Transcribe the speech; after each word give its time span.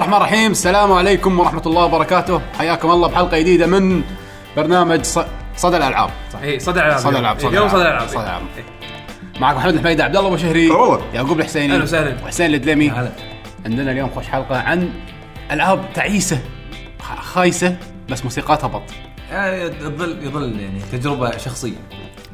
الله 0.00 0.08
الرحمن 0.16 0.26
الرحيم. 0.26 0.50
السلام 0.50 0.92
عليكم 0.92 1.40
ورحمة 1.40 1.62
الله 1.66 1.84
وبركاته. 1.84 2.40
حياكم 2.58 2.90
الله 2.90 3.08
بحلقة 3.08 3.38
جديدة 3.38 3.66
من 3.66 4.02
برنامج 4.56 5.02
ص- 5.04 5.18
صدى 5.56 5.76
الألعاب. 5.76 6.10
اي 6.42 6.58
صدى 6.60 6.80
الألعاب. 6.80 6.98
صدى 7.00 7.08
الألعاب، 7.08 7.38
اليوم 7.38 7.68
صدى 7.68 7.82
الألعاب، 7.82 8.08
الألعاب. 8.08 8.08
صدى 8.08 8.18
الألعاب. 8.18 8.42
معكم 9.40 9.58
محمد 9.58 9.74
الحميدة 9.74 10.04
عبد 10.04 10.16
الله 10.16 10.28
أبو 10.28 10.36
شهري. 10.36 10.70
والله. 10.70 11.02
يعقوب 11.14 11.40
الحسيني. 11.40 11.74
أهلا 11.74 11.82
وسهلا. 11.82 12.16
وحسين 12.24 12.54
الدلمي. 12.54 12.90
هلا 12.90 13.10
عندنا 13.64 13.92
اليوم 13.92 14.10
خوش 14.10 14.26
حلقة 14.26 14.60
عن 14.60 14.90
ألعاب 15.50 15.84
تعيسة 15.94 16.38
خايسة 17.20 17.76
بس 18.10 18.24
موسيقاتها 18.24 18.66
بط. 18.66 18.82
يظل 19.32 20.18
يظل 20.26 20.60
يعني 20.60 20.80
تجربة 20.92 21.36
شخصية. 21.36 21.76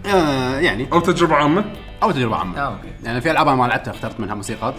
آه 0.06 0.58
يعني. 0.60 0.88
أو 0.92 1.00
تجربة 1.00 1.34
عامة. 1.34 1.64
أو 2.02 2.10
تجربة 2.10 2.36
عامة. 2.36 2.58
آه 2.58 2.66
أوكي. 2.66 2.88
يعني 3.04 3.20
في 3.20 3.30
ألعاب 3.30 3.48
أنا 3.48 3.56
ما 3.56 3.66
لعبتها 3.66 3.90
اخترت 3.90 4.20
منها 4.20 4.34
موسيقات 4.34 4.74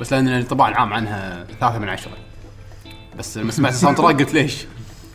بس 0.00 0.12
لأن 0.12 0.28
الانطباع 0.28 0.68
العام 0.68 0.92
عنها 0.92 1.44
ثلاثة 1.60 1.78
من 1.78 1.88
عشرة. 1.88 2.12
بس 3.18 3.38
لما 3.38 3.50
سمعت 3.52 3.72
ال 3.72 3.96
soundtrack 3.96 4.18
قلت 4.18 4.34
ليش؟ 4.34 4.66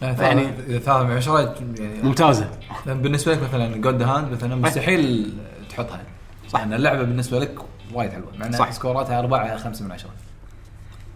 يعني 0.02 0.22
يعني- 0.22 0.42
إذا 0.68 0.80
ثلاثة 0.80 1.04
من 1.04 1.18
عشرة 1.18 1.40
يعني 1.80 2.04
ممتازة. 2.04 2.50
لأن 2.86 3.02
بالنسبة 3.02 3.32
لك 3.34 3.44
مثلا 3.44 3.78
جود 3.78 4.02
هاند 4.02 4.32
مثلا 4.32 4.56
مستحيل 4.56 5.34
تحطها. 5.70 6.02
صح. 6.50 6.60
ان 6.60 6.74
اللعبة 6.74 7.04
بالنسبة 7.04 7.40
لك 7.40 7.56
وايد 7.94 8.12
حلوة. 8.12 8.32
مع 8.40 8.52
صح. 8.52 8.62
انها 8.62 8.72
سكوراتها 8.72 9.20
أربعة 9.20 9.58
خمسة 9.58 9.86
من 9.86 9.92
عشرة. 9.92 10.10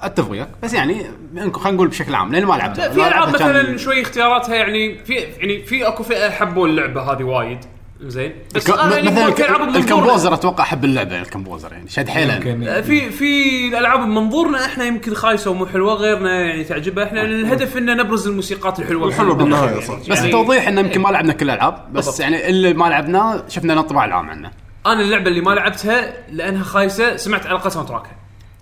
أتفق 0.02 0.32
وياك. 0.32 0.50
بس 0.64 0.74
يعني 0.74 1.06
إنكم 1.38 1.60
خلينا 1.60 1.76
نقول 1.76 1.88
بشكل 1.88 2.16
عام 2.16 2.32
لأن 2.32 2.46
ما 2.46 2.54
لعبتها. 2.56 2.88
لا، 2.88 2.94
في 2.94 3.08
ألعاب 3.08 3.30
مثلا 3.34 3.78
شوي 3.78 4.02
اختياراتها 4.02 4.56
يعني 4.56 4.98
في 5.06 5.14
يعني 5.14 5.64
في 5.64 5.88
أكو 5.88 6.04
فئة 6.04 6.30
حبوا 6.30 6.68
اللعبة 6.68 7.02
هذه 7.02 7.24
وايد. 7.24 7.60
زين. 8.02 8.34
بس 8.56 8.70
أنا 8.70 8.96
يعني 8.96 9.12
مثلا 9.12 9.28
ممكن 9.28 9.44
بمنظورنا 9.44 9.78
ال 9.78 9.84
composer 9.84 10.34
أتوقع 10.34 10.64
أحب 10.64 10.86
اللعبة 10.86 11.22
ال 11.22 11.27
composer 11.27 11.72
يعني 11.72 11.90
شد 11.90 12.10
حيلة. 12.10 12.34
آه، 12.34 12.82
في 12.82 13.10
في 13.10 13.68
الألعاب 13.68 14.00
بمنظورنا 14.00 14.66
إحنا 14.66 14.86
يمكن 14.86 15.14
خايسة 15.14 15.52
ومو 15.52 15.66
حلوة 15.66 15.94
غيرنا 15.94 16.40
يعني 16.40 16.64
تعجبها 16.64 17.04
إحنا 17.04 17.22
الهدف 17.22 17.78
ان 17.78 17.98
نبرز 17.98 18.28
الموسيقات 18.28 18.80
الحلوة 18.80 19.08
الحلوة 19.08 19.36
بالنهاية، 19.36 19.80
صح. 19.80 20.00
بس 20.10 20.18
يعني 20.18 20.32
توضيح 20.32 20.68
إنه 20.68 20.82
يمكن 20.82 21.02
ما 21.02 21.10
لعبنا 21.10 21.34
كل 21.34 21.46
الالعاب 21.46 21.94
بس 21.94 22.06
بالضبط. 22.06 22.20
يعني 22.20 22.50
اللي 22.50 22.74
ما 22.74 22.86
لعبناه 22.86 23.44
شفنا 23.48 23.74
الانطباع 23.74 24.06
العام 24.06 24.30
عنه. 24.30 24.52
أنا 24.86 25.02
اللعبة 25.02 25.28
اللي 25.28 25.42
ما 25.42 25.52
لعبتها 25.52 26.14
لأنها 26.32 26.64
خايسة 26.64 27.16
سمعت 27.16 27.46
على 27.46 27.56
الاقل 27.56 27.72
soundtrack 27.72 27.88
ها 27.88 28.16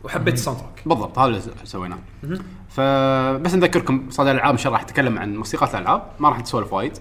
وحبيت 0.04 0.34
ال 0.34 0.60
soundtrack 0.60 0.82
بالضبط 0.86 1.20
هذا 1.20 1.28
اللي 1.28 1.42
سويناه. 1.64 1.98
فبس 2.70 3.54
نذكركم 3.54 4.08
صدى 4.10 4.32
الألعاب 4.32 4.52
إن 4.52 4.58
شاء 4.58 4.68
الله 4.68 4.78
راح 4.78 4.84
نتكلم 4.84 5.20
عن 5.20 5.38
موسيقات 5.38 5.76
الألعاب 5.76 6.04
ما 6.20 6.30
راح 6.30 6.40
نسولف 6.40 6.74
وايد 6.74 6.98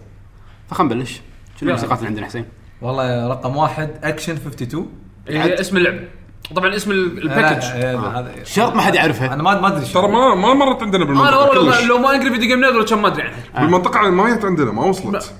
فخلينا 0.71 0.95
نبلش. 0.95 1.21
شنو 1.61 1.75
اللي 1.75 2.07
عندنا 2.07 2.27
حسين؟ 2.27 2.45
والله 2.83 3.29
رقم 3.29 3.57
واحد 3.57 3.91
اكشن 4.03 4.33
52 4.33 4.87
اللي 5.29 5.39
هي 5.41 5.61
اسم 5.61 5.77
اللعبه 5.77 6.01
طبعا 6.57 6.77
اسم 6.77 6.91
ال- 6.91 7.23
الباكج 7.23 7.65
آه، 7.65 8.19
هذا 8.21 8.33
شرط 8.45 8.75
ما 8.75 8.83
حد 8.83 8.95
يعرفها. 8.95 9.35
أنا 9.35 9.43
ما 9.43 9.61
ما 9.61 9.69
أدري. 9.69 9.87
ترى 9.87 10.09
ما 10.09 10.35
ما 10.35 10.55
مرت 10.55 10.83
عندنا 10.83 11.03
أنا 11.05 11.13
بالمنطقة 11.13 11.49
والله 11.49 11.73
كلش. 11.73 11.83
ما- 11.83 11.87
لو 11.89 11.99
ما 11.99 12.09
اقرا 12.09 12.31
فيديو 12.31 12.49
جيم 12.49 12.59
ولا 12.65 12.85
كم 12.85 13.03
ما 13.03 13.09
أدري 13.09 13.23
عنها. 13.23 13.37
بالمنطقة 13.61 14.11
ما 14.11 14.37
جت 14.37 14.45
عندنا 14.45 14.73
ما 14.73 14.85
وصلت. 14.85 15.35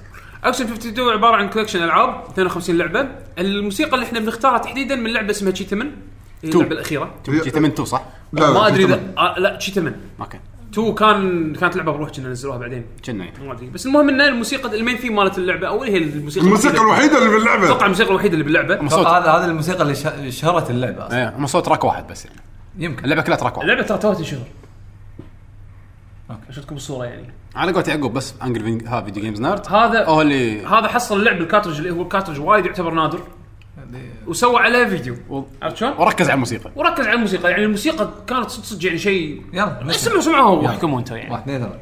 اكشن 0.45 0.65
52 0.65 1.09
عبارة 1.13 1.37
عن 1.37 1.49
كولكشن 1.51 1.83
ألعاب 1.83 2.25
52 2.31 2.79
لعبة. 2.79 3.09
الموسيقى 3.39 3.95
اللي 3.95 4.07
إحنا 4.07 4.21
بنختارها 4.21 4.59
تحديدا 4.59 4.97
من 4.97 5.11
لعبة 5.13 5.31
اسمها 5.31 5.53
تشي 5.53 5.65
8 5.65 5.91
هي 6.45 6.51
تو. 6.51 6.59
اللعبة 6.59 6.75
الأخيرة. 6.75 7.11
8 7.25 7.69
2 7.69 7.85
صح؟ 7.85 8.03
لا 8.33 8.51
ما 8.51 8.67
أدري 8.67 8.85
اذا. 8.85 9.01
آه 9.19 9.39
لا 9.39 9.57
تشي 9.57 9.71
8 9.73 9.97
أوكي. 10.21 10.39
2 10.73 10.95
كان 10.95 11.53
كانت 11.55 11.77
لعبة 11.77 11.93
بروح 11.93 12.11
كنا 12.11 12.29
نزلوها 12.29 12.59
بعدين. 12.59 12.85
كنا 13.05 13.25
إيه. 13.25 13.33
ما 13.47 13.53
أدري. 13.53 13.67
بس 13.67 13.87
المهم 13.87 14.09
إن 14.09 14.21
الموسيقى 14.21 14.79
ال 14.79 14.82
main 14.82 14.97
theme 14.97 15.17
مالت 15.17 15.39
اللعبة 15.39 15.69
أو 15.69 15.83
هي 15.83 15.97
الموسيقى 15.97 16.47
الموسيقى 16.47 16.81
الوحيدة. 16.81 17.19
اللي 17.19 17.29
أتوقع 17.29 17.57
باللعبه 17.57 17.85
الموسيقى 17.85 18.11
الوحيدة 18.11 18.33
اللي 18.33 18.45
باللعبة. 18.45 18.75
صوت 18.89 18.93
أتوقع 18.93 19.19
هذا 19.19 19.31
هذا 19.31 19.45
الموسيقى 19.51 19.83
اللي 19.83 19.95
شه- 19.95 20.31
شهرت 20.31 20.71
اللعبة 20.71 21.07
أصلا. 21.07 21.39
إيه 21.39 21.47
soundtrack 21.47 21.85
واحد 21.85 22.07
بس 22.09 22.25
يعني. 22.25 22.37
يمكن. 22.79 23.05
اللعبة 23.05 23.23
كلها 23.23 23.37
track 23.37 23.57
واحد. 23.57 23.69
اللعبة 23.69 23.87
ترى 23.89 23.99
توها 23.99 24.15
تنشهر 24.15 24.41
okay. 26.31 26.41
عشان 26.49 26.63
تكون 26.63 26.77
الصورة 26.77 27.05
يعني. 27.07 27.27
على 27.57 27.73
قولة 27.73 27.89
يعقوب 27.89 28.13
بس 28.13 28.35
Angry 28.43 28.87
Video 28.87 29.23
Game 29.23 29.41
Nerd 29.41 29.73
هذا 29.73 30.05
هو 30.07 30.23
اللي 30.23 30.67
هذا 30.67 30.89
حصل 30.89 31.17
اللعب 31.21 31.41
ال 31.41 31.44
cartridge 31.44 31.77
اللي 31.77 31.91
هو 31.91 32.03
ال 32.03 32.07
cartridge 32.07 32.41
وايد 32.41 32.67
يعتبر 32.67 32.91
نادر. 32.95 33.19
وسوى 34.27 34.61
عليه 34.61 34.85
فيديو. 34.87 35.17
و- 35.31 35.43
عرفت 35.63 35.77
شلون؟ 35.77 35.93
وركز 35.99 36.27
على 36.27 36.35
الموسيقى. 36.35 36.71
وركز 36.77 37.07
على 37.07 37.15
الموسيقى. 37.17 37.51
يعني 37.51 37.65
الموسيقى 37.65 38.11
كانت 38.27 38.51
صدق 38.51 38.65
صدق 38.65 38.87
يعني 38.87 38.99
شيء 38.99 39.43
يلا. 39.53 39.91
اسمعوا 39.91 40.21
سمعوها 40.21 40.63
واحكموا 40.63 40.99
أنتم 40.99 41.17
يعني. 41.17 41.31
واحد 41.31 41.43
اثنين 41.43 41.59
ثلاثة. 41.59 41.79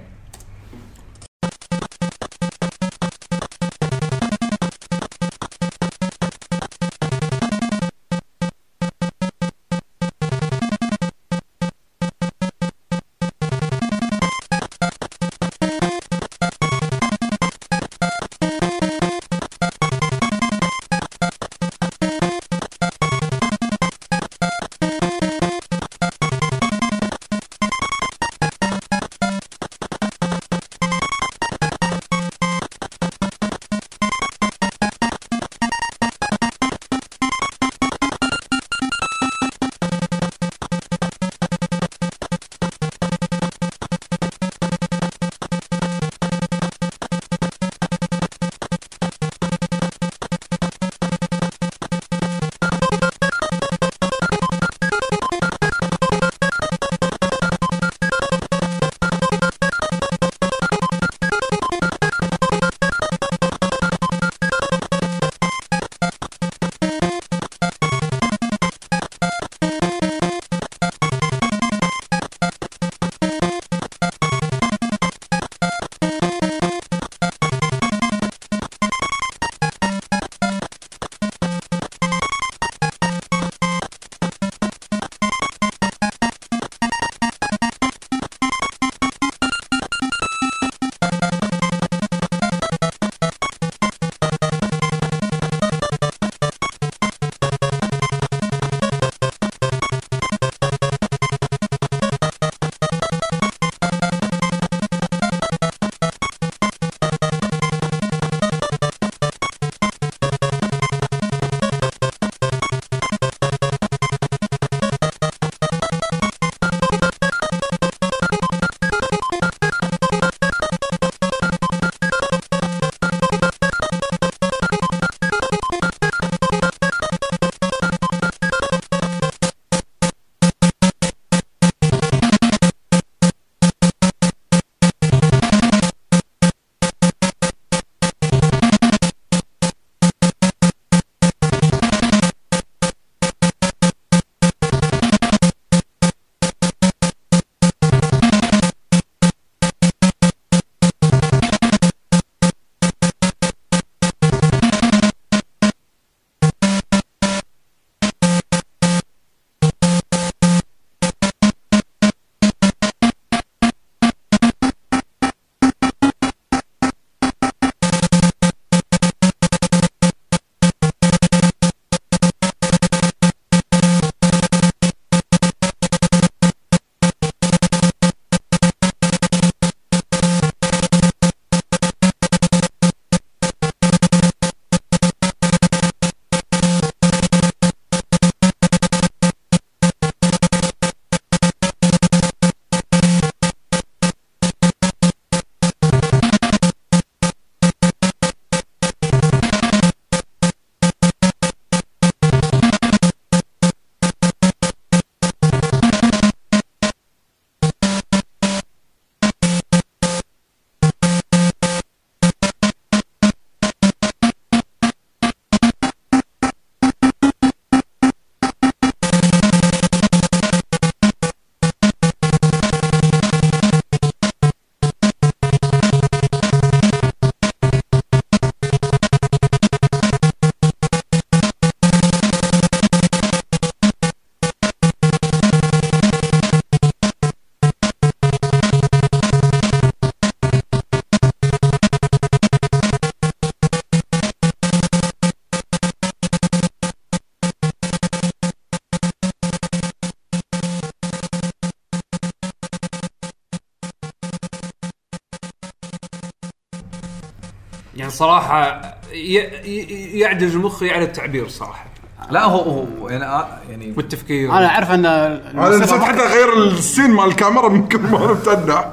صراحة 258.17 258.81
ي... 259.13 259.37
ي... 259.65 260.19
يعدل 260.19 260.59
مخي 260.59 260.91
على 260.91 261.05
التعبير 261.05 261.49
صراحة. 261.49 261.87
لا 262.31 262.45
هو 262.45 262.61
هو 263.01 263.09
يعني 263.09 263.25
آه، 263.25 263.49
يعني 263.71 263.95
والتفكير. 263.97 264.51
أنا 264.53 264.67
أعرف 264.69 264.91
أن 264.91 265.07
أنا 265.07 265.77
نسيت 265.77 266.01
حتى 266.01 266.23
اغير 266.23 266.63
ال 266.63 266.71
scene 266.71 267.11
مال 267.11 267.25
الكاميرا 267.25 267.69
من 267.69 267.89
كثر 267.89 268.03
ما 268.03 268.25
أنا 268.25 268.33
متنع 268.33 268.93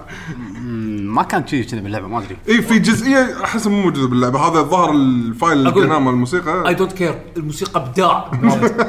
ما 1.13 1.23
كان 1.23 1.47
شيء 1.47 1.63
كذا 1.63 1.79
باللعبة 1.79 2.07
ما 2.07 2.19
أدري. 2.19 2.37
اي 2.49 2.61
في 2.61 2.79
جزئية 2.79 3.43
أحس 3.43 3.67
مو 3.67 3.81
موجودة 3.81 4.07
باللعبة. 4.07 4.39
هذا 4.39 4.59
الظاهر 4.59 4.91
ال 4.91 5.04
file 5.04 5.53
اللي 5.57 5.71
أقول- 5.71 5.77
مال 5.77 5.91
اي 5.91 5.97
الموسيقى 6.09 6.73
don't 6.73 6.93
care 6.93 7.19
الموسيقى 7.37 7.79
أبداع. 7.79 8.31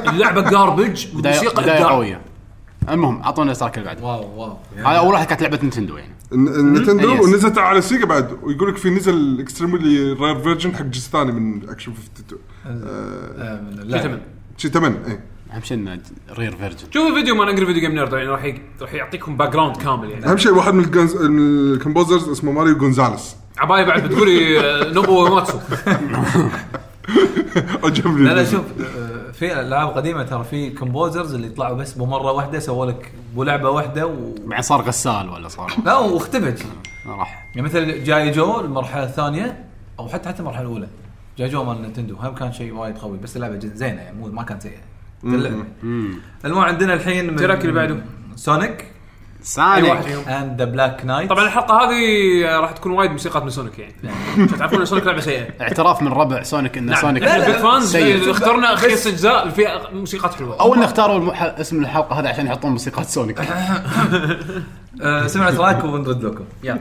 اللعبة 0.07 0.41
garbage 0.49 1.07
بدايه 1.13 1.33
الموسيقى 1.39 1.61
بداية 1.63 1.77
أبداع. 1.77 1.91
قوية. 1.91 2.21
المهم 2.89 3.21
أعطونا 3.21 3.51
ال 3.51 3.55
track 3.55 3.77
اللي 3.77 3.85
بعده 3.89 4.03
wow 4.03 4.25
wow. 4.41 4.57
هذا 4.77 4.97
أول 4.97 5.13
واحدة 5.13 5.25
كانت 5.25 5.41
لعبة 5.41 5.59
نينتندو 5.61 5.97
يعني. 5.97 6.14
النتندو 6.31 7.17
NES. 7.17 7.21
ونزلت 7.21 7.57
على 7.57 7.81
سيجا 7.81 8.05
بعد 8.05 8.37
ويقول 8.43 8.69
لك 8.69 8.77
في 8.77 8.89
نزل 8.89 9.39
اكستريملي 9.39 10.13
رير 10.13 10.39
فيرجن 10.39 10.75
حق 10.75 10.81
جزء 10.81 11.09
ثاني 11.09 11.31
من 11.31 11.69
اكشن 11.69 11.91
52 11.91 12.39
آه، 12.65 13.61
شو 13.75 13.83
لا. 13.83 14.01
تمام 14.01 14.21
شي 14.57 14.69
8 14.69 14.97
اي 15.07 15.19
أهم 15.53 15.61
شيء 15.61 15.77
إنه 15.77 15.99
رير 16.31 16.55
فيرجن 16.55 16.87
شوفوا 16.93 17.09
الفيديو 17.09 17.35
مال 17.35 17.49
انجري 17.49 17.65
فيديو 17.65 17.81
جيم 17.81 17.91
نيرد 17.91 18.13
يعني 18.13 18.27
راح. 18.29 18.55
راح 18.81 18.93
يعطيكم 18.93 19.37
باك 19.37 19.49
جراوند 19.49 19.77
كامل 19.77 20.09
يعني. 20.09 20.25
أهم 20.25 20.37
شيء 20.37 20.53
واحد 20.53 20.73
من 20.73 20.85
الكومبوزرز 21.21 22.29
اسمه 22.29 22.51
ماريو 22.51 22.77
جونزاليس 22.77 23.35
عباية 23.57 23.83
بعد 23.83 24.03
بتقولي 24.03 24.59
آه، 24.59 24.93
نوبو 24.93 25.35
ماتسو 25.35 25.59
عجبني 27.83 28.25
لا 28.27 28.33
لا 28.33 28.45
شوف 28.45 28.63
آه، 28.81 29.14
في 29.39 29.59
العاب 29.61 29.89
قديمه 29.89 30.23
ترى 30.23 30.43
في 30.43 30.69
كومبوزرز 30.69 31.33
اللي 31.33 31.47
يطلعوا 31.47 31.75
بس 31.75 31.93
بمرة 31.93 32.31
واحدة 32.31 32.59
سووا 32.59 32.85
لك 32.85 33.11
بلعبة 33.35 33.69
واحدة 33.69 34.07
و... 34.07 34.33
بعدين 34.45 34.61
صار 34.61 34.81
غسال 34.81 35.29
ولا 35.29 35.47
صار؟ 35.47 35.73
لا 35.85 35.97
واختفت 35.97 36.65
راح. 37.07 37.51
يعني 37.55 37.67
مثل 37.67 38.03
جاي 38.03 38.31
جو 38.31 38.59
المرحلة 38.59 39.03
الثانية 39.03 39.65
أو 39.99 40.07
حتى 40.07 40.29
حتى 40.29 40.39
المرحلة 40.39 40.61
الأولى. 40.61 40.87
جاي 41.37 41.49
جو 41.49 41.63
مال 41.63 41.81
Nintendo 41.81 42.15
هم 42.15 42.35
كان 42.35 42.51
شيء 42.51 42.73
وايد 42.73 42.97
قوي 42.97 43.17
بس 43.17 43.35
اللعبة 43.35 43.55
جد 43.55 43.75
زينة 43.75 44.01
يعني 44.01 44.17
مو 44.17 44.27
ما 44.27 44.43
كانت 44.43 44.61
سيئة. 44.61 44.81
المهم 46.45 46.63
عندنا 46.63 46.93
الحين 46.93 47.27
من 47.27 47.33
ال 47.33 47.38
track 47.38 47.61
اللي 47.61 47.73
بعده. 47.73 47.97
Sonic. 48.35 48.85
Sonic. 49.45 50.01
فيهم 50.01 50.29
and 50.29 50.61
the 50.61 50.65
Black 50.65 51.05
Knight 51.05 51.29
طبعا 51.29 51.45
الحلقة 51.45 51.75
هذه 51.75 52.59
راح 52.59 52.71
تكون 52.71 52.91
وايد 52.91 53.11
موسيقات 53.11 53.43
من 53.43 53.49
Sonic 53.49 53.79
يعني. 53.79 53.93
تعرفون 54.59 54.79
إن 54.79 54.85
Sonic 54.85 55.05
لعبة 55.05 55.19
سيئة؟ 55.19 55.61
اعتراف 55.61 56.01
من 56.01 56.07
ربع 56.13 56.43
Sonic 56.43 56.77
إن 56.77 56.85
نعم. 56.85 57.01
Sonic 57.01 57.23
لا، 57.23 57.51
fans. 57.51 57.95
اخترنا 57.95 58.75
خمس 58.75 59.07
أجزاء 59.07 59.49
فيها 59.49 59.89
موسيقات 59.93 60.33
حلوة. 60.33 60.59
أو 60.59 60.73
إن 60.73 60.83
اختاروا 60.83 61.17
المح... 61.17 61.41
اسم 61.43 61.81
الحلقة 61.81 62.19
هذا 62.19 62.29
عشان 62.29 62.47
يحطون 62.47 62.71
موسيقات 62.71 63.05
Sonic. 63.05 63.39
آه، 65.01 65.27
سمع 65.27 65.51
تراك 65.51 65.83
ونرد 65.83 66.23
لكم. 66.23 66.45
يلا. 66.63 66.79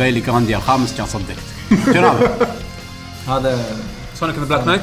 قايل 0.00 0.14
لي 0.14 0.20
Grandia 0.20 0.56
الخامس 0.56 0.96
كان 0.96 1.06
صدقت 1.06 1.38
شنو 1.94 2.08
هذا؟ 2.12 2.46
هذا 3.28 3.58
Sonic 4.14 4.36
the 4.38 4.44
Black 4.44 4.66
Knight 4.66 4.82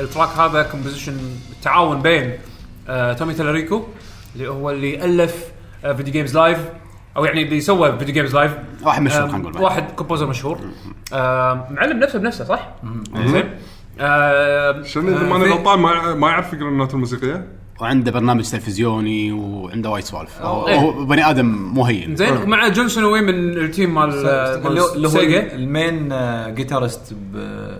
ال 0.00 0.05
track 0.05 0.28
هذا 0.28 0.62
composition 0.62 1.16
تعاون 1.62 2.02
بين 2.02 2.38
Tommy 3.18 3.34
Tallarico 3.34 3.82
اللي 4.34 4.48
هو 4.48 4.70
اللي 4.70 5.04
ألف 5.04 5.36
Video 5.82 6.12
Games 6.12 6.36
Live 6.36 6.58
أو 7.16 7.24
يعني 7.24 7.42
اللي 7.42 7.60
سوى 7.60 7.98
Video 7.98 8.14
Games 8.14 8.34
Live 8.34 8.52
واحد 8.82 9.02
مشهور 9.02 9.28
خلينا 9.28 9.38
نقول. 9.50 9.62
واحد 9.62 9.90
composer 9.90 10.26
مشهور. 10.26 10.58
معلم 11.70 11.98
نفسه 11.98 12.18
بنفسه 12.18 12.44
صح؟ 12.44 12.68
زين. 13.26 13.44
آم، 14.00 14.82
عشان 14.84 15.08
إذا 15.08 15.22
ماني 15.22 15.44
غلطان 15.52 15.78
ما 15.78 16.14
ما 16.14 16.28
يعرف 16.30 16.52
يقرا 16.52 16.68
ال 16.68 16.73
note 16.73 16.94
الموسيقية؟ 16.94 17.46
وعنده 17.82 18.10
برنامج 18.10 18.44
تلفزيوني 18.50 19.32
وعنده 19.32 19.90
وايد 19.90 20.04
سوالف. 20.04 20.42
هو 20.42 20.68
إيه. 20.68 20.76
هو 20.78 21.04
بني 21.04 21.30
آدم 21.30 21.46
مو 21.46 21.84
هين 21.84 22.16
زين 22.16 22.36
ومع 22.36 22.68
جون 22.68 22.88
سنوي 22.88 23.20
من 23.20 23.34
ال 23.58 23.65
team 23.65 23.94
مال 23.94 24.08
اللي 24.66 24.80
هو- 24.80 24.94
اللي 24.94 25.08
هو 25.08 25.12
Sega؟ 25.12 25.52
ال 25.54 25.66
main 25.66 26.12
آه، 26.12 26.48
guitarist 26.50 27.12
ب- 27.12 27.76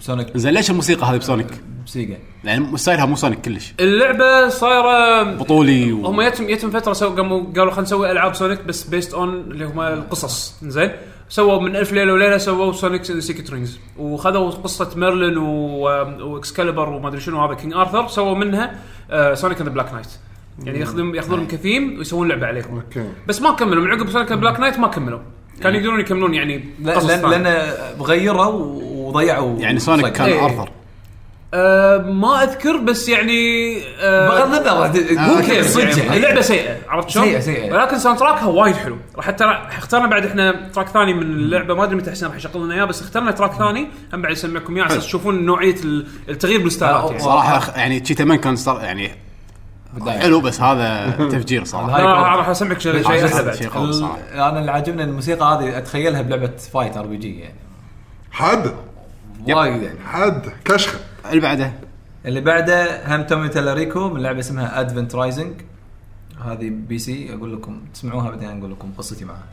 ب 0.00 0.05
Sonic. 0.05 0.36
زين 0.36 0.54
ليش 0.54 0.70
الموسيقى 0.70 1.06
هذه 1.06 1.16
ب 1.16 1.20
Sonic؟ 1.20 1.46
ب 1.86 1.91
Sega. 1.91 2.18
يعني 2.44 2.76
style 2.78 3.00
ها 3.00 3.04
مو 3.06 3.16
Sonic 3.16 3.40
كلش. 3.40 3.74
اللعبة 3.80 4.48
صايرة 4.48 5.22
بطولي 5.22 5.92
و... 5.92 6.06
هم 6.06 6.20
يتم 6.20 6.48
يتم 6.50 6.70
فترة 6.70 6.92
so 6.92 7.08
قاموا 7.14 7.40
قالوا 7.56 7.70
خلينا 7.70 7.82
نسوي 7.82 8.10
ألعاب 8.12 8.34
Sonic 8.34 8.64
بس 8.64 8.84
based 8.84 9.14
on 9.14 9.34
اللي 9.34 9.64
هم 9.64 9.80
القصص. 9.80 10.54
زين؟ 10.62 10.90
سووا 11.32 11.60
من 11.60 11.76
ألف 11.76 11.92
ليلة 11.92 12.12
وليلة 12.12 12.38
سووا 12.38 12.72
Sonic 12.72 13.04
Secret 13.04 13.50
Rings 13.50 13.80
وخذوا 13.98 14.50
قصة 14.50 14.90
Merlin 14.96 15.38
و... 15.38 15.82
و 16.20 16.27
Excalibur 16.27 16.88
وما 16.88 17.08
أدري 17.08 17.20
شنو 17.20 17.44
هذا 17.44 17.54
King 17.54 17.74
Arthur 17.74 18.08
سووا 18.08 18.34
منها 18.34 18.74
Sonic 19.34 19.60
and 19.60 19.68
Black 19.68 19.92
Knight 19.92 20.06
يعني 20.64 20.80
ياخذون 20.80 21.14
ياخذونهم 21.14 21.46
كثيم 21.46 21.98
ويسوون 21.98 22.28
لعبة 22.28 22.46
عليهم. 22.46 22.74
okay. 22.74 23.08
بس 23.28 23.42
ما 23.42 23.50
كملوا. 23.50 23.84
من 23.84 23.90
عقب 23.90 24.10
Sonic 24.10 24.32
Black 24.32 24.60
Knight 24.60 24.78
ما 24.78 24.88
كملوا. 24.88 25.18
كانوا 25.62 25.78
يقدرون 25.78 26.00
يكملون 26.00 26.34
يعني 26.34 26.64
لأن. 26.80 27.30
لأن 27.30 27.72
غيروا 28.00 28.82
وضيعوا 29.08 29.58
يعني 29.58 29.78
Sonic. 29.78 30.12
كان 30.12 30.26
إيه. 30.26 30.44
Arthur 30.44 30.70
آه 31.54 31.98
ما 31.98 32.42
أذكر 32.42 32.76
بس 32.76 33.08
يعني 33.08 33.74
بغض 34.02 34.66
النظر 34.66 35.40
كيف 35.40 35.66
صدق. 35.66 35.98
يعني. 35.98 36.16
اللعبة 36.16 36.40
سيئة 36.40 36.76
عرفت 36.88 37.10
شلون؟ 37.10 37.24
سيئة- 37.26 37.38
سيئة. 37.42 37.72
ولكن 37.72 37.98
soundtrack 37.98 38.18
ها 38.18 38.46
وايد 38.46 38.76
حلو. 38.76 38.96
راح 39.16 39.26
حتى 39.26 39.44
اخترنا 39.78 40.06
بعد 40.06 40.26
إحنا 40.26 40.68
track 40.74 40.88
ثاني 40.88 41.14
من 41.14 41.22
اللعبة. 41.22 41.74
ما 41.74 41.84
أدري 41.84 41.96
متى 41.96 42.10
حسين 42.10 42.28
راح 42.28 42.36
يشغل 42.36 42.64
لنا 42.64 42.74
إياه 42.74 42.84
بس 42.84 43.02
اخترنا 43.02 43.30
track 43.30 43.52
ثاني. 43.52 43.88
هم 44.14 44.22
بعد 44.22 44.32
يسمعكم 44.32 44.74
إياه 44.76 44.84
على 44.84 44.92
أساس 44.92 45.04
تشوفون 45.04 45.46
نوعية 45.46 45.76
ال- 45.84 46.06
التغيير 46.28 46.62
بالستايلات 46.62 47.02
آه، 47.04 47.06
يعني. 47.10 47.18
صراحة 47.22 47.72
يعني 47.76 48.00
تشيتا 48.00 48.24
مان 48.24 48.38
كان 48.38 48.56
صار 48.56 48.80
يعني. 48.80 49.10
حلو 50.06 50.40
بس 50.40 50.60
هذا 50.60 51.10
تفجير 51.30 51.64
صراحة. 51.64 51.86
quality. 51.86 52.12
راح 52.12 52.48
أسمعك 52.48 52.80
شيء 52.80 52.92
أنا 54.34 54.58
اللي 54.60 54.70
عاجبني 54.72 55.04
الموسيقى 55.04 55.44
هذه 55.44 55.78
أتخيلها 55.78 56.22
بلعبة 56.22 56.50
fight 56.72 56.96
RPG 56.96 57.38
يعني. 57.40 57.54
حد. 58.30 58.72
وايد 59.48 59.82
يعني. 59.82 59.98
حد. 60.12 60.42
كشخة. 60.64 60.98
اللي 61.30 61.40
بعده. 61.40 61.72
اللي 62.26 62.40
بعده 62.40 63.06
هم 63.16 63.22
Tommy 63.22 63.48
Tallarico 63.48 64.08
من 64.08 64.22
لعبه 64.22 64.38
اسمها 64.38 64.80
Advent 64.80 65.14
Rising 65.14 65.52
هذه 66.44 66.70
PC 66.70 67.34
أقول 67.34 67.52
لكم 67.52 67.80
تسمعوها 67.94 68.30
بعدين 68.30 68.58
أقول 68.58 68.70
لكم 68.72 68.92
قصتي 68.98 69.24
معها. 69.24 69.44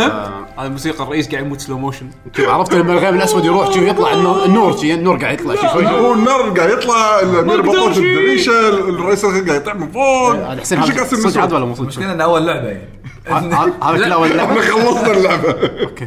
آه، 0.00 0.46
هذا 0.58 0.66
الموسيقى 0.66 1.04
الرئيس 1.04 1.30
قاعد 1.30 1.44
يموت 1.44 1.60
سلو 1.60 1.78
موشن 1.78 2.10
عرفت 2.38 2.74
لما 2.74 2.92
الغيم 2.92 3.14
الأسود 3.14 3.44
يروح 3.44 3.70
شو 3.70 3.80
يطلع 3.80 4.12
النور 4.12 4.76
شو 4.76 4.82
النور 4.82 5.16
قاعد 5.16 5.40
يطلع 5.40 5.54
شو 5.54 5.68
شوي. 5.68 5.86
هو 5.86 6.12
النار 6.12 6.40
قاعد 6.40 6.70
يطلع 6.70 7.20
الامير 7.20 7.60
بطوش 7.60 7.98
الدريشة 7.98 8.68
الرئيس 8.68 9.26
قاعد 9.26 9.48
يطلع 9.48 9.74
من 9.74 9.88
فوق. 9.90 10.34
آه، 10.34 10.46
على 10.46 10.60
حسين 10.60 10.82
صدق 11.04 11.40
عاد 11.40 11.52
ولا 11.52 11.64
مو 11.64 11.74
صدق؟ 11.74 11.82
المشكلة 11.82 12.12
إنه 12.12 12.24
أول 12.24 12.46
لعبة. 12.46 12.68
يعني 12.68 13.54
هذا 13.54 13.72
كله 13.80 14.14
أول 14.14 14.30
لعبة. 14.30 14.52
إحنا 14.60 14.60
خلصنا 14.60 15.12
اللعبة. 15.12 15.56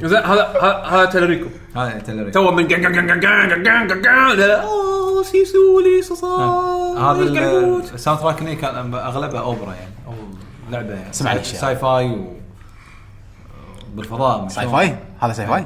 زين 0.04 0.18
هذا 0.18 0.54
هذا 0.90 1.06
تلريكو. 1.06 1.46
هذا 1.76 2.00
تلريكو. 2.08 2.32
تو 2.32 2.52
من 2.52 2.68
سيسو 5.26 5.80
آه، 5.80 5.82
لي 5.82 6.02
هذا 7.00 7.94
الساوند 7.94 8.20
تراك 8.20 8.36
كان 8.36 8.94
اغلبها 8.94 9.40
أوبرا 9.40 9.74
يعني 9.74 9.94
أو 10.08 10.14
لعبة 10.72 10.94
يعني. 10.94 11.44
ساي 11.44 11.76
فاي 11.76 12.18
بالفضاء 13.96 14.48
ساي 14.48 14.68
فاي 14.70 14.98
هذا 15.20 15.34
ساي 15.34 15.48
فاي 15.48 15.66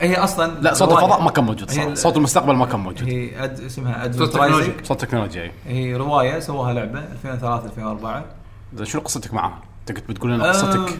هي 0.00 0.16
أصلا 0.16 0.60
لا 0.60 0.74
صوت. 0.74 0.92
الفضاء 0.92 1.22
ما 1.22 1.30
كان 1.30 1.44
موجود 1.44 1.70
هي 1.70 1.76
صوت, 1.76 1.86
ال- 1.88 1.98
صوت 1.98 2.16
المستقبل 2.16 2.54
ما 2.54 2.66
كان 2.66 2.80
موجود. 2.80 3.08
هي 3.08 3.44
أد... 3.44 3.60
اسمها؟ 3.60 4.12
صوت 4.12 4.32
تكنولوجي. 4.34 4.72
صوت 4.82 5.00
تكنولوجيا. 5.00 5.52
هي 5.66 5.96
رواية 5.96 6.40
سووها 6.40 6.72
لعبة 6.72 6.98
2003 6.98 7.66
2004 7.66 8.24
زين 8.74 8.86
شنو 8.86 9.00
قصتك 9.00 9.34
معاها؟ 9.34 9.58
انت 9.80 9.92
كنت 9.98 10.08
بتقول 10.08 10.32
لنا 10.32 10.48
قصتك؟ 10.48 10.98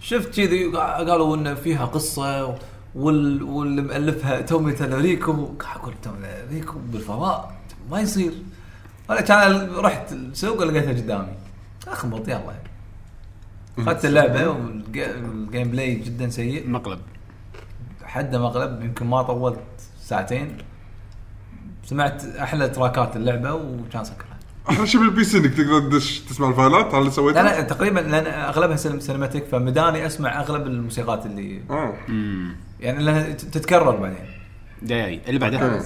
شفت 0.00 0.34
كذي 0.36 0.64
قالوا 0.76 1.36
إن 1.36 1.54
فيها 1.54 1.84
قصة 1.84 2.56
وال... 2.94 3.42
واللي 3.42 3.82
مؤلفها 3.82 4.40
تومي 4.40 4.72
قاعد 4.72 4.92
أقول 5.76 5.94
تومي 6.02 6.16
تالريكو 6.22 6.78
بالفضاء 6.92 7.52
ما 7.90 8.00
يصير. 8.00 8.32
أنا 9.10 9.20
كان 9.20 9.70
رحت 9.76 10.12
السوق 10.12 10.62
لقيتها 10.62 10.92
قدامي. 10.92 11.32
اخبط 11.88 12.28
يلا 12.28 12.52
اخذت 13.78 14.04
اللعبة 14.04 14.48
وال 14.48 15.70
gameplay 15.70 15.94
جدا 15.94 16.28
سيء. 16.28 16.68
مقلب. 16.68 16.98
حد 18.04 18.36
مقلب 18.36 18.82
يمكن 18.82 19.06
ما 19.06 19.22
طولت 19.22 19.60
ساعتين. 20.00 20.56
سمعت 21.84 22.24
أحلى 22.24 22.68
تراكات 22.68 23.16
اللعبة 23.16 23.54
وكان 23.54 24.04
سكرها. 24.04 24.38
أحلى 24.70 24.86
شيء 24.86 25.00
بال 25.00 25.24
PC 25.24 25.38
إنك 25.38 25.54
تقدر 25.54 25.80
تدش 25.80 26.18
تسمع 26.20 26.48
الفايلات 26.48 26.86
هذا 26.86 26.98
اللي 26.98 27.10
سويته 27.10 27.42
لا 27.42 27.48
لا 27.48 27.60
تقريبا 27.60 28.00
لأن 28.00 28.26
أغلبها 28.26 28.76
cinem- 28.76 29.00
cinematic 29.00 29.44
فمداني 29.44 30.06
أسمع 30.06 30.40
أغلب 30.40 30.66
الموسيقات 30.66 31.26
اللي 31.26 31.60
آه. 31.70 31.94
يعني 32.80 33.04
لأنها 33.04 33.32
تتكرر 33.32 33.96
بعدين. 33.96 34.18
جاي 34.82 35.20
اللي 35.28 35.38
بعده 35.38 35.80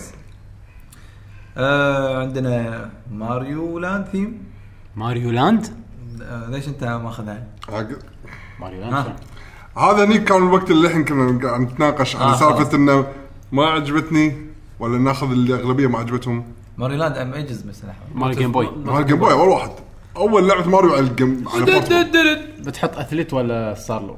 آه. 1.56 2.20
عندنا 2.22 2.90
Mario 3.12 3.78
Land 3.78 4.04
theme 4.06 4.44
Mario 4.96 5.30
Land 5.30 5.66
ليش 6.48 6.68
أنت 6.68 6.84
ماخذها؟ 6.84 7.46
ماريو 8.60 8.84
هذا 9.76 10.04
هني 10.04 10.18
كان 10.18 10.36
الوقت 10.36 10.70
اللي 10.70 10.86
الحين 10.86 11.04
كنا 11.04 11.58
نتناقش 11.58 12.16
على 12.16 12.32
آه،. 12.32 12.36
سالفة 12.36 12.76
إنه 12.76 13.06
ما 13.52 13.66
عجبتني 13.66 14.46
ولا 14.78 14.98
ناخذ 14.98 15.30
اللي 15.30 15.54
الاغلبيه 15.54 15.86
ما 15.86 15.98
عجبتهم. 15.98 16.44
Mario 16.78 16.98
Land 16.98 17.16
ام 17.16 17.32
ايجز 17.32 17.62
بس 17.62 17.84
لحظه 17.84 18.00
Mario 18.14 18.38
Game 18.38 18.52
Boy 18.52 18.70
مال 18.84 19.00
ال 19.00 19.04
Game 19.04 19.18
Boy 19.18 19.32
أول 19.32 19.48
واحد. 19.48 19.70
أول 20.16 20.48
لعبة 20.48 20.68
ماريو 20.68 20.92
على 20.92 21.00
ال 21.00 21.08
Game. 21.08 21.44
بتحط 22.58 22.96
athletic 22.96 23.34
ولا 23.34 23.74
ستار 23.74 24.02
لو؟ 24.02 24.16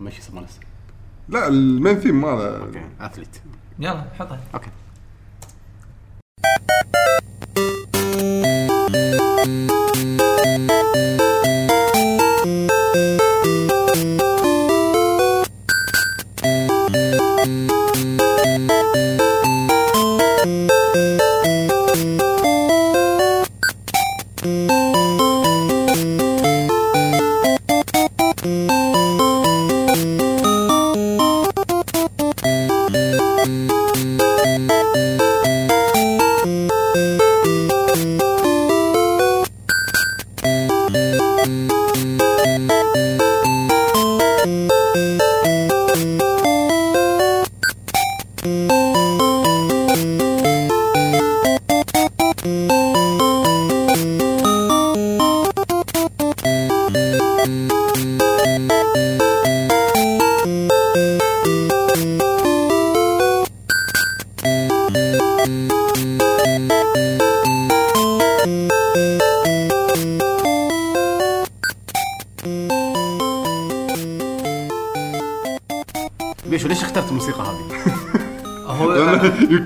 ماشي 0.00 0.20
اسمه 0.20 0.40
نفسه 0.40 0.60
لا 1.28 1.48
ال 1.48 1.57
main 1.57 1.94
theme 1.94 2.20
ماله. 2.20 2.56
okay 2.56 2.80
athletic. 3.00 3.36
يلا 3.78 4.04
حطها. 4.18 4.40
okay. 4.54 4.70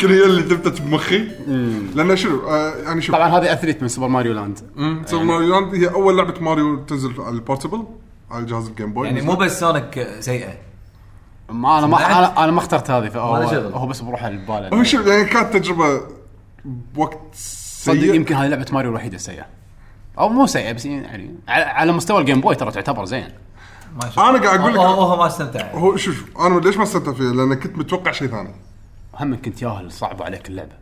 يمكن 0.02 0.14
هي 0.14 0.24
اللي 0.24 0.42
ثبتت 0.42 0.80
بمخي 0.82 1.18
لأن 1.94 2.16
شنو؟ 2.16 2.48
آه 2.48 2.74
يعني 2.76 3.02
شوف 3.02 3.14
طبعا 3.16 3.28
هذه 3.28 3.52
athletic 3.52 3.82
من 3.82 3.88
Super 3.88 4.08
Mario 4.08 4.32
Land 4.32 4.58
Super 5.06 5.24
Mario 5.24 5.48
Land 5.48 5.74
هي 5.74 5.88
أول 5.88 6.16
لعبة 6.16 6.40
ماريو 6.40 6.84
تنزل 6.84 7.20
على 7.20 7.34
ال 7.34 7.40
portable 7.40 7.84
على 8.30 8.46
جهاز 8.46 8.68
ال 8.68 8.73
Game 8.73 8.92
Boy 8.92 9.06
يعني 9.06 9.20
مو 9.20 9.34
بس 9.34 9.60
Sonic 9.60 10.08
سيئة. 10.20 10.52
ما 11.50 11.78
أنا 11.78 11.86
ما؟ 11.86 12.06
أنا, 12.18 12.44
أنا 12.44 12.52
ما 12.52 12.58
اخترت 12.58 12.90
هذه 12.90 13.08
فهو 13.08 13.32
ما 13.32 13.38
له 13.38 13.50
شغل. 13.50 13.72
هو 13.72 13.86
بس 13.86 14.00
بروح 14.00 14.24
على 14.24 14.40
هو 14.48 14.58
البال 14.58 14.86
شوف 14.86 15.06
يعني 15.06 15.24
كانت 15.24 15.56
تجربة 15.56 16.00
بوقت 16.64 17.18
صدق 17.34 17.94
سيء؟ 18.00 18.14
يمكن 18.14 18.34
هذه 18.34 18.48
لعبة 18.48 18.66
ماريو 18.72 18.90
الوحيدة 18.90 19.16
السيئه 19.16 19.46
أو 20.18 20.28
مو 20.28 20.46
سيئة 20.46 20.72
بس 20.72 20.86
يعني 20.86 21.34
على, 21.48 21.64
على 21.64 21.92
مستوى 21.92 22.20
ال 22.20 22.24
Game 22.24 22.40
Boy 22.40 22.54
ترى 22.54 22.70
تعتبر 22.70 23.04
زين. 23.04 23.28
ما 24.04 24.10
شاء 24.10 24.30
أنا 24.30 24.42
قاعد 24.42 24.60
أقول 24.60 24.72
لك- 24.72 24.78
هو, 24.78 24.86
هو, 24.86 25.02
هو 25.02 25.16
ما 25.16 25.26
استمتع. 25.26 25.72
هو 25.72 25.96
شوف 25.96 26.24
أنا 26.40 26.60
ليش 26.60 26.76
ما 26.76 26.82
استمتع 26.82 27.12
فيها؟ 27.12 27.32
لأن 27.32 27.54
كنت 27.54 27.78
متوقع 27.78 28.12
شيء 28.12 28.28
ثاني. 28.28 28.54
هم 29.20 29.36
كنت 29.42 29.62
ياهل 29.62 29.92
صعبة 29.92 30.24
عليك 30.24 30.48
اللعبة. 30.48 30.72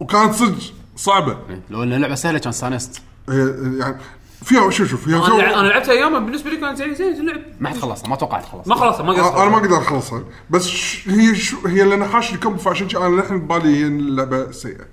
وكانت 0.00 0.34
صدق 0.34 0.58
صعبة. 0.96 1.38
لو 1.70 1.82
ان 1.82 1.92
اللعبه 1.92 2.14
سهلة 2.14 2.38
كان 2.38 2.48
استانست 2.48 3.02
هي 3.28 3.54
يعني 3.78 3.96
فيها 4.42 4.70
شوف 4.70 4.88
شوف 4.88 5.04
فيها 5.04 5.26
أنا 5.26 5.42
لع- 5.42 5.60
أنا 5.60 5.68
لعبتها 5.68 5.92
ايامها 5.92 6.18
بالنسبة 6.18 6.50
لي 6.50 6.56
كانت 6.56 6.78
زين 6.78 6.94
زين 6.94 7.20
اللعب 7.20 7.40
ما 7.60 7.68
حد 7.68 7.76
خلصها 7.76 8.08
ما 8.08 8.16
توقعت 8.16 8.44
خلص 8.44 8.68
ما 8.68 8.74
خلصت 8.74 9.00
ما 9.00 9.10
آه، 9.20 9.42
أنا 9.42 9.50
ما 9.50 9.56
قصرت 9.58 9.70
أقدر 9.72 9.78
أخلصها. 9.78 10.24
بس 10.50 10.66
ش- 10.66 11.08
هي 11.08 11.34
شو 11.36 11.66
هي 11.66 11.84
لأن 11.84 12.04
حاش 12.04 12.34
الكم 12.34 12.56
فعشان 12.56 12.88
كذا 12.88 13.00
أنا 13.06 13.16
للحين 13.16 13.40
ببالي 13.40 13.76
هي 13.76 13.86
اللعبة 13.86 14.50
سيئة. 14.50 14.84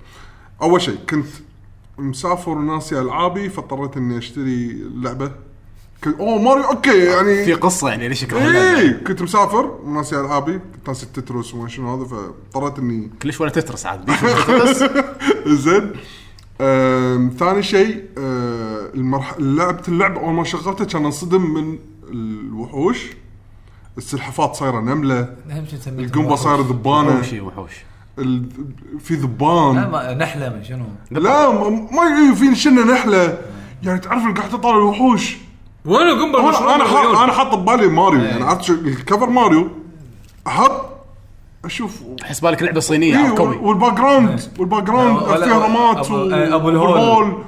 أول 0.62 0.82
شيء 0.82 0.96
كنت 1.10 1.26
مسافر 1.98 2.50
وناسي 2.50 3.00
ألعابي 3.00 3.48
فاضطريت 3.48 3.96
إني 3.96 4.18
أشتري 4.18 4.82
لعبة. 4.94 5.32
أوه 6.06 6.38
Mario 6.42 6.64
okay 6.64 7.04
يعني 7.04 7.44
في 7.44 7.52
قصة 7.54 7.88
يعني 7.88 8.08
ليش 8.08 8.24
اي 8.34 8.90
كنت 8.94 9.22
مسافر 9.22 9.66
وناسي 9.84 10.20
العابي 10.20 10.58
كنت 10.74 10.88
ناسي 10.88 11.06
ال 11.06 11.13
Tetris 11.13 11.54
وما 11.54 11.68
شنو 11.68 11.94
هذا 11.96 12.04
فاضطريت 12.04 12.78
إني 12.78 13.10
كلش 13.22 13.40
ولا 13.40 13.50
Tetris 13.50 13.86
عاد. 13.86 14.10
زين. 15.46 15.92
آم، 16.60 17.30
ثاني 17.38 17.62
شيء 17.62 18.04
آه، 18.18 18.90
المرح... 18.94 19.34
لعبة 19.38 19.82
اللعبه 19.88 20.20
أول 20.20 20.32
ما 20.34 20.44
شغلتها 20.44 20.84
كان 20.84 21.04
أنصدم 21.04 21.54
من 21.54 21.78
الوحوش. 22.10 23.06
السلحفات 23.98 24.54
صايرة 24.54 24.80
نملة. 24.80 25.20
اهم 25.50 25.66
شيء 25.66 25.78
نسميه 25.78 26.04
القنبه 26.04 26.34
صايرة 26.36 26.60
ذبانة. 26.62 27.08
وحوشي 27.08 27.40
وحوش. 27.40 27.72
ال... 28.18 28.48
في 29.00 29.14
لا 29.14 29.20
ذبان 29.20 29.90
ما 29.90 30.14
نحلة 30.14 30.48
من 30.48 30.64
شنو؟ 30.64 30.84
لا 31.10 31.50
ما 31.50 31.70
ما- 31.70 32.34
في 32.34 32.54
شنة 32.54 32.92
نحلة. 32.92 33.38
يعني 33.82 33.98
تعرف 34.00 34.22
اللي 34.22 34.34
قاعد 34.34 34.50
تطلع 34.50 34.70
الوحوش؟ 34.76 35.36
وين 35.84 36.08
القنبله 36.08 36.48
أنا 36.48 36.74
أنا 36.74 36.84
حاط؟ 36.84 37.16
أنا 37.16 37.32
حاط 37.32 37.54
ببالي 37.54 37.86
ماريو 37.88 38.20
يعني 38.20 38.44
عرفت 38.44 38.62
شو- 38.62 38.72
الكفر 38.72 39.30
ماريو 39.30 39.68
أحط 40.46 40.88
أشوف 41.64 41.96
أحس 42.22 42.40
بالك 42.40 42.62
لعبة 42.62 42.80
صينية 42.80 43.18
إيه 43.24 43.34
كوي 43.34 43.56
وال 43.56 43.92
background 43.92 44.40
وال 44.58 44.82
background 44.82 45.22
ولا- 45.22 45.44
فيها 45.44 45.66
رمات 45.66 46.06
أبو- 46.06 46.10
و- 46.10 46.54
أبو 46.54 46.68
الهول. 46.68 46.90
والهول. 46.90 47.42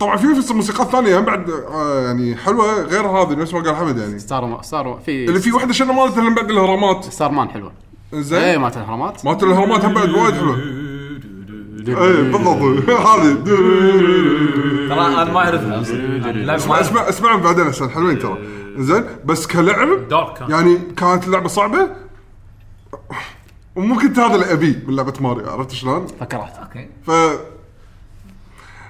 طبعا 0.00 0.16
في 0.16 0.42
في 0.42 0.54
موسيقات 0.54 0.88
ثانية 0.88 1.18
هم 1.18 1.24
بعد 1.24 1.50
آه، 1.50 2.06
يعني 2.06 2.36
حلوة 2.36 2.82
غير 2.82 3.06
هذه 3.06 3.32
نفس 3.34 3.54
ما 3.54 3.60
قال 3.60 3.76
حمد 3.76 3.98
يعني. 3.98 4.18
star 4.18 4.58
star 4.62 4.98
في 5.06 5.24
اللي 5.24 5.40
في 5.40 5.52
واحدة 5.52 5.72
شنو 5.72 5.92
مالتها 5.92 6.20
اللي 6.20 6.34
بعد 6.34 6.50
الاهرامات 6.50 7.04
star 7.04 7.30
man 7.30 7.48
حلوة. 7.50 7.72
إيه 8.12 8.20
زين 8.20 8.58
مالت 8.58 8.76
الاهرامات 8.76 9.24
مالت 9.26 9.42
الاهرامات 9.42 9.84
هم 9.84 9.94
بعد 9.94 10.10
وايد 10.10 10.34
حلوة. 10.34 10.56
اي 11.88 12.22
بالضبط. 12.32 12.90
هذه. 12.90 13.34
ترى 14.88 15.06
أنا 15.06 15.24
ما 15.24 15.38
اعرفها 15.38 15.80
اسمع 16.56 16.76
أعرف- 16.76 16.80
اسمع 16.80 17.08
اسمعهم 17.08 17.40
بعدين 17.40 17.66
عشان 17.66 17.90
حلوين 17.90 18.18
ترى. 18.18 18.38
زين 18.76 19.04
بس 19.24 19.46
كلعب 19.46 20.08
دارك 20.08 20.38
كان. 20.38 20.50
يعني 20.50 20.78
كانت 20.96 21.26
اللعبة 21.26 21.48
صعبة. 21.48 21.90
وممكن 23.76 24.20
هذا 24.20 24.34
اللي 24.34 24.52
ابيه 24.52 24.82
من 24.86 24.96
لعبة 24.96 25.12
ماريو 25.20 25.50
عرفت 25.50 25.70
شلون؟ 25.70 26.06
فكرات 26.06 26.52
أوكي. 26.62 26.88
ف 27.06 27.10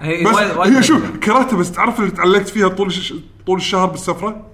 هي 0.00 0.24
بس 0.24 0.36
هي 0.66 0.82
شوف. 0.82 1.16
كرهتها 1.16 1.56
بس 1.56 1.72
تعرف 1.72 2.00
اللي 2.00 2.10
تعلقت 2.10 2.48
فيها 2.48 2.68
طول. 2.68 2.94
طول 3.46 3.56
الشهر 3.56 3.86
بالسفرة؟ 3.86 4.46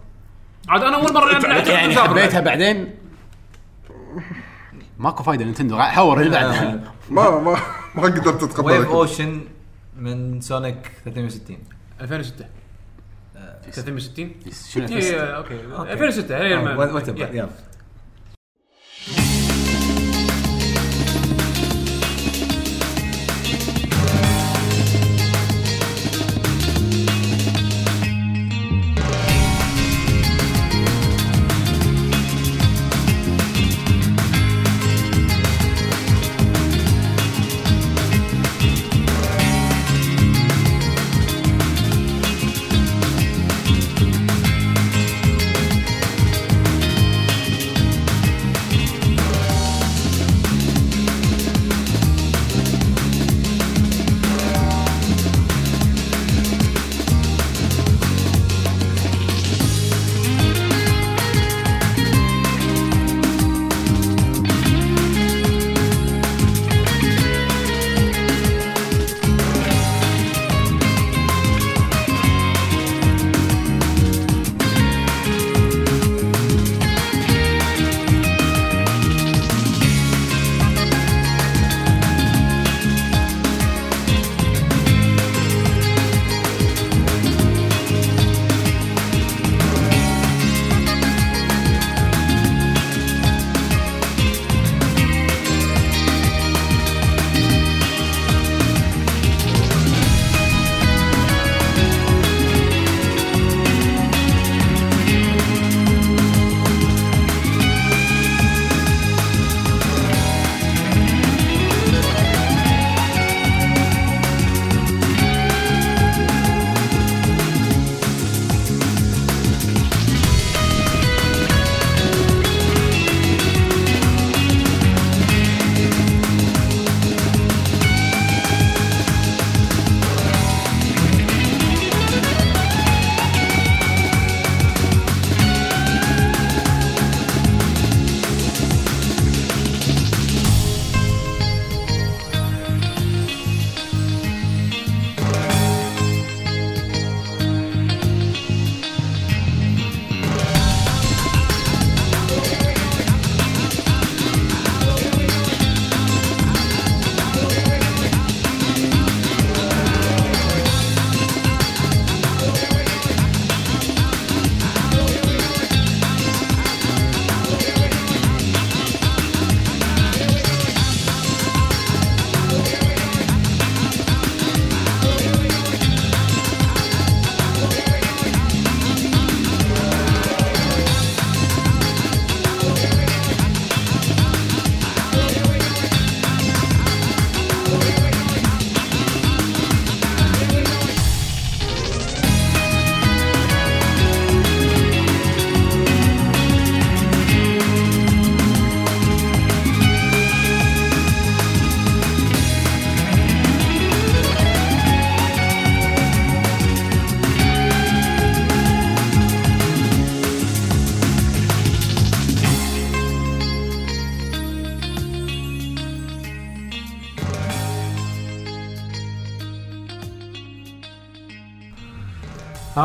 عاد 0.69 0.83
أنا 0.83 0.97
أول 0.97 1.15
مرة 1.15 1.31
يعني 1.69 1.97
حبيتها 1.97 2.41
بعدين؟ 2.41 2.95
ماكو 4.99 5.23
فايدة 5.23 5.45
نينتندو 5.45 5.79
حور 5.79 6.21
اللي 6.21 6.31
بعدها 6.31 6.81
ما 7.11 7.31
ما 7.41 7.57
ما 7.97 8.03
قدرت 8.03 8.27
ويف 8.43 8.43
اتقبلها 8.53 8.87
اوشن 8.87 9.41
من 9.97 10.41
سونيك 10.41 10.93
360 11.05 11.59
2006 12.01 12.45
360 13.73 14.31
شنو 14.71 14.87
اي 14.89 14.97
إي، 14.97 15.21
أوكي. 15.37 15.55
2006 15.93 16.37
هي 16.37 16.55
الم- 16.55 16.79
وات 16.95 17.09
يا. 17.09 17.27
يلا. 17.33 17.49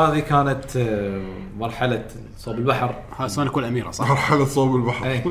هذه 0.08 0.20
كانت 0.20 0.78
آه، 0.78 1.22
مرحلة 1.58 2.06
صوب 2.38 2.56
البحر. 2.56 2.96
هذا 3.18 3.28
Sonic 3.28 3.58
والاميره 3.58 3.92
صح؟ 3.92 4.10
مرحلة 4.10 4.46
صوب 4.46 4.76
البحر. 4.76 5.22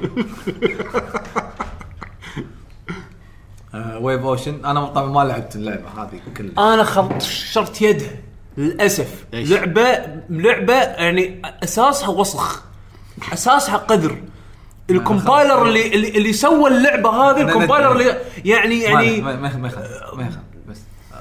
Wave 4.00 4.22
Ocean 4.22 4.64
أنا 4.64 4.84
طبعا 4.86 5.06
ما 5.06 5.24
لعبت 5.24 5.56
اللعبة 5.56 5.88
هذه 5.96 6.20
كلها 6.36 6.74
أنا 6.74 6.84
خرشرت 6.84 7.82
يدها 7.82 8.10
للأسف. 8.56 9.24
ليش؟ 9.32 9.52
لعبة 9.52 9.82
لعبة 10.30 10.74
يعني 10.74 11.42
أساسها 11.64 12.08
وسخ 12.08 12.64
أساسها 13.32 13.76
قذر. 13.76 14.22
ال 14.90 14.98
compiler 14.98 15.62
اللي 15.62 15.94
اللي, 15.94 16.08
اللي 16.08 16.32
سوى 16.32 16.70
اللعبة 16.70 17.10
هذه 17.10 17.40
ال 17.40 17.46
compiler. 17.46 17.92
اللي 17.92 18.16
يعني 18.44 18.80
يعني 18.80 19.20
ما 19.20 19.32
يخالف 19.32 19.56
ما 19.56 19.68
يخالف. 19.68 20.49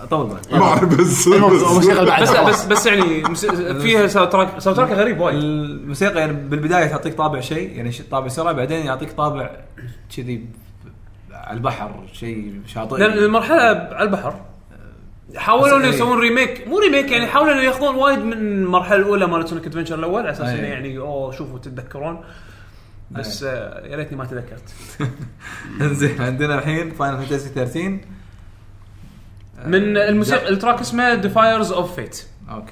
طول 0.10 0.38
ما 0.52 0.62
أعرف 0.64 0.84
بس 1.00 1.28
بس 1.30 2.38
بس 2.48 2.66
بس 2.66 2.86
يعني 2.86 3.36
فيها 3.80 4.08
soundtrack 4.08 4.60
soundtrack 4.60 4.92
غريب 4.92 5.20
وايد. 5.20 5.36
الموسيقى 5.38 6.20
يعني 6.20 6.34
بالبداية 6.34 6.86
تعطيك 6.88 7.14
طابع 7.14 7.40
شيء 7.40 7.72
يعني 7.78 7.92
طابع 8.12 8.28
سرعة 8.28 8.54
بعدين 8.54 8.86
يعطيك 8.86 9.12
طابع 9.12 9.52
كذي 10.18 10.46
على 11.32 11.58
البحر 11.58 12.04
شيء 12.14 12.54
شاطئ. 12.68 12.98
لأن 12.98 13.18
المرحلة 13.18 13.62
على 13.92 14.02
البحر. 14.04 14.42
حاولوا 15.36 15.78
إنه 15.78 15.88
بس- 15.90 15.96
يسوون 15.96 16.20
remake 16.20 16.68
مو 16.68 16.80
remake 16.80 17.12
يعني 17.12 17.28
حاولوا 17.28 17.54
إنه 17.54 17.62
ياخذون 17.62 17.96
وايد 17.96 18.20
من 18.20 18.34
المرحلة 18.34 18.96
الأولى 18.96 19.28
مالت 19.28 19.48
Sonic 19.48 19.65
Adventure 19.65 19.96
الأول 19.96 20.22
على 20.22 20.32
أساس. 20.32 20.48
إنه 20.50 20.68
يعني 20.68 20.98
أوه 20.98 21.32
شوفوا 21.32 21.60
تتذكرون. 21.60 22.22
بس 23.12 23.44
آه، 23.44 23.86
يا 23.88 23.96
ريتني 23.96 24.18
ما 24.18 24.26
تذكرت. 24.26 24.74
زين 26.00 26.22
عندنا 26.22 26.56
الحين 26.60 26.92
Final 26.92 27.18
Fantasy 27.18 27.50
13 27.50 27.98
من 29.65 29.98
الموسيقى 29.98 30.50
ال 30.50 30.55
track 30.55 30.80
اسمه 30.80 31.13
Defiers 31.13 31.72
of 31.72 31.96
Fate 31.96 32.24
okay. 32.52 32.72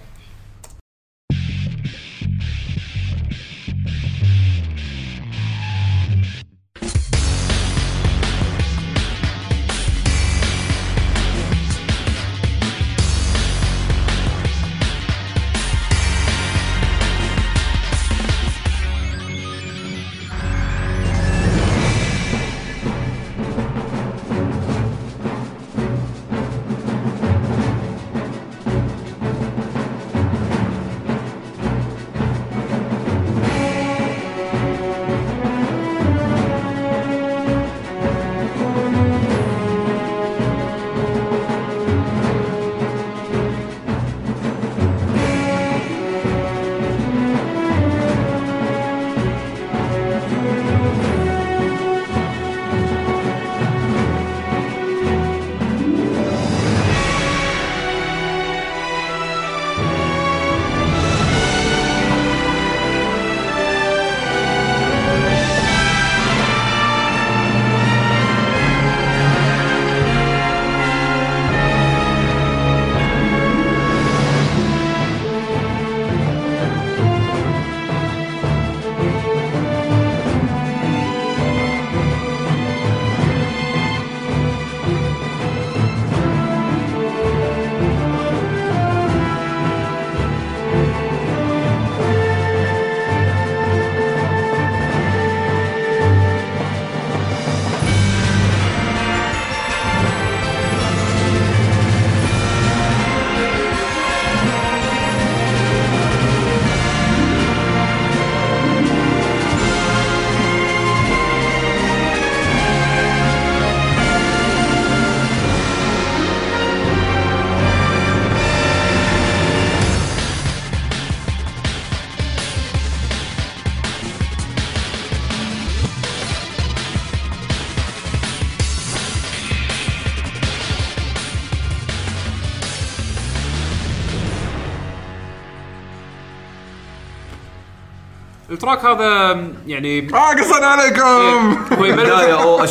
ال 138.74 138.76
track 138.76 138.86
هذا 138.86 139.44
يعني 139.68 140.02
آه 140.02 140.40
قصدنا 140.40 140.68
عليكم. 140.68 141.58
هو 141.80 141.86
يبلش 141.86 142.04
بدايه 142.10 142.42
أو 142.44 142.64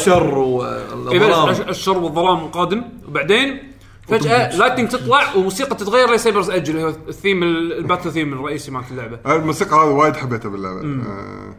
يبلش 1.13 1.29
والظلام 1.37 1.69
الشر 1.69 1.99
والظلام 1.99 2.39
قادم 2.49 2.83
وبعدين 3.09 3.73
فجأة 4.09 4.57
Lightning 4.57 4.89
تطلع 4.89 5.35
وموسيقى 5.37 5.77
تتغير 5.77 6.11
ل 6.15 6.19
Saber's 6.19 6.51
Edge 6.51 6.71
اللي 6.71 6.83
هو 6.83 6.89
الثيم 7.09 7.43
ال- 7.43 7.79
ال 7.79 7.84
battle 7.84 8.13
theme 8.13 8.33
الرئيسي 8.33 8.71
مالت 8.71 8.91
اللعبة. 8.91 9.19
الموسيقى 9.27 9.77
هذه 9.77 9.85
وايد 9.91 10.17
حبيتها 10.17 10.49
باللعبة. 10.49 10.81
آه، 10.81 11.55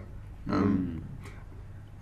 آه، 0.49 0.63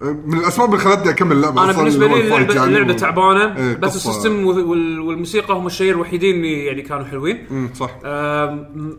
من 0.02 0.38
الأسباب 0.38 0.74
اللي 0.74 0.84
خلتني 0.86 1.10
أكمل 1.10 1.32
اللعبه 1.32 1.64
أنا 1.64 1.72
بالنسبة 1.72 2.08
لي 2.08 2.22
اللعبه, 2.22 2.54
يعني 2.54 2.66
اللعبة 2.78 2.94
و- 2.94 2.98
تعبانة 2.98 3.58
إيه، 3.58 3.76
بس 3.76 3.96
ال 3.96 4.03
system 4.03 4.46
والموسيقى 4.46 5.54
هم 5.54 5.68
الشيء 5.68 5.92
الوحيدين 5.92 6.36
اللي 6.36 6.66
يعني 6.66 6.82
كانوا 6.82 7.06
حلوين. 7.06 7.48
مم، 7.52 7.70
صح. 7.74 7.92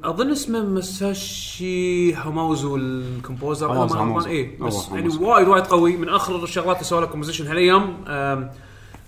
أظن 0.05 0.31
اسمه 0.31 0.61
Masashi 0.65 2.15
Hamauzu 2.15 2.77
ال 2.77 2.88
composer 2.88 3.73
أنا 3.73 3.85
ما 3.85 4.01
Hamauzu. 4.01 4.29
اي 4.31 4.57
بس 4.61 4.89
يعني. 4.93 5.09
وايد 5.21 5.49
وايد 5.49 5.65
قوي. 5.67 5.97
من 5.97 6.09
آخر 6.09 6.43
الشغلات 6.45 6.77
اللي 6.77 6.85
سوى 6.89 7.01
لها 7.01 7.09
composition 7.09 7.47
هالايام 7.47 7.97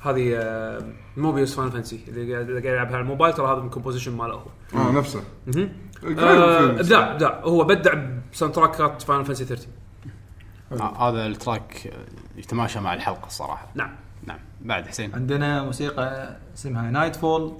هذه 0.00 0.38
Mobius 1.16 1.54
Final 1.54 1.70
Fantasy 1.70 2.00
اللي 2.08 2.32
قاعد 2.34 2.48
يلعبها 2.64 2.92
على 2.96 3.02
الموبايل 3.02 3.34
ترى 3.34 3.52
هذا 3.52 3.60
من 3.60 3.70
composition 3.70 4.16
ماله 4.16 4.34
هو. 4.34 4.46
آه 4.74 4.92
نفسه. 4.92 5.20
من 5.46 5.68
ابداع 6.04 7.12
ابداع 7.12 7.40
هو 7.44 7.64
بدع 7.64 7.94
ب 8.32 8.54
soundtrackات 8.54 9.02
Final 9.02 9.24
Fantasy 9.24 9.44
13 9.44 9.66
آه، 9.66 9.77
هذا 10.72 11.26
ال 11.26 11.37
track 11.37 11.92
يتماشى 12.36 12.80
مع 12.80 12.94
الحلقة 12.94 13.26
الصراحه 13.26 13.68
نعم. 13.74 13.90
نعم. 14.26 14.38
بعد 14.60 14.86
حسين. 14.86 15.14
عندنا 15.14 15.62
موسيقى 15.62 16.36
اسمها 16.54 16.90
Nightfall 16.90 17.56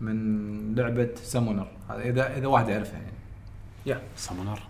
من 0.00 0.74
لعبة 0.74 1.10
سامونر 1.14 1.68
هذا 1.90 2.02
اذا 2.02 2.36
إذا 2.38 2.46
واحد 2.46 2.68
يعرفها 2.68 2.98
يعني. 2.98 3.12
يا. 3.86 4.00
سمونر 4.16 4.62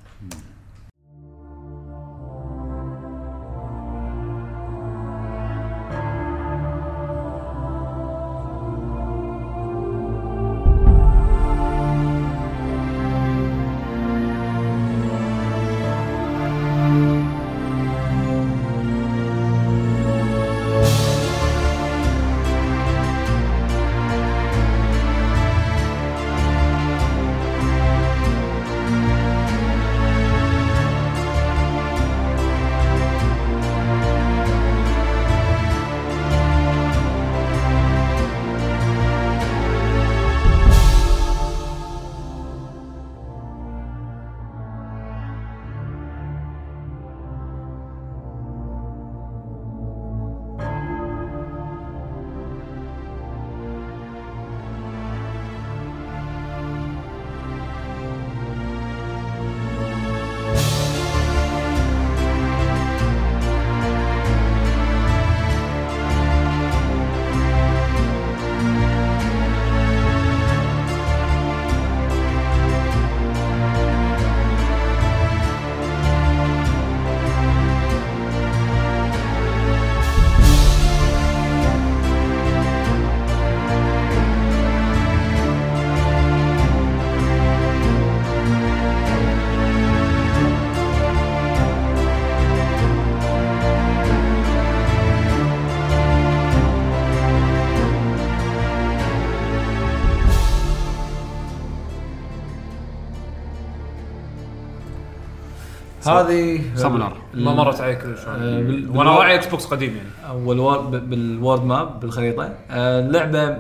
هذه 106.09 106.61
سمنر. 106.75 107.13
ما 107.35 107.55
مرت 107.55 107.81
علي 107.81 107.97
كل 107.97 108.17
شوي 108.25 108.35
آه، 108.35 108.91
وأنا 108.99 109.11
راعي 109.11 109.35
إكس 109.35 109.47
بوكس 109.47 109.67
قديم 109.67 109.97
يعني. 109.97 110.45
والوار 110.47 110.81
ب- 110.81 111.11
بالوورد 111.11 111.65
ماب 111.65 112.01
بالخريطة. 112.01 112.55
آه، 112.71 113.01
اللعبة 113.01 113.59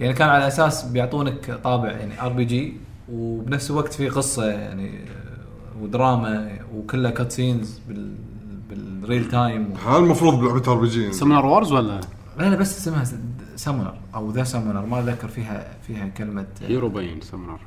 يعني 0.00 0.12
كان 0.14 0.28
على 0.28 0.46
أساس 0.46 0.84
بيعطونك 0.84 1.58
طابع 1.64 1.90
يعني 1.90 2.22
ار 2.22 2.32
بي 2.32 2.44
جي 2.44 2.76
وبنفس 3.12 3.70
الوقت 3.70 3.92
في 3.92 4.08
قصة 4.08 4.46
يعني 4.46 4.88
آه، 4.98 5.82
ودراما 5.82 6.58
وكلها 6.74 7.10
كات 7.10 7.32
سينز 7.32 7.80
بال 7.88 8.14
بالريل 8.70 9.28
تايم 9.28 9.72
هذا 9.88 9.96
المفروض 9.98 10.40
بلعبة 10.40 10.72
ار 10.72 10.78
بي 10.78 10.88
جي 10.88 11.12
سمنر 11.12 11.46
وورز 11.46 11.72
ولا؟ 11.72 12.00
لا 12.38 12.44
لا 12.50 12.56
بس 12.56 12.78
اسمها 12.78 13.04
سامونر 13.56 13.94
أو 14.14 14.30
ذا 14.30 14.44
سامونر 14.44 14.86
ما 14.86 14.98
أتذكر 15.00 15.28
فيها 15.28 15.66
فيها 15.86 16.08
كلمة. 16.08 16.46
هيرو 16.68 16.88
باين 16.88 17.20
سمنر 17.20 17.58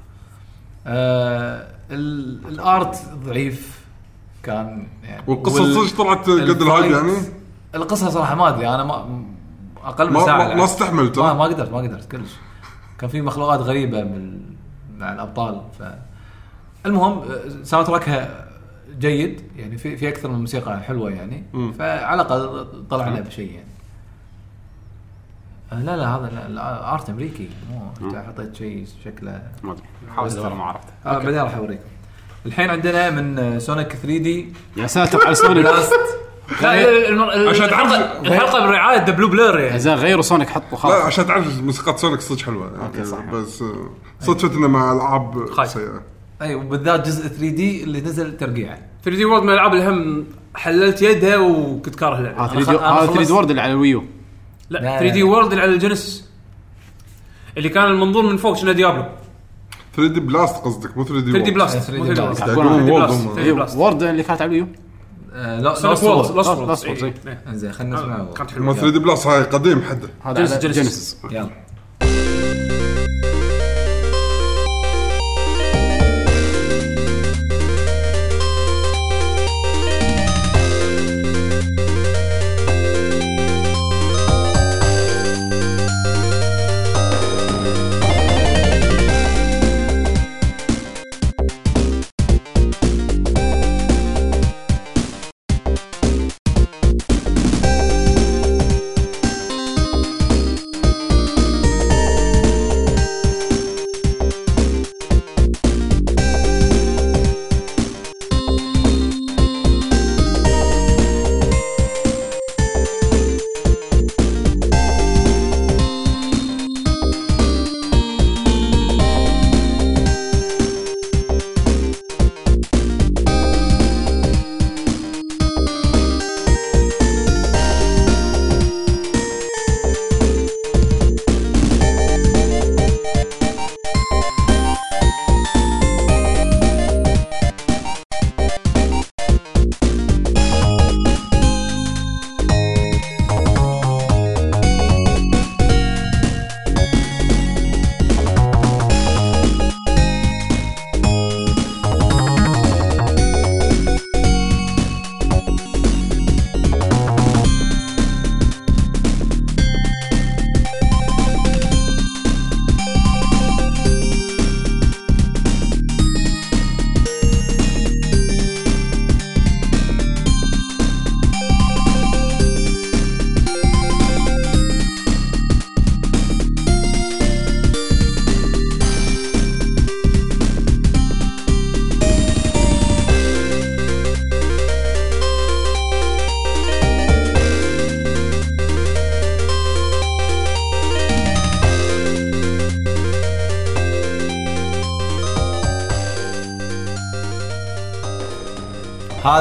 آه 0.87 1.67
ال- 1.91 2.47
ال 2.47 2.60
art 2.60 2.97
ضعيف 3.25 3.83
كان 4.43 4.87
يعني 5.03 5.23
والقصة 5.27 5.61
وال- 5.61 5.89
صدق 5.89 5.97
طلعت 6.03 6.29
قد 6.29 6.61
ال 6.61 6.67
hype 6.67 6.91
يعني 6.91 7.11
القصة 7.75 8.09
صراحة 8.09 8.35
ما 8.35 8.49
أدري 8.49 8.67
أنا 8.69 8.83
ما 8.83 9.23
أقل 9.83 10.07
من 10.07 10.13
ما- 10.13 10.25
ساعة 10.25 10.47
ما-. 10.47 10.55
ما 10.55 10.63
استحملت، 10.63 11.19
ما؟ 11.19 11.33
ما 11.33 11.43
قدرت 11.43 11.71
ما 11.71 11.77
قدرت 11.77 12.11
كلش 12.11 12.31
كان 12.99 13.09
في 13.09 13.21
مخلوقات 13.21 13.59
غريبة 13.59 14.03
من 14.03 14.39
مع 14.97 15.13
الأبطال 15.13 15.61
ف 15.79 15.83
المهم 16.85 17.11
آه، 17.19 17.63
soundtrackها 17.63 18.47
جيد 18.99 19.41
يعني 19.57 19.77
في 19.77 19.97
في 19.97 20.09
أكثر 20.09 20.29
من 20.29 20.39
موسيقى 20.39 20.79
حلوة 20.79 21.09
يعني. 21.11 21.43
فعلى 21.79 22.21
الأقل 22.21 22.65
طلعنا 22.89 23.19
بشيء 23.19 23.51
يعني 23.51 23.65
آه، 23.67 23.72
لا 25.79 25.97
لا 25.97 26.15
هذا 26.15 26.31
لا 26.35 26.53
لا، 26.53 26.93
art 26.93 27.09
أمريكي. 27.09 27.49
مو 27.71 28.11
حطيت 28.27 28.55
شيء 28.55 28.85
شكله 29.05 29.41
ما 29.63 29.71
أدري. 29.71 29.83
حاولت 30.15 30.37
ما 30.39 30.63
عرفت 30.63 30.87
آه 31.05 31.17
بعدين 31.17 31.39
راح 31.41 31.55
أوريكم. 31.55 31.83
الحين 32.45 32.69
عندنا 32.69 33.09
من 33.09 33.39
آه، 33.39 33.57
Sonic 33.59 33.87
3D 33.93 34.53
يا 34.77 34.87
ساتر 34.87 35.25
على 35.25 35.35
سونيك 35.35 35.65
لا. 36.61 37.49
عشان 37.49 37.69
تعرف- 37.69 38.21
الحلقة 38.25 38.65
برعايه 38.67 39.05
the 39.05 39.11
Blue 39.11 39.27
Blur 39.27 39.59
يعني. 39.59 39.79
زين 39.79 39.93
غيروا 39.93 40.21
Sonic 40.21 40.49
حطوا 40.49 40.67
لا 40.71 40.77
خلاص 40.77 41.01
عشان 41.05 41.27
تعرف 41.27 41.61
موسيقى 41.61 41.97
Sonic 41.97 42.19
صدق 42.19 42.41
حلوة. 42.41 42.71
يعني 42.71 42.85
okay، 42.85 43.05
صح. 43.05 43.25
بس 43.25 43.61
آه، 43.61 43.89
صدفتنا 44.21 44.67
مع 44.67 44.91
ألعاب. 44.91 45.45
سيئة. 45.65 46.01
اي 46.41 46.55
وبالذات 46.55 47.07
جزء 47.07 47.27
3D 47.27 47.83
اللي 47.83 48.01
نزل 48.01 48.37
ترقيع. 48.37 48.77
3D 49.03 49.25
World 49.25 49.43
من 49.43 49.49
الألعاب 49.49 49.73
اللي 49.73 49.87
هم 49.89 50.25
حللت 50.55 51.01
يدها 51.01 51.37
وكنت 51.37 51.95
كاره 51.95 52.17
اللعبه 52.17 52.45
هذا 52.45 52.51
أنا 52.53 52.63
3 52.63 52.77
خ- 52.77 52.81
أنا 52.83 52.91
هذا 52.93 53.05
3 53.05 53.13
خلصت. 53.15 53.27
3D 53.27 53.33
World 53.33 53.49
اللي 53.49 53.61
على 53.61 53.71
ال 53.71 53.78
Wii 53.78 53.97
U 53.97 54.03
لا 54.73 54.79
لا، 54.79 54.99
3D 54.99 55.19
لا. 55.21 55.25
World 55.25 55.49
اللي 55.51 55.61
على 55.61 55.71
ال 55.73 55.80
Genesis 55.80 56.29
اللي 57.57 57.69
كان 57.69 57.85
المنظور 57.85 58.23
من 58.23 58.37
فوق 58.37 58.55
شنو 58.57 58.71
Diablo 58.71 59.05
3D 59.95 60.19
Blast 60.19 60.55
قصدك 60.55 60.97
مو 60.97 61.03
3D 61.03 61.31
3D 61.31 61.51
World. 61.51 61.53
Blast 61.53 61.91
3D 61.91 61.93
مو 61.93 62.05
3D 62.05 62.21
Blast. 62.21 62.43
Blast 62.43 62.51
يقولون 62.53 62.85
3D 62.85 62.91
World 62.91 63.07
Blast 63.07 63.21
هم. 63.27 63.33
3D 63.35 63.51
Blast 63.51 63.77
World 63.77 64.03
اللي 64.03 64.23
كانت 64.23 64.41
على 64.41 64.49
ال 64.49 64.53
Wii 64.53 64.64
U 64.64 64.67
آه 65.33 65.59
لا 65.59 65.75
Sonic 65.75 66.03
لا 66.03 66.09
World 66.09 66.25
صور. 66.25 66.35
Lost 66.35 66.77
Worlds، 66.79 66.85
إيه. 66.85 67.13
إيه. 67.27 67.43
انزين 67.47 67.71
خلينا 67.71 67.95
نسمع 67.95 68.25
كانت 68.37 68.51
ما 68.51 68.55
حلوة 68.57 68.73
3D 68.73 68.99
Blast 68.99 69.27
هاي 69.27 69.43
قديم 69.43 69.81
حده 69.81 70.09
هذا. 70.23 70.59
Genesis 70.59 71.17
يلا 71.31 71.49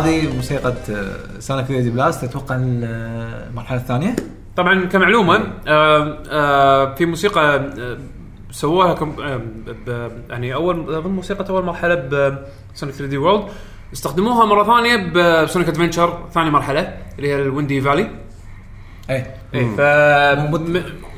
هذه 0.02 0.36
موسيقى 0.36 0.74
Sonic 1.38 1.66
3D 1.66 1.90
Blast 1.90 2.24
أتوقع 2.24 2.56
المرحلة 2.60 3.78
الثانية. 3.80 4.16
طبعا 4.56 4.84
كمعلومة 4.84 5.36
آه 5.68 6.18
آه 6.30 6.94
في 6.94 7.06
موسيقى 7.06 7.56
آه 7.56 7.98
سووها 8.50 8.94
كم 8.94 9.16
آه 9.88 10.10
يعني 10.30 10.54
أول 10.54 10.94
أظن 10.94 11.10
موسيقى 11.10 11.50
أول 11.50 11.64
مرحلة 11.64 11.94
ب 11.94 12.94
Sonic 12.94 13.06
3D 13.06 13.16
World 13.16 13.44
استخدموها 13.92 14.44
مرة 14.46 14.64
ثانية 14.64 14.96
ب 15.42 15.47
Sonic 15.47 15.68
Adventure 15.68 16.18
ثاني 16.34 16.50
مرحلة 16.50 16.96
اللي 17.18 17.28
هي 17.28 17.42
ال 17.42 17.49
Windy 17.49 17.80
Valley 17.80 18.10
اي 19.10 19.26
اي 19.54 19.64
ف 19.76 19.80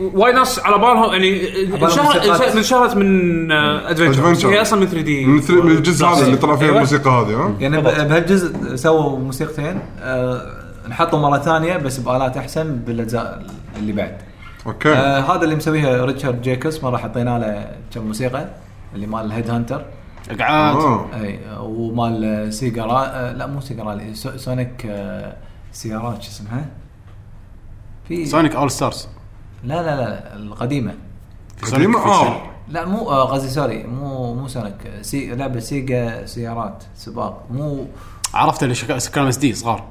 وايد 0.01 0.35
ناس 0.35 0.59
على 0.59 0.79
بالهم 0.79 1.13
يعني 1.13 1.49
انشهرت. 1.85 2.57
انشهرت- 2.57 2.97
من 2.97 3.53
Adventure. 3.53 4.47
هي 4.47 4.63
أصلا 4.63 4.81
من 4.81 4.87
3D 4.87 5.27
من, 5.27 5.43
من 5.65 5.71
الجزء 5.71 6.07
هذا 6.07 6.27
اللي 6.27 6.37
طلع 6.37 6.57
فيه 6.57 6.65
أيوة. 6.65 6.77
الموسيقى 6.77 7.11
هذه 7.11 7.35
ها؟ 7.35 7.55
يعني 7.61 7.81
بهالجزء 7.81 8.77
سووا 8.77 9.19
موسيقتين. 9.19 9.79
آه 10.01 10.43
نحطوا 10.89 11.19
مرة 11.19 11.39
ثانية 11.39 11.77
بس 11.77 11.99
بآلات 11.99 12.37
أحسن 12.37 12.77
بالأجزاء 12.77 13.43
اللي 13.77 13.93
بعد. 13.93 14.17
okay. 14.67 14.93
آه 14.93 15.21
هذا 15.21 15.45
اللي 15.45 15.57
مسويها 15.57 16.05
Richard 16.05 16.43
Jacques 16.43 16.85
مرة 16.85 16.97
حطينا 16.97 17.39
له 17.39 17.67
كم 17.95 18.07
موسيقى 18.07 18.49
اللي 18.95 19.07
مال 19.07 19.25
ال 19.25 19.51
Headhunter 19.51 19.85
اقعاد. 20.31 21.01
أي 21.23 21.39
ومال 21.61 22.49
سيجارا 22.55 23.05
آه 23.07 23.33
لا 23.33 23.47
مو 23.47 23.61
سيجارا 23.61 24.01
سو- 24.13 24.37
Sonic 24.37 24.87
آه 24.87 25.37
سيارات 25.73 26.23
شو 26.23 26.29
اسمها؟ 26.31 26.67
في 28.09 28.27
Sonic 28.27 28.55
All-Stars. 28.57 29.09
لا 29.65 29.75
لا 29.83 29.97
لا 30.01 30.37
القديمة 30.37 30.95
آه. 31.63 31.67
Sonic. 31.67 31.97
لا 32.69 32.85
مو 32.87 33.09
آه، 33.11 33.25
قصدي 33.25 33.49
sorry 33.49 33.83
مو 33.85 34.35
مو 34.35 34.49
Sonic 34.49 34.75
سي 35.03 35.35
لعبه 35.35 35.61
Sega 35.61 36.27
سيارات 36.27 36.85
سباق 36.97 37.43
مو 37.51 37.87
عرفت 38.35 38.63
اللي 38.63 38.75
شك- 38.75 39.11
كانوا 39.13 39.29
اس 39.29 39.37
دي 39.37 39.55
صغار 39.55 39.85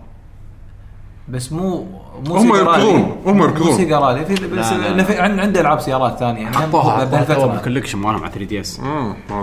بس 1.30 1.52
مو 1.52 1.86
مو 2.28 2.36
هم. 2.36 2.56
يركضون، 2.56 3.18
هم 3.26 3.42
يركضون. 3.44 3.68
مو 3.72 3.78
Sega 3.78 3.99
Rally 3.99 4.26
في 4.26 4.34
بس 4.48 4.68
لا، 4.72 4.78
لا. 4.78 4.90
إنه 4.92 5.04
في- 5.04 5.20
عن- 5.20 5.40
عنده 5.40 5.62
ألعاب 5.62 5.80
سيارات 5.80 6.20
ثانية 6.20 6.42
يعني 6.42 6.56
حطوها 6.56 6.84
حطوها 6.84 7.04
بهالفترة 7.06 7.46
بال 7.46 7.55
collection 7.55 7.98
مالهم 8.00 8.24
على 8.24 8.32
3 8.32 8.46
D 8.46 8.60
S 8.60 8.80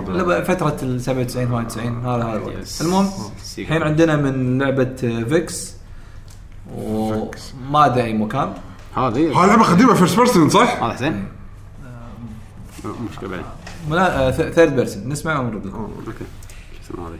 لا 0.07 0.43
فترة 0.43 0.77
ال 0.83 1.01
97 1.01 1.45
98 1.47 2.05
هذا 2.05 2.23
هذا 2.23 2.59
yes. 2.61 2.81
المهم 2.81 3.09
Sega. 3.43 3.67
الحين 3.67 3.83
عندنا 3.83 4.15
من 4.15 4.61
لعبة 4.61 4.95
Vexx 5.29 5.75
وما 6.77 7.85
أدري 7.85 8.03
أي 8.03 8.13
مكان 8.13 8.53
هذه 8.95 9.39
هاي 9.39 9.47
لعبه 9.47 9.63
قديمه 9.63 9.93
first 9.93 10.17
person 10.17 10.49
صح؟ 10.49 10.83
هذا 10.83 10.93
حسين. 10.93 11.27
مو 12.85 12.93
مشكلة 13.11 13.29
بعد 13.29 13.43
ولا 13.89 14.31
third 14.31 14.75
person 14.75 15.09
نسمع 15.09 15.39
ونرد 15.39 15.65
okay. 15.65 16.25
شو 16.87 16.93
اسمها 16.93 17.09
هذه 17.09 17.19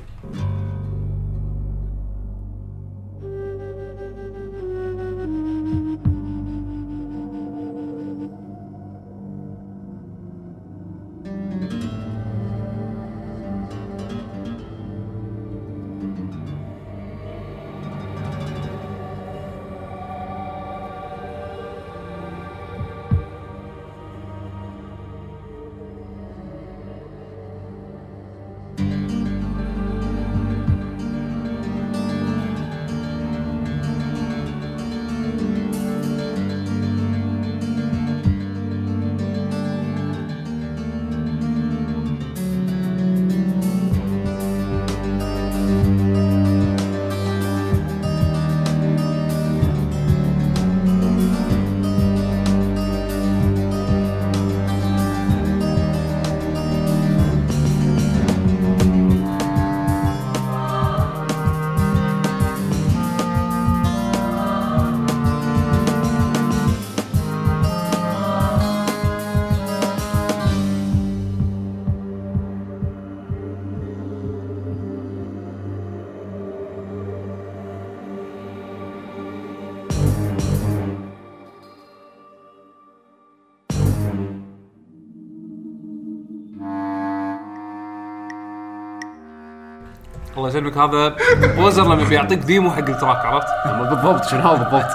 الله 90.55 90.69
يسلمك 90.69 90.77
هذا 90.77 91.15
composer 91.55 91.83
لما 91.83 92.03
بيعطيك 92.09 92.39
demo 92.39 92.71
حق 92.71 92.77
ال 92.89 92.95
track 92.95 93.25
عرفت؟ 93.25 93.47
بالضبط 93.89 94.25
شنو 94.25 94.39
هذا 94.41 94.63
بالضبط؟ 94.63 94.91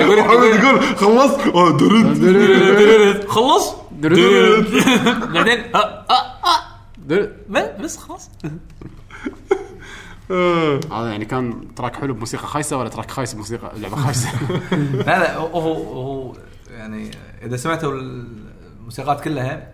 يقول- 0.00 0.18
محمد 0.18 0.44
يقول- 0.44 0.56
يقول 0.56 0.96
خلص 0.96 1.32
آه 1.54 1.78
درد. 1.78 3.24
خلص؟ 3.28 3.74
بعدين 5.34 5.58
آه، 5.74 5.78
آه، 5.78 6.12
آه. 7.10 7.76
بس 7.80 7.96
خلاص. 7.98 8.30
آه. 10.30 10.80
هذا 10.92 11.08
يعني 11.10 11.24
كان 11.24 11.74
track 11.76 11.96
حلو 11.96 12.14
بموسيقى 12.14 12.46
خايسة 12.46 12.76
ولا 12.76 12.88
track 12.88 13.10
خايس 13.10 13.34
بموسيقى؟ 13.34 13.72
لعبة 13.76 13.96
خايسة. 13.96 14.28
لا 15.06 15.18
لا 15.18 15.36
هو 15.36 15.46
هو 15.60 15.92
هو 15.92 16.32
يعني 16.70 17.10
إذا 17.42 17.56
سمعتوا 17.56 17.92
الموسيقات 18.80 19.20
كلها 19.20 19.68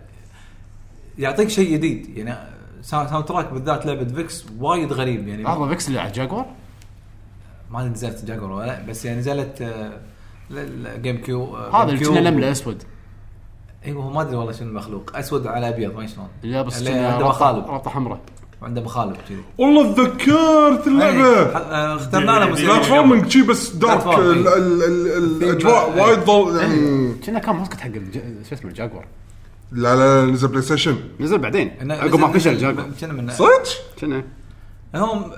يعطيك 1.17 1.49
شيء 1.49 1.73
جديد. 1.73 2.17
يعني 2.17 2.50
soundtrack 2.81 3.53
بالذات 3.53 3.85
لعبة 3.85 4.05
Vexx 4.13 4.45
وايد 4.59 4.93
غريب 4.93 5.27
يعني. 5.27 5.43
لحظه 5.43 5.67
Vexx 5.67 5.87
اللي 5.87 5.99
على 5.99 6.11
جاكور 6.11 6.45
ما 7.71 7.79
أدري 7.79 7.89
نزلت 7.89 8.25
جاكور 8.25 8.51
ولا 8.51 8.65
لا 8.65 8.85
بس 8.89 9.05
يعني 9.05 9.19
نزلت 9.19 9.61
آه، 9.61 9.91
ل- 10.49 10.83
ل- 10.83 11.01
GameCube 11.01 11.57
آه، 11.57 11.83
هذا 11.83 11.91
اللي. 11.91 12.05
كنا 12.05 12.29
نمله 12.29 12.51
أسود. 12.51 12.83
أيوه 13.85 14.03
هو 14.03 14.09
ما 14.09 14.21
أدري 14.21 14.35
والله 14.35 14.51
شنو 14.51 14.69
المخلوق. 14.69 15.11
أسود 15.17 15.47
على 15.47 15.69
أبيض 15.69 15.95
ما 15.95 16.07
شلون. 16.07 16.27
اللي 16.43 16.63
كنا 16.63 17.13
عنده 17.13 17.27
مخالب. 17.27 17.65
ربطه 17.67 17.89
حمراء. 17.89 18.19
عنده 18.61 18.81
مخالب 18.81 19.15
كذي. 19.29 19.43
والله 19.57 19.93
تذكرت 19.93 20.87
إيه، 20.87 20.87
اللعبه 20.87 21.53
ح- 21.53 21.57
آه، 21.57 21.95
اخترنا 21.95 22.31
له 22.31 22.45
platforming 22.45 23.27
شي 23.29 23.41
بس 23.41 23.69
dark 23.69 24.07
إيه. 24.07 24.31
الأجواء 25.41 25.97
وايد 25.99 26.19
ضل 26.19 26.59
يعني 26.61 27.13
كنا 27.25 27.39
كان 27.39 27.55
mascot 27.55 27.79
حق 27.79 27.87
الج- 27.87 28.47
شو 28.49 28.55
اسمه 28.55 28.69
الجاكور 28.71 29.05
لا 29.71 29.95
لا 29.95 30.25
لا 30.25 30.31
نزل 30.31 30.47
PlayStation 30.47 30.97
نزل 31.19 31.37
بعدين 31.37 31.91
عقب 31.91 32.19
ما 32.19 32.31
فشل 32.31 32.57
جاكور 32.57 32.85
كنا 33.01 33.13
من 33.13 33.29
صدق؟ 33.29 33.63
كنا 33.99 34.23
هم 34.95 35.31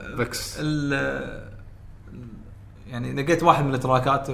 ال 0.60 0.94
يعني 2.88 3.14
لقيت 3.14 3.44
واحد 3.44 3.66
من 3.66 3.74
ال 3.74 3.82
track 3.82 4.22
ات 4.22 4.30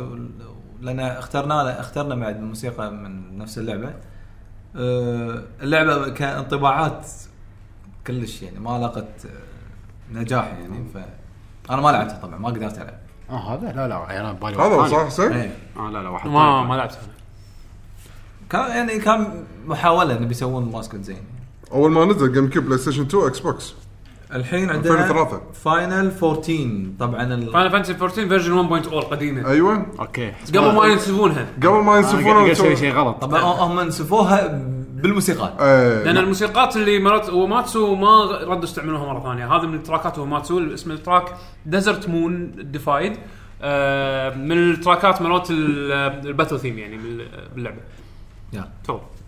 لأن 0.82 1.00
اخترنا 1.00 1.80
اخترنا 1.80 2.16
بعد 2.16 2.36
الموسيقى 2.36 2.92
من 2.92 3.38
نفس 3.38 3.58
اللعبة 3.58 3.94
أه، 4.76 5.44
اللعبة 5.62 6.10
كانطباعات 6.10 7.08
كلش 8.08 8.42
يعني 8.42 8.60
ما 8.60 8.80
لقت 8.80 9.26
أه، 9.26 10.14
نجاح 10.14 10.46
يعني 10.46 10.86
ف 10.94 10.98
أنا 11.72 11.82
ما 11.82 11.90
لعبتها 11.90 12.18
طبعا 12.18 12.38
ما 12.38 12.50
قدرت 12.50 12.78
ألعب 12.78 13.00
آه 13.30 13.54
هذا 13.54 13.72
لا 13.72 13.88
لا 13.88 14.20
أنا 14.20 14.34
ببالي 14.34 14.58
هذا. 14.58 14.88
صح 14.88 15.06
حسين؟ 15.06 15.32
إيه. 15.32 15.58
آه 15.78 15.90
لا 15.90 16.04
لا 16.04 16.10
واحد 16.10 16.30
ما 16.30 16.40
ثاني. 16.40 16.68
ما 16.70 16.74
لعبت 16.76 16.98
كان 18.50 18.62
يعني 18.72 19.00
كان 19.00 19.44
محاولة 19.66 20.18
إنه 20.18 20.26
بيسوون 20.28 20.72
mascot 20.72 21.02
زين. 21.04 21.18
أول 21.72 21.92
ما 21.92 22.06
نزل 22.06 22.34
GameCube 22.34 22.66
PlayStation 22.66 23.02
2 23.02 23.24
Xbox 23.28 23.74
الحين 24.34 24.70
عندنا 24.70 24.94
2003. 24.94 25.42
Final 25.54 26.12
14 26.24 26.70
طبعا 27.00 27.24
ال... 27.34 27.52
Final 27.54 27.72
Fantasy 27.72 27.92
14 27.94 28.28
version 28.30 28.82
1.0 28.84 28.94
القديمه 28.94 29.50
أيوه. 29.50 29.86
okay. 30.00 30.34
قبل 30.56 30.74
ما 30.76 30.86
ينسفونها. 30.86 31.46
قبل 31.58 31.70
ما 31.70 31.92
أنا 31.92 31.98
ينسفون 31.98 32.24
قاعد 32.34 32.50
أسوي 32.50 32.76
شيء 32.76 32.94
غلط. 32.94 33.16
طبعا 33.22 33.42
هم 33.42 33.80
نسفوها 33.88 34.62
بالموسيقات 34.94 35.54
إيه. 35.62 36.04
لأن 36.04 36.18
الموسيقات 36.18 36.76
اللي 36.76 37.00
مالت 37.00 37.30
Uematsu 37.30 37.96
ما 37.96 38.26
ردوا 38.44 38.64
استعملوها 38.64 39.14
مرة 39.14 39.24
ثانية. 39.24 39.56
هذا 39.56 39.68
من 39.68 39.76
ال 39.76 39.82
track 39.82 40.13
ات 40.13 40.20
Uematsu 40.20 40.74
اسم 40.74 40.92
ال 40.92 40.99
track 40.99 41.34
Desert 41.66 42.10
Moon 42.10 42.52
divide 42.72 43.12
من 44.38 44.52
ال 44.72 44.79
track 44.79 45.14
ات 45.14 45.22
مرات 45.22 45.52
ال- 45.52 45.92
ال 46.28 46.32
battle 46.32 46.60
theme 46.60 46.78
يعني 46.80 46.98
بال- 46.98 47.28
باللعبة. 47.56 47.78
يلا 48.54 48.70
تفضل 48.84 49.19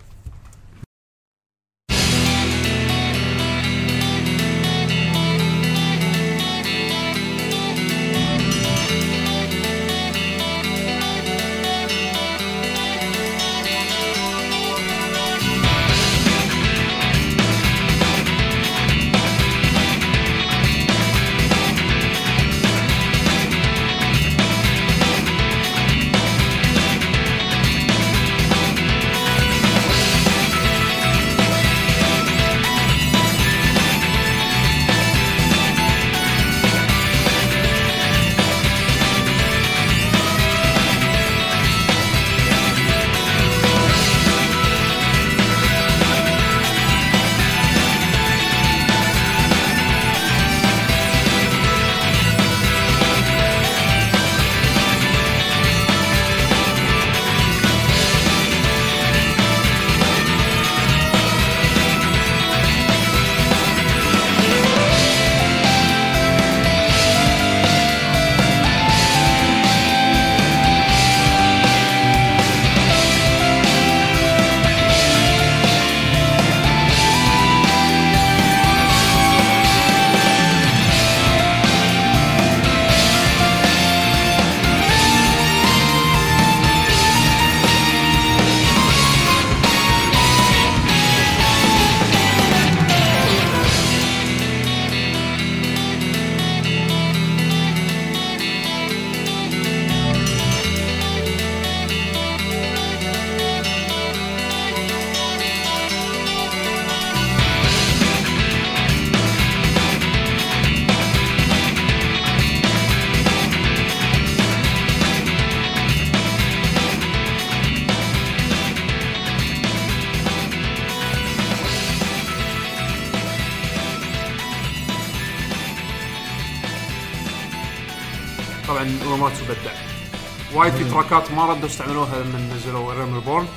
وايد 130.62 130.74
في 130.74 130.84
track 130.84 131.24
ات 131.24 131.32
ما 131.32 131.46
ردوا 131.46 131.66
استعملوها 131.66 132.24
لما 132.24 132.40
نزلوا 132.56 132.94
Realm 132.94 133.14
Reborn 133.16 133.48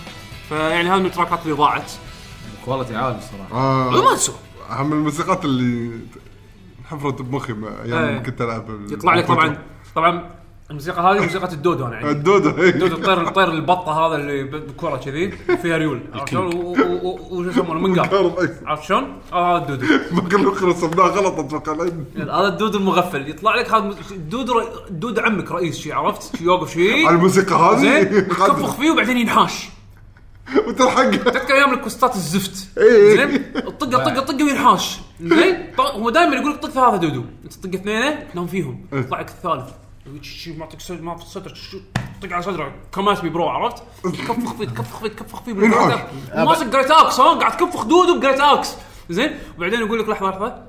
فيعني 0.49 0.89
هذه 0.91 0.99
من 0.99 1.07
ال 1.07 1.12
track 1.12 1.38
ات 1.38 1.43
اللي 1.43 1.53
ضاعت. 1.55 1.93
quality 2.65 2.97
عالي 2.97 3.19
الصراحه 3.19 3.53
آه 3.53 3.85
Uematsu 3.95 4.33
اهم 4.71 4.93
الموسيقات 4.93 5.45
اللي 5.45 5.99
حفرت 6.91 7.23
بمخي 7.23 7.53
ما- 7.53 7.83
أيام 7.83 8.05
إيه. 8.05 8.19
كنت 8.19 8.41
ألعب 8.41 8.71
ال- 8.71 8.93
يطلع 8.93 9.15
لك 9.15 9.27
طبعا 9.27 9.59
طبعا 9.95 10.31
الموسيقى 10.71 11.03
هذه 11.03 11.23
موسيقى 11.23 11.53
ال 11.53 11.59
dodo 11.59 11.87
أنا 11.87 11.97
عندي. 11.97 12.11
ال 12.11 12.21
dodo 12.21 12.63
إيه. 12.63 12.71
dodo 12.71 12.93
الطير 12.93 13.29
الطير 13.29 13.51
البطة 13.53 14.07
هذا 14.07 14.17
اللي 14.17 14.43
بكره 14.45 14.97
كذي 14.97 15.33
وفيها 15.51 15.77
ريول. 15.77 16.01
عرفت 16.15 16.29
شلون؟ 16.31 16.55
وشو 17.31 17.51
يسمونه؟ 17.51 17.81
منقار 17.81 18.23
منقار، 18.23 18.43
إيه. 18.43 18.61
عرفت 18.67 18.83
شلون؟ 18.85 19.19
آه، 19.33 19.57
هذا 19.57 19.75
ال 19.75 19.77
dodo. 19.77 19.87
بقول 20.13 20.45
له 20.45 20.69
رسمناه 20.69 21.05
غلط 21.07 21.39
أتوقع. 21.39 21.73
هذا 22.17 22.49
ال 22.49 22.54
dodo 22.54 22.75
المغفل. 22.75 23.29
يطلع 23.29 23.55
لك 23.57 23.75
هذا 23.75 23.95
ال 24.11 24.19
dodo 24.19 24.51
ر- 24.51 24.65
dodo 24.91 25.19
عمك 25.19 25.53
رئيس 25.53 25.79
شي 25.79 25.93
عرفت؟ 25.93 26.37
شي 26.37 26.45
يوقف 26.45 26.73
شي. 26.73 27.07
على 27.07 27.17
الموسيقى 27.17 27.55
هذه؟ 27.55 27.79
زين. 27.81 28.29
تكفخ 28.29 28.77
فيه 28.77 28.91
وبعدين 28.91 29.17
ينحاش. 29.19 29.69
وتلحق 30.69 31.11
تذكر 31.11 31.55
أيام 31.55 31.73
ال 31.75 31.80
quest 31.80 32.09
ات 32.09 32.15
الزفت. 32.15 32.79
إيه. 32.79 33.17
زين. 33.17 33.43
طقه 33.79 33.91
طقه 34.05 34.21
طقه 34.21 34.45
وينحاش. 34.45 34.99
زين. 35.21 35.57
هو 35.81 36.11
دائما 36.11 36.37
يقول 36.37 36.53
لك 36.53 36.59
طق 36.63 36.71
ثلاثة 36.71 36.97
dodo. 36.97 37.25
أنت 37.45 37.53
تطق 37.53 37.75
اثنين 37.75 38.15
تنام 38.33 38.47
فيهم. 38.47 38.87
يطلع 38.93 39.21
لك 39.21 39.29
الثالث. 39.29 39.69
معطيك 40.59 40.81
صدر 40.81 41.03
ما 41.03 41.17
في 41.17 41.27
صدرك 41.27 41.57
شو- 41.57 41.79
طق 42.23 42.33
على 42.33 42.43
صدرك 42.43 42.73
come 42.95 43.15
at 43.15 43.25
me 43.25 43.31
bro 43.31 43.49
عرفت؟ 43.49 43.83
تكفخ 44.05 44.53
فيه 44.55 44.65
تكفخ 44.65 45.01
فيه 45.01 45.09
تكفخ 45.09 45.43
فيه. 45.43 45.53
ماسك 46.35 46.67
great 46.67 46.91
axe 46.91 47.21
ها 47.21 47.35
قاعد 47.35 47.57
تكفخ 47.57 47.85
dodo 47.85 48.19
ب 48.19 48.22
great 48.22 48.41
axe 48.41 48.75
زين 49.11 49.39
وبعدين 49.59 49.81
يقول 49.81 49.99
لك 49.99 50.09
لحظه 50.09 50.31
لحظه 50.31 50.63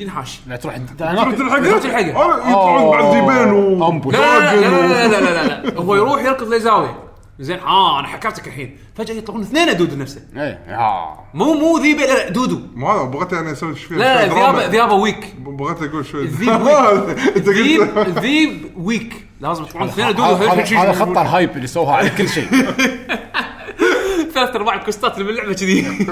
ينحاش 0.00 0.40
لا 0.46 0.56
تروح 0.56 0.74
انت 0.74 0.90
تروح 0.90 1.34
تلحقه 1.34 1.62
تروح 1.64 1.82
تلحقه. 1.82 2.24
أنا 2.24 2.50
يطلعون 2.50 2.90
بعد 2.90 3.14
ذيبين 3.14 3.52
و 3.52 4.10
لا 4.10 4.18
لا 4.38 4.56
لا 4.60 5.08
لا, 5.08 5.20
لا, 5.20 5.68
لا. 5.70 5.80
هو 5.80 5.94
يروح 5.94 6.22
يركض 6.22 6.48
لزاويه 6.54 6.98
زين. 7.40 7.58
آه 7.58 8.00
أنا 8.00 8.08
حكرتك 8.08 8.46
الحين. 8.46 8.76
فجأة 8.94 9.14
يطلعون 9.14 9.42
اثنين 9.42 9.76
dodo 9.76 9.96
نفسه 9.96 10.22
إيه 10.36 10.60
ها 10.68 11.24
مو 11.34 11.54
مو 11.54 11.78
ذيبة 11.78 12.00
لا 12.02 12.14
لا 12.14 12.28
dodo 12.28 12.60
ما 12.74 12.88
هذا 12.90 13.02
بغيت 13.02 13.32
يعني 13.32 13.52
أسوي 13.52 13.76
شوي 13.76 13.96
لا 13.96 14.26
لا. 14.26 14.34
ذيابه 14.34 14.66
ذيابة 14.66 14.94
weak 14.94 15.34
بغيت 15.38 15.82
أقول 15.82 16.06
شوي 16.06 16.22
الذيب 16.22 16.60
weak. 16.62 17.18
ذيب 17.38 18.18
ذيب 18.18 18.72
weak 18.76 19.26
لازم 19.40 19.62
يطلعون 19.64 19.88
اثنين 19.88 20.06
dodo 20.06 20.22
هذا 20.22 20.92
خط 20.92 21.08
ال 21.18 21.26
hype 21.26 21.56
اللي 21.56 21.66
سووها 21.66 21.96
على 21.96 22.10
كل 22.10 22.28
شيء. 22.28 22.48
ثلاث 24.34 24.56
أرباع 24.56 24.74
ال 24.74 24.80
quest 24.80 25.08
ات 25.08 25.14
اللي 25.14 25.24
باللعبة 25.24 25.52
كذي. 25.54 26.06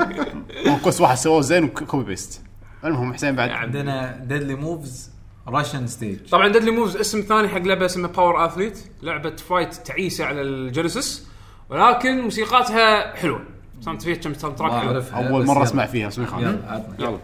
quest 0.84 1.00
واحد 1.00 1.16
سووه 1.16 1.40
زين 1.40 1.64
و 1.64 1.72
copy 1.72 2.04
paste 2.04 2.42
المهم 2.84 3.14
حسين 3.14 3.36
بعد. 3.36 3.50
عندنا 3.50 4.24
Deadly 4.26 4.54
Moves 4.54 5.10
Russian 5.48 5.86
stage 5.86 6.18
طبعا 6.30 6.48
Deadly 6.48 6.70
Moves 6.70 6.96
اسم 6.96 7.20
ثاني 7.20 7.48
حق 7.48 7.58
لعبة 7.58 7.86
اسمها 7.86 8.10
Power 8.10 8.46
Athlete 8.46 8.78
لعبة 9.02 9.36
fight 9.36 9.74
تعيسة 9.74 10.24
على 10.24 10.42
ال 10.42 10.53
Genesis 10.53 11.28
ولكن 11.70 12.20
موسيقاتها 12.20 13.16
حلوة. 13.16 13.40
صارت 13.80 14.02
فيها 14.02 14.14
كم 14.14 14.34
soundtrack 14.34 14.72
حلو 14.72 15.02
أول 15.28 15.46
مرة. 15.46 15.62
أسمع 15.62 15.86
فيها 15.86 16.08
اسمي 16.08 16.26
خالد 16.26 16.82
يلا. 16.98 17.18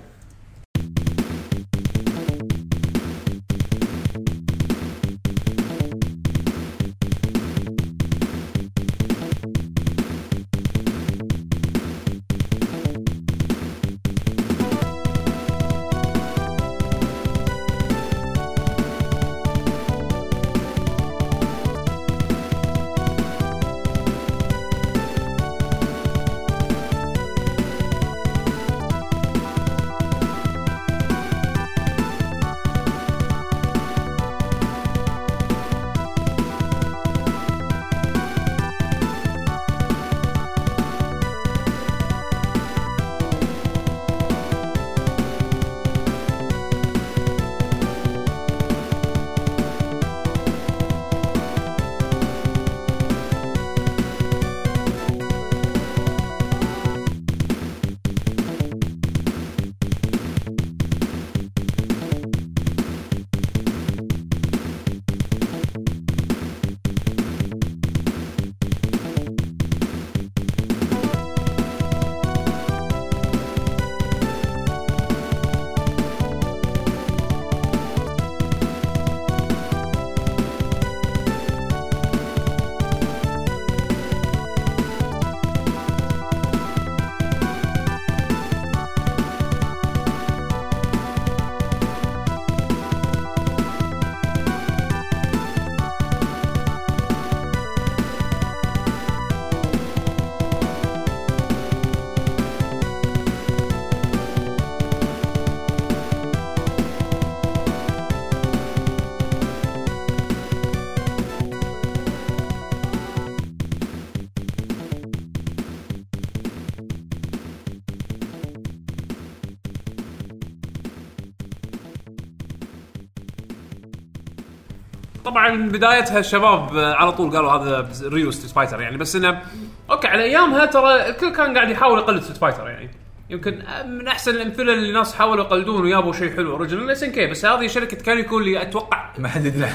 طبعا 125.35 125.68
بدايتها 125.68 126.18
الشباب 126.18 126.76
آه، 126.76 126.95
على 126.95 127.12
طول 127.12 127.37
قالوا 127.37 127.53
هذا 127.53 127.89
Ryu 128.03 128.30
Street 128.30 128.53
Fighter 128.53 128.80
يعني 128.80 128.97
بس 128.97 129.16
إنه 129.16 129.43
okay 129.90 130.09
على 130.09 130.22
أيامها 130.22 130.64
ترى 130.64 131.09
الكل 131.09 131.32
كان 131.32 131.55
قاعد 131.57 131.70
يحاول 131.70 131.99
يقلد 131.99 132.22
Street 132.22 132.36
Fighter 132.38 132.68
يعني. 132.68 132.91
يمكن 133.30 133.62
من 133.87 134.09
أحسن 134.09 134.30
الأمثلة 134.30 134.72
اللي 134.74 134.89
الناس 134.89 135.14
حاولوا 135.14 135.45
يقلدون 135.45 135.82
ويابوا 135.82 136.12
شيء 136.12 136.37
حلو 136.37 136.53
original 136.53 136.90
SNK 136.90 137.26
بس 137.26 137.45
هذه 137.45 137.66
شركة 137.66 137.97
Kaneko 137.97 138.38
اللي 138.39 138.62
أتوقع 138.62 139.11
ما 139.18 139.28
حد 139.28 139.45
يدري. 139.47 139.68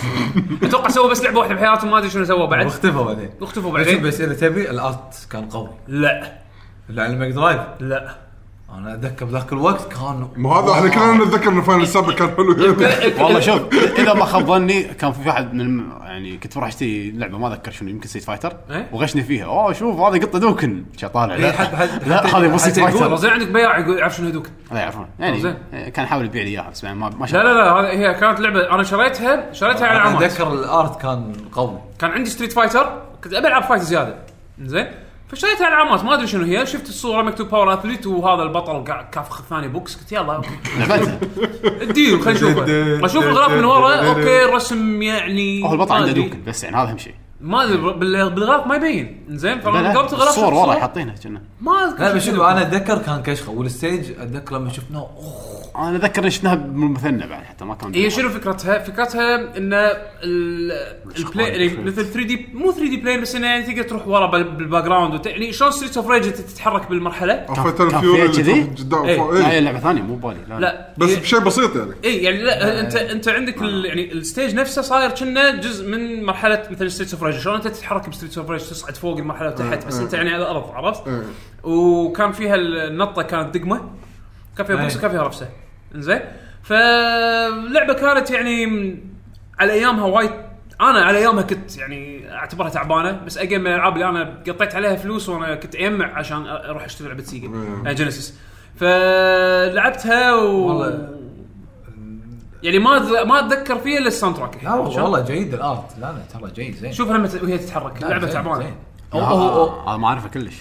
أتوقع 0.64 0.90
سووا 0.90 1.10
بس 1.12 1.24
لعبة 1.24 1.40
واحدة 1.40 1.56
بحياتهم 1.56 1.92
ما 1.92 1.98
أدري 1.98 2.10
شنو 2.10 2.26
سووا 2.26 2.46
بعد. 2.46 2.66
واختفوا 2.66 3.06
بعدين. 3.06 3.30
واختفوا 3.42 3.72
بعدين. 3.72 4.02
بس 4.02 4.22
إذا 4.22 4.34
تبي 4.34 4.70
ال 4.70 4.84
art 4.84 5.28
كان 5.32 5.46
قوي. 5.46 5.70
لا. 5.88 6.34
اللي 6.90 7.02
على 7.02 7.14
ال 7.14 7.18
Mega 7.18 7.34
Drive. 7.34 7.62
لا. 7.80 8.29
أنا 8.78 8.94
أتذكر 8.94 9.26
بذاك 9.26 9.54
الوقت 9.54 9.94
كان 9.94 10.28
ما 10.36 10.50
هذا 10.54 10.72
إحنا 10.72 10.90
كلنا 10.90 11.26
نتذكر 11.26 11.50
ان 11.50 11.62
final 11.62 11.84
السابق 11.84 12.14
كان 12.14 12.30
حلو. 12.30 13.26
والله 13.26 13.40
شوف 13.40 13.62
إذا 14.00 14.14
ما 14.14 14.26
خاب 14.26 14.46
ظني 14.46 14.84
كان 14.84 15.12
في 15.12 15.28
واحد 15.28 15.54
من 15.54 15.62
الم- 15.62 16.00
يعني 16.02 16.38
كنت 16.38 16.56
بروح 16.58 16.68
أشتري 16.68 17.12
لعبة 17.12 17.38
ما 17.38 17.48
أذكر 17.48 17.72
شنو 17.72 17.90
يمكن 17.90 18.08
Street 18.08 18.24
Fighter؟ 18.24 18.54
وغشني 18.92 19.24
فيها. 19.24 19.46
أوه 19.46 19.74
شوف 19.74 20.00
هذه 20.00 20.20
قط 20.20 20.40
Hadouken. 20.40 20.86
طالع. 21.14 21.34
إيه، 21.36 21.42
لا 22.08 22.26
هذه 22.26 22.38
مو 22.38 22.44
يقول 22.46 22.60
Fighter 22.60 23.16
زين 23.16 23.32
عندك 23.32 23.48
بياع 23.48 23.78
يقول 23.80 23.98
يعرف 23.98 24.16
شنو 24.16 24.28
هذوك 24.28 24.48
لا 24.72 24.80
يعرفون. 24.80 25.06
يعني 25.20 25.40
زين. 25.40 25.56
كان 25.72 26.06
يحاول 26.06 26.26
يبيع 26.26 26.44
لي 26.44 26.50
إياها 26.50 26.70
بس 26.70 26.84
ما 26.84 26.94
ما 26.94 27.10
لا 27.20 27.26
شاء 27.26 27.44
لا 27.44 27.54
لا 27.54 27.92
هي 27.92 28.14
كانت 28.14 28.40
لعبة 28.40 28.72
أنا 28.76 28.84
شريتها 28.84 29.54
شريتها 29.54 29.88
على 29.88 30.00
علامات 30.00 30.24
أتذكر 30.24 30.54
ال 30.54 30.66
art 30.66 31.02
كان 31.02 31.34
قوي. 31.52 31.80
كان 32.00 32.12
عندي 32.12 32.30
Street 32.30 32.54
Fighter 32.54 33.02
كنت 33.24 33.34
أبي 33.34 33.48
ألعب 33.48 33.64
fight 33.64 33.82
زيادة. 33.82 34.16
زين؟ 34.62 34.88
فشريتها 35.30 35.66
على 35.66 35.76
علامات 35.76 36.04
ما 36.04 36.14
أدري 36.14 36.28
شنو 36.28 36.44
هي. 36.44 36.66
شفت 36.66 36.90
الصورة 36.90 37.22
مكتوب 37.22 37.50
Power 37.50 37.74
Athlete 37.74 38.08
وهذا 38.08 38.44
البطل 38.44 38.84
قاعد 38.84 39.10
كافخ 39.10 39.40
الثاني 39.40 39.68
بوكس. 39.68 39.96
قلت 39.96 40.12
يلا. 40.12 40.42
لعبتها 40.78 41.20
اديله 41.66 42.20
خلينا 42.20 42.40
نشوفه. 42.40 43.06
أشوف 43.06 43.24
الغلاف 43.24 43.52
من 43.52 43.66
ورا. 43.66 43.96
okay 43.96 44.46
الرسم 44.46 45.02
يعني 45.02 45.64
هو 45.64 45.74
البطل 45.74 45.94
عنده. 45.94 46.12
Hadouken 46.12 46.44
بس 46.48 46.64
يعني 46.64 46.78
هذا 46.78 46.90
أهم 46.90 46.98
شيء. 46.98 47.16
ما 47.42 47.64
أدري 47.64 47.78
بال- 47.78 48.30
بالغلاف 48.30 48.68
ما 48.68 48.76
يبين. 48.76 49.26
زين 49.30 49.62
قربت 49.62 50.14
الغلاف 50.14 50.30
الصور 50.30 50.32
شفت 50.32 50.38
ورا 50.58 50.66
صور، 50.66 50.80
حاطينها 50.80 51.16
كنا. 51.24 51.42
ما 51.62 51.72
أذكر 51.86 52.04
لا 52.04 52.14
بس 52.14 52.26
شنو. 52.26 52.36
شوف 52.36 52.44
أنا 52.46 52.62
أتذكر 52.62 52.98
كان 52.98 53.22
كشخه 53.24 53.52
وال 53.52 53.69
stage 53.69 54.12
أتذكر 54.20 54.56
لما 54.58 54.70
شفناه 54.70 55.00
أوه. 55.00 55.60
أنا 55.90 55.98
أتذكر 55.98 56.24
إن 56.26 56.30
شفناها 56.30 56.56
بالمثنى 56.56 57.28
بعد 57.28 57.44
حتى 57.44 57.66
ما 57.66 57.76
كان 57.76 57.94
هي 57.96 58.10
شنو 58.10 58.30
فكرتها؟ 58.30 58.80
فكرتها 58.80 59.36
إن 59.58 59.74
ال- 59.74 60.72
ال 61.20 61.25
play 61.25 61.48
يعني 61.48 61.84
مثل 61.84 62.06
3 62.06 62.24
D 62.28 62.48
مو 62.54 62.72
3 62.72 62.90
D 62.90 62.98
play 62.98 63.22
بس 63.22 63.36
إنه 63.36 63.48
يعني 63.48 63.64
تقدر 63.64 63.84
تروح 63.90 64.08
ورا 64.08 64.26
بال- 64.26 64.44
بال 64.52 64.84
background 64.84 65.26
يعني 65.26 65.52
شلون 65.54 65.72
Street 65.72 65.98
of 65.98 66.08
Rage 66.10 66.24
تتحرك 66.32 66.90
بالمرحلة؟ 66.90 67.34
كان 67.78 67.90
فيها 68.02 68.28
كذي؟ 68.28 68.52
إيه. 68.54 68.76
لا 68.92 69.50
إيه. 69.52 69.60
لعبة 69.60 69.80
ثانية 69.80 70.02
مو 70.02 70.16
ببالي 70.16 70.38
لا, 70.50 70.60
لا. 70.60 70.94
بس 70.98 71.16
بشيء 71.16 71.40
بسيط 71.40 71.76
يعني. 71.76 71.92
اي 72.06 72.18
يعني 72.24 72.42
لا 72.44 72.80
انت 72.80 72.96
أنت 72.96 73.28
عندك 73.28 73.62
ال 73.62 73.86
يعني 73.86 74.12
ال 74.14 74.21
stage 74.21 74.56
نفسه 74.56 74.82
صاير 74.82 75.10
كأنه 75.10 75.52
جزء 75.52 75.88
من 75.90 76.24
مرحلة 76.24 76.64
مثل 76.72 76.92
Street 76.92 77.14
of 77.14 77.24
Rage 77.30 77.40
شلون 77.40 77.56
أنت 77.56 77.68
تتحرك 77.68 78.10
ب 78.10 78.14
Street 78.14 78.38
of 78.38 78.50
Rage 78.50 78.62
تصعد 78.62 78.96
فوق 78.96 79.18
المرحله 79.18 79.48
وتحت 79.48 79.88
بس 79.88 80.00
أنت 80.00 80.14
يعني 80.14 80.34
على 80.34 80.44
الأرض 80.44 80.72
عرفت؟ 80.72 81.04
وكان 81.64 82.32
فيها 82.32 82.56
النطة 82.56 83.22
كانت 83.22 83.58
دقمة 83.58 83.82
كان 84.58 84.66
فيها 84.66 84.76
بوكس 84.76 84.94
أي. 84.94 84.98
وكان 85.00 85.12
فيها 85.12 85.24
رفسة 85.24 85.50
إنزين 85.96 86.22
فاللعبه 86.64 87.94
كانت 87.94 88.32
يعني 88.32 88.66
على 89.60 89.74
أيامها 89.74 90.06
وايد 90.06 90.32
أنا 90.82 91.00
على 91.06 91.18
أيامها 91.18 91.42
كنت 91.44 91.78
يعني 91.78 92.32
أعتبرها 92.34 92.70
تعبانة 92.70 93.12
بس 93.12 93.38
again 93.38 93.62
من 93.62 93.68
الألعاب 93.68 93.94
اللي 93.94 94.10
أنا 94.10 94.44
قطيت 94.48 94.76
عليها 94.76 94.96
فلوس 94.96 95.30
وأنا 95.30 95.56
كنت 95.56 95.76
اجمع 95.76 96.18
عشان 96.18 96.48
أروح 96.48 96.84
أشتري 96.84 97.08
لعبة 97.08 97.24
سيجا 97.24 97.48
مم. 97.48 97.88
آه، 97.88 97.92
Genesis 97.92 98.40
فلعبتها 98.76 100.34
و 100.34 100.68
والله. 100.68 101.19
يعني 102.64 102.80
ما 102.80 103.24
ما 103.24 103.40
أتذكر 103.40 103.80
فيها 103.80 103.98
إلا 103.98 104.08
ال 104.08 104.36
soundtrack 104.36 104.64
لا 104.64 104.74
والله 104.74 105.20
جيد 105.20 105.54
ال 105.54 105.60
art. 105.60 105.86
لا 106.02 106.06
لا 106.12 106.40
ترى 106.40 106.52
جيد 106.52 106.76
زين. 106.76 106.92
شوف 106.92 107.10
لما 107.10 107.30
وهي 107.44 107.58
تتحرك. 107.58 108.06
زين، 108.06 108.30
تعبانة. 108.30 108.76
هذا 109.14 109.98
ما 109.98 110.08
اعرفه 110.08 110.30
كلش. 110.30 110.56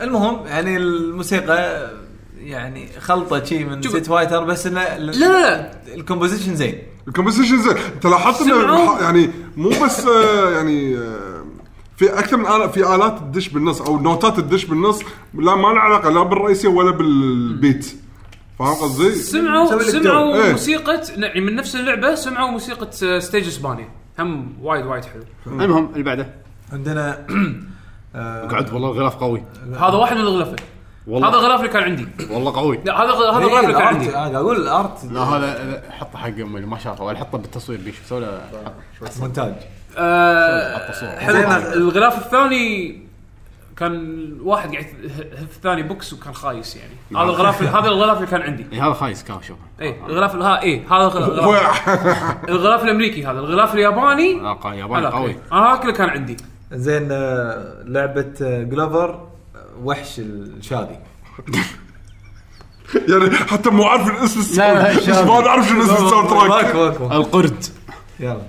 المهم 0.00 0.46
يعني 0.46 0.76
الموسيقى 0.76 1.90
يعني 2.38 2.88
خلطة 3.00 3.44
شي 3.44 3.64
من. 3.64 3.82
Street 3.82 4.06
Fighter 4.06 4.44
بس 4.44 4.66
إنه 4.66 4.82
لا 4.82 4.98
لا. 4.98 5.12
لا 5.12 5.70
ال 5.94 5.99
composition 5.99 6.54
زين. 6.54 6.82
ال 7.08 7.12
composition 7.12 7.58
زين. 7.58 7.76
أنت 7.94 8.06
لاحظت 8.06 8.42
إنه 8.42 9.00
يعني 9.00 9.30
مو 9.56 9.68
بس 9.68 10.06
آه، 10.06 10.50
يعني 10.50 10.96
آه، 10.96 11.44
في 11.96 12.18
أكثر 12.18 12.36
من 12.36 12.46
آلة 12.46 12.66
في 12.66 12.94
آلات 12.94 13.18
تدش 13.18 13.48
بالنص 13.48 13.80
أو 13.80 13.98
نوتات 13.98 14.36
تدش 14.36 14.64
بالنص 14.64 15.00
لا 15.34 15.54
ما 15.54 15.68
لها 15.68 15.80
علاقة 15.80 16.10
لا 16.10 16.22
بالرئيسية 16.22 16.68
ولا 16.68 16.90
بال 16.90 17.20
beat. 17.20 17.96
فاهم 18.58 18.74
قصدي؟ 18.74 19.14
سمعوا. 19.14 19.82
سمعوا 19.82 20.34
إيه. 20.34 20.52
موسيقى 20.52 21.00
يعني 21.16 21.40
من 21.40 21.54
نفس 21.54 21.76
اللعبة 21.76 22.14
سمعوا 22.14 22.50
موسيقى 22.50 22.88
آه، 23.04 23.18
stage 23.18 23.46
اسبانيا 23.46 23.88
هم 24.18 24.56
وايد 24.62 24.86
وايد 24.86 25.04
حلو. 25.04 25.22
المهم 25.46 25.90
اللي 25.92 26.02
بعده. 26.02 26.34
عندنا 26.72 27.26
آه، 28.14 28.46
قعد 28.46 28.72
والله 28.72 28.88
الغلاف 28.88 29.16
قوي. 29.16 29.42
هذا 29.72 29.94
واحد 29.94 30.16
من 30.16 30.22
الغلافة. 30.22 30.56
والله. 31.06 31.28
هذا 31.28 31.36
الغلاف 31.36 31.60
اللي 31.60 31.72
كان 31.72 31.82
عندي. 31.82 32.08
والله 32.30 32.52
قوي. 32.52 32.80
لا 32.84 33.02
هذا 33.02 33.12
هذا 33.12 33.38
إيه، 33.38 33.38
الغلاف 33.38 33.64
اللي 33.64 33.72
كان 33.72 33.86
عندي. 33.86 34.08
أنا 34.08 34.16
قاعد 34.16 34.34
أقول 34.34 34.56
ال 34.56 34.66
art. 34.66 35.04
لا 35.04 35.20
هذا 35.20 35.82
حطه 35.90 36.18
حق 36.18 36.26
أمي 36.26 36.42
اللي 36.42 36.66
ما 36.66 36.78
شافه 36.78 37.04
ولا 37.04 37.18
حطه 37.18 37.38
بالتصوير 37.38 37.80
بيشوف 37.84 38.06
سوى 38.06 38.20
له 38.20 38.40
مونتاج. 39.20 39.54
آه،. 39.96 41.18
حلو. 41.18 41.38
الغلاف 41.72 42.18
الثاني 42.26 43.07
كان 43.78 44.28
واحد 44.42 44.72
قاعد 44.72 44.84
في 45.50 45.56
الثاني 45.56 45.82
بوكس 45.82 46.12
وكان 46.12 46.34
خايس 46.34 46.76
يعني. 46.76 46.92
نعم. 47.10 47.22
هذا 47.22 47.30
الغلاف 47.30 47.62
هذا 47.62 47.88
الغلاف 47.88 48.16
اللي 48.16 48.26
كان 48.30 48.40
عندي. 48.42 48.66
إيه، 48.72 48.86
هذا 48.86 48.92
خايس 48.92 49.24
كاو 49.24 49.40
شوف 49.40 49.56
اي 49.80 49.96
الغلاف 50.06 50.34
ها 50.36 50.62
اي 50.62 50.84
هذا 50.90 51.02
الغلاف. 51.02 51.88
الغلاف 52.48 52.84
الأمريكي 52.84 53.24
هذا 53.26 53.38
الغلاف 53.38 53.74
الياباني. 53.74 54.34
لا 54.34 54.54
قا- 54.62 54.66
ياباني 54.66 55.06
قوي. 55.06 55.36
أنا 55.52 55.80
اللي 55.82 55.92
كان 55.92 56.08
عندي. 56.08 56.36
زين 56.72 57.08
آه، 57.12 57.82
لعبة 57.84 58.32
آه، 58.42 58.62
جلوفر 58.62 59.26
وحش 59.84 60.18
الشادي 60.18 60.98
يعني 63.08 63.30
حتى 63.36 63.70
مو 63.70 63.84
عارف 63.84 64.08
الاسم 64.10 64.60
لا، 64.60 64.74
لا، 65.00 65.24
ما 65.24 65.40
نعرف 65.40 65.68
شنو 65.68 65.82
اسم 65.82 65.92
ال 66.04 66.28
soundtrack. 66.28 66.74
القرد. 67.12 67.64
يلا. 68.20 68.42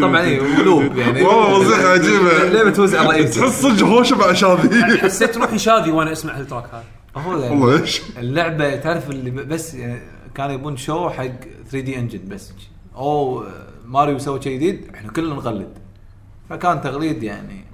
طبعا 0.00 0.20
إيه، 0.20 0.40
و 0.40 0.51
loop 0.51 0.96
يعني 0.96 1.22
والله 1.22 1.58
وظيفه 1.58 1.88
عجيبه 1.88 2.48
لعبه 2.48 2.70
توزع 2.70 3.02
رئيس 3.02 3.34
تحس 3.34 3.62
صدق 3.62 3.86
هوشه 3.86 4.16
مع 4.16 4.32
شاذي 4.32 4.98
حسيت 4.98 5.36
روحي 5.36 5.58
شاذي 5.58 5.90
وأنا 5.90 6.12
اسمع 6.12 6.38
ال 6.38 6.42
track 6.42 6.64
هذا 6.64 6.84
هو 7.16 7.38
يعني 7.38 7.90
اللعبه 8.18 8.76
تعرف 8.76 9.10
اللي 9.10 9.30
بس 9.30 9.74
يعني 9.74 10.00
كانوا 10.34 10.54
يبون 10.54 10.76
شو 10.76 11.10
حق 11.10 11.24
3D 11.70 11.98
engine 11.98 12.20
بس 12.28 12.52
أو 12.96 13.44
ماريو 13.86 14.18
سوى 14.18 14.42
شيء 14.42 14.56
جديد 14.56 14.88
إحنا 14.94 15.12
كلنا 15.12 15.34
نقلد 15.34 15.78
فكان 16.50 16.80
تقليد 16.80 17.22
يعني 17.22 17.64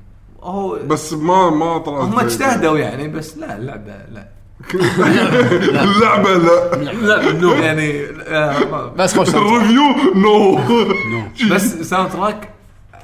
هو 0.42 0.78
بس 0.86 1.12
ما 1.12 1.50
ما 1.50 1.78
طلعت 1.78 2.02
هم 2.02 2.18
اجتهدوا 2.18 2.78
يعني 2.78 3.08
بس 3.08 3.38
لا 3.38 3.56
اللعبه 3.56 3.96
لا 4.12 4.28
اللعبة 4.74 6.30
لا. 6.30 6.74
لا 6.92 7.32
no 7.32 7.52
يعني 7.52 8.04
آه، 8.28 8.92
بس 8.98 9.16
خوش. 9.18 9.34
ال 9.34 9.41
review 9.41 9.82
no. 10.14 10.58
بس 11.50 11.62
soundtrack 11.74 12.48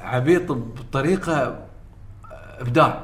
عبيط 0.03 0.51
بطريقة 0.51 1.59
إبداع. 2.59 3.03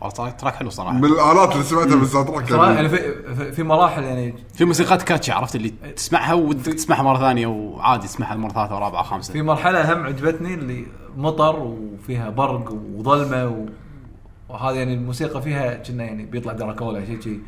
والله 0.00 0.14
track- 0.14 0.40
track 0.40 0.54
حلو 0.54 0.70
صراحة. 0.70 0.92
من 0.92 1.04
الآلات 1.04 1.52
اللي 1.52 1.64
سمعتها 1.64 1.96
بال 1.96 2.28
soundtrack 2.28 2.50
يعني. 2.50 2.74
يعني 2.74 2.88
في, 2.88 3.52
في- 3.52 3.62
مراحل 3.62 4.02
يعني. 4.02 4.34
في 4.54 4.64
موسيقات 4.64 5.02
catchy 5.02 5.32
عرفت 5.32 5.56
اللي 5.56 5.68
تسمعها 5.96 6.34
ودك 6.34 6.72
تسمعها 6.74 7.02
مرة 7.02 7.18
ثانية 7.18 7.46
وعادي 7.46 8.06
تسمعها 8.06 8.36
مرة 8.36 8.52
ثالثة 8.52 8.74
ورابعة 8.76 9.02
خامسة. 9.02 9.32
في 9.32 9.42
مرحلة 9.42 9.92
هم 9.92 10.06
عجبتني 10.06 10.54
اللي 10.54 10.86
مطر 11.16 11.56
وفيها 11.58 12.30
برق 12.30 12.72
وظلمة 12.94 13.66
و... 14.52 14.54
وهذا 14.54 14.76
يعني 14.76 14.94
الموسيقى 14.94 15.42
فيها 15.42 15.74
كنا 15.74 16.04
يعني 16.04 16.24
بيطلع 16.24 16.52
دراكولا 16.52 17.04
شيء 17.06 17.20
شيء 17.20 17.40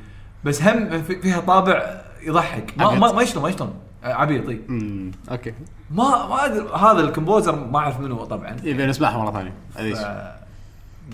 بس 0.45 0.63
هم 0.63 1.03
في- 1.03 1.21
فيها 1.23 1.41
طابع 1.41 2.01
يضحك. 2.23 2.75
ما. 2.79 2.91
ما, 2.95 3.13
ما 3.13 3.23
يشلون 3.23 3.43
ما 3.43 3.49
يشلون. 3.49 3.75
عبيط. 4.05 4.49
امم 4.69 5.11
أوكي. 5.31 5.55
ما 5.91 6.27
ما 6.27 6.45
أدري. 6.45 6.69
هذا 6.75 7.01
الكمبوزر 7.01 7.57
ما 7.67 7.79
أعرف 7.79 8.01
منه 8.01 8.15
هو 8.15 8.25
طبعا. 8.25 8.57
يبي 8.63 8.87
نسمعها 8.87 9.19
مرة 9.19 9.31
ثانية. 9.33 9.55
ف... 9.75 9.77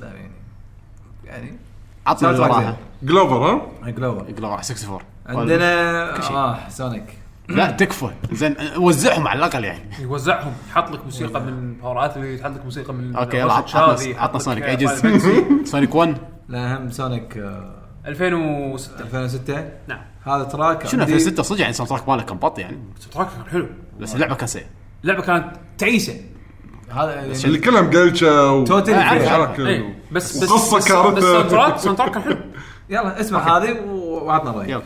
يعني 0.03 0.31
يعني 1.25 1.53
عطنا 2.07 2.31
اللي 2.31 2.41
وراها 2.43 2.77
جلوفر 3.03 3.37
ها؟ 3.37 3.91
جلوفر 3.91 4.29
يقلب 4.29 4.45
64 4.45 5.01
عندنا. 5.27 6.31
آه 6.31 6.69
سونيك 6.69 7.05
لا 7.51 7.71
تكفى. 7.71 8.11
زين 8.33 8.57
وزعهم 8.77 9.29
على 9.29 9.39
الأقل 9.39 9.65
يعني. 9.65 9.81
يوزعهم 10.01 10.53
يحط 10.71 10.91
لك 10.91 11.05
موسيقى 11.05 11.41
من 11.41 11.75
باورات 11.75 12.17
اللي 12.17 12.41
يحط 12.41 12.51
لك 12.51 12.65
موسيقى 12.65 12.95
من 12.95 13.17
أوكي 13.17 13.37
يلا 13.37 13.53
عطنا 13.53 13.97
عطنا 14.19 14.39
سونيك. 14.39 14.65
ايجز. 14.65 15.03
سونيك 15.71 15.95
1 15.95 16.17
لا 16.49 16.77
هم 16.79 16.91
سونيك 16.91 17.37
آه 17.37 17.75
2006 18.07 19.01
2006 19.01 19.65
نعم. 19.89 20.01
هذا 20.27 20.45
track 20.45 20.87
شنو 20.87 21.01
عندي- 21.01 21.15
2006 21.15 21.43
صدق 21.43 21.61
يعني 21.61 21.73
soundtrack 21.73 22.09
ماله 22.09 22.23
كان 22.23 22.37
بط 22.39 22.59
يعني. 22.59 22.79
track 23.13 23.27
كان 23.37 23.45
حلو. 23.51 23.67
بس 24.01 24.15
اللعبة 24.15 24.35
كان 24.35 24.47
سيء. 24.47 24.65
اللعبة 25.03 25.23
كانت 25.23 25.53
تعيسة. 25.79 26.15
هذا 26.91 27.15
يعني 27.15 27.33
اللي 27.45 27.59
كلها 27.59 27.81
مقلشه 27.81 28.53
و... 28.53 28.65
totally 28.65 28.99
و- 28.99 29.91
بس 30.13 30.37
بس 30.39 30.53
بس 30.53 30.75
بس 30.75 30.85
ساوند 30.85 31.21
تراك 31.51 31.77
ساوند 31.79 31.99
تراك 31.99 32.11
كان 32.13 32.23
حلو. 32.23 32.37
يلا 32.91 33.21
اسمع 33.21 33.57
هذه 33.59 33.81
وعطنا 33.91 34.51
رايك 34.51 34.83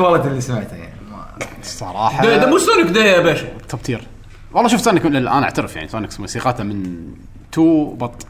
ال 0.00 0.03
quality 0.03 0.28
اللي 0.28 0.40
سمعتها 0.40 0.76
يعني. 0.76 0.98
الصراحه 1.60 2.24
ده, 2.24 2.36
ده 2.36 2.46
مو 2.50 2.58
سونيك 2.58 2.90
ده 2.90 3.04
يا 3.04 3.20
باشا. 3.20 3.48
top 3.68 3.82
tier. 3.82 4.06
والله 4.52 4.68
شوف 4.68 4.80
سونيك 4.80 5.06
الان 5.06 5.42
أعترف 5.42 5.76
يعني 5.76 5.88
سونيك 5.88 6.20
موسيقاته 6.20 6.64
من 6.64 7.06
2 7.52 7.94
بط 7.96 8.26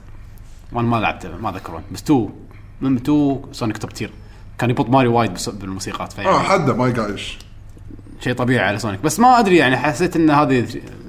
وأنا 0.72 0.88
ما 0.88 0.96
لعبته 0.96 1.36
ما 1.36 1.50
اذكر 1.50 1.74
وين، 1.74 1.82
بس 1.92 2.02
2 2.02 2.28
من 2.80 2.96
2 2.96 3.40
سونيك 3.52 3.78
top 3.78 3.90
tier. 3.90 4.10
كان 4.58 4.70
يبط 4.70 4.88
ماريو 4.90 5.08
وايد 5.08 5.34
بس- 5.34 5.48
بالموسيقات 5.48 6.18
آه 6.18 6.38
حده 6.38 6.74
ما 6.74 6.88
يقايش. 6.88 7.38
شيء 8.20 8.32
طبيعي 8.32 8.66
على 8.68 8.78
سونيك 8.78 9.00
بس 9.00 9.20
ما 9.20 9.38
أدري 9.38 9.56
يعني 9.56 9.76
حسيت 9.76 10.16
إن 10.16 10.30
هذه 10.30 10.66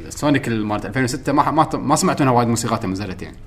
سونيك 0.09 0.49
مالت 0.49 0.85
2006 0.85 1.33
ما 1.33 1.51
ما 1.51 1.67
ما 1.73 1.95
سمعت 1.95 2.21
منها 2.21 2.33
وايد 2.33 2.47
موسيقات 2.47 2.85
نزلت 2.85 3.21
يعني. 3.21 3.37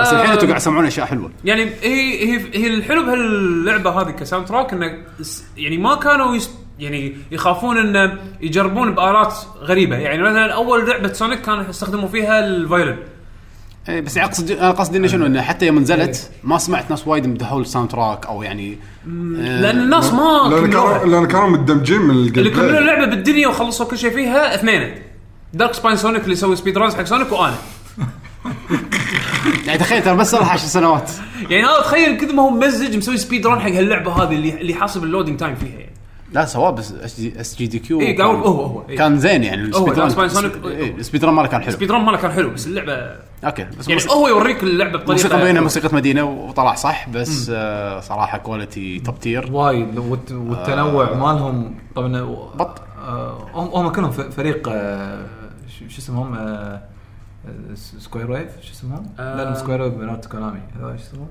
بس 0.00 0.08
آه، 0.08 0.12
الحين 0.16 0.30
أنتم 0.32 0.46
قاعد 0.46 0.60
تسمعون 0.60 0.86
أشياء 0.86 1.06
حلوة. 1.06 1.30
يعني 1.44 1.62
هي 1.82 2.24
هي 2.24 2.40
هي 2.54 2.66
الحلو 2.66 3.02
بهاللعبة 3.02 3.90
هذه 3.90 4.10
ك 4.10 4.46
soundtrack 4.46 4.72
إنه 4.72 4.98
يعني 5.56 5.78
ما 5.78 5.94
كانوا 5.94 6.36
يس 6.36 6.50
يعني 6.78 7.16
يخافون 7.30 7.78
إنه 7.78 8.18
يجربون 8.40 8.94
بآلات 8.94 9.34
غريبة. 9.62 9.96
يعني 9.96 10.22
مثلا 10.22 10.54
أول 10.54 10.88
لعبة 10.90 11.12
سونيك 11.12 11.40
كانوا 11.40 11.64
يستخدموا 11.68 12.08
فيها 12.08 12.46
ال 12.46 12.53
violin 12.53 12.96
إيه 13.88 14.00
بس 14.00 14.16
يعني 14.16 14.28
اقصد 14.28 14.50
أنا 14.50 14.70
قصدي 14.70 14.98
إنه 14.98 15.06
شنو؟ 15.06 15.26
إنه 15.26 15.42
حتى 15.42 15.66
يوم 15.66 15.78
نزلت 15.78 16.30
ما 16.44 16.58
سمعت 16.58 16.90
ناس 16.90 17.08
وايد 17.08 17.26
مدحوا 17.26 17.60
ال 17.60 17.90
soundtrack 17.90 18.26
أو 18.26 18.42
يعني 18.42 18.78
لأن 19.36 19.80
الناس 19.80 20.12
ما 20.12 20.48
لأن. 20.50 20.70
كانوا 20.70 21.04
لأن 21.06 21.26
كانوا 21.26 21.48
مندمجين 21.48 22.00
من 22.02 22.10
اللي 22.10 22.50
كملوا 22.50 22.78
اللعبة 22.78 23.06
بالدنيا 23.06 23.48
وخلصوا 23.48 23.86
كل 23.86 23.98
شيء 23.98 24.10
فيها 24.10 24.54
اثنين. 24.54 24.94
Darkspine 25.54 25.96
Sonic 25.96 26.22
اللي 26.22 26.32
يسوي 26.32 26.56
speedruns 26.56 26.94
حق 26.94 27.04
سونيك 27.04 27.32
وأنا. 27.32 27.54
يعني 29.66 29.78
تخيل 29.78 30.02
ترى 30.02 30.16
بس 30.16 30.30
صار 30.30 30.42
10 30.42 30.56
سنوات. 30.68 31.10
يعني 31.50 31.64
هذا 31.64 31.80
تخيل 31.80 32.16
كذا 32.20 32.32
ما 32.32 32.42
هو 32.42 32.50
ممزج 32.50 32.96
مسوي 32.96 33.16
speedrun 33.16 33.60
حق 33.60 33.68
هاللعبة 33.70 34.12
هذه 34.12 34.34
اللي 34.34 34.60
اللي 34.60 34.74
حاسب 34.74 35.04
ال 35.04 35.08
loading 35.08 35.38
time 35.40 35.54
فيها 35.54 35.68
يعني. 35.78 35.92
لا 36.32 36.44
سواه 36.44 36.70
بس 36.70 36.92
اس 36.92 37.56
جي 37.58 37.66
دي 37.66 37.78
كيو 37.78 38.00
إيه، 38.00 38.16
قالوا 38.18 38.32
هو- 38.32 38.64
هو، 38.66 38.82
إيه. 38.88 38.96
كان 38.96 39.18
زين 39.18 39.44
يعني 39.44 39.62
ال 39.62 39.98
speedrun 39.98 40.10
إيه، 40.64 40.94
ال 40.96 41.24
speedrun 41.24 41.34
ماله 41.34 41.48
كان 41.48 41.62
حلو. 41.62 41.72
سبيد 41.72 41.92
ران 41.92 42.00
ماله 42.04 42.16
كان 42.18 42.30
حلو 42.30 42.50
بس 42.50 42.66
اللعبه 42.66 42.92
okay 43.44 43.66
بس 43.78 43.88
يعني 43.88 44.02
هو 44.10 44.28
يوريك 44.28 44.62
اللعبة 44.62 44.90
بطريقة 44.98 45.12
موسيقى 45.12 45.44
بينها 45.44 45.60
موسيقى 45.62 45.94
مدينة 45.94 46.24
وطلع 46.24 46.74
صح 46.74 47.08
بس 47.08 47.50
آه 47.54 48.00
صراحة 48.00 48.38
quality 48.38 48.98
top 49.00 49.20
tier 49.20 49.52
وايد 49.52 49.98
والت- 49.98 50.32
والتنوع 50.32 51.14
مالهم 51.14 51.74
طبعا 51.94 52.22
بط. 52.54 52.80
آه، 53.08 53.48
هم 53.54 53.68
هم 53.86 53.88
كلهم 53.92 54.10
ف- 54.10 54.20
فريق 54.20 54.68
آه، 54.72 55.24
ش- 55.68 55.92
شو 55.94 55.98
اسمهم؟ 55.98 56.34
آه، 56.34 56.38
آه، 56.38 56.82
Square 57.74 58.30
Wave 58.30 58.60
شو 58.62 58.72
اسمهم؟ 58.72 59.06
آه. 59.18 59.36
لا 59.36 59.50
مو 59.50 59.56
Square 59.56 59.82
Wave 59.82 59.94
بنات 59.94 60.26
كونامي. 60.26 60.60
هذول 60.80 60.98
شو 60.98 61.04
اسمهم؟ 61.04 61.28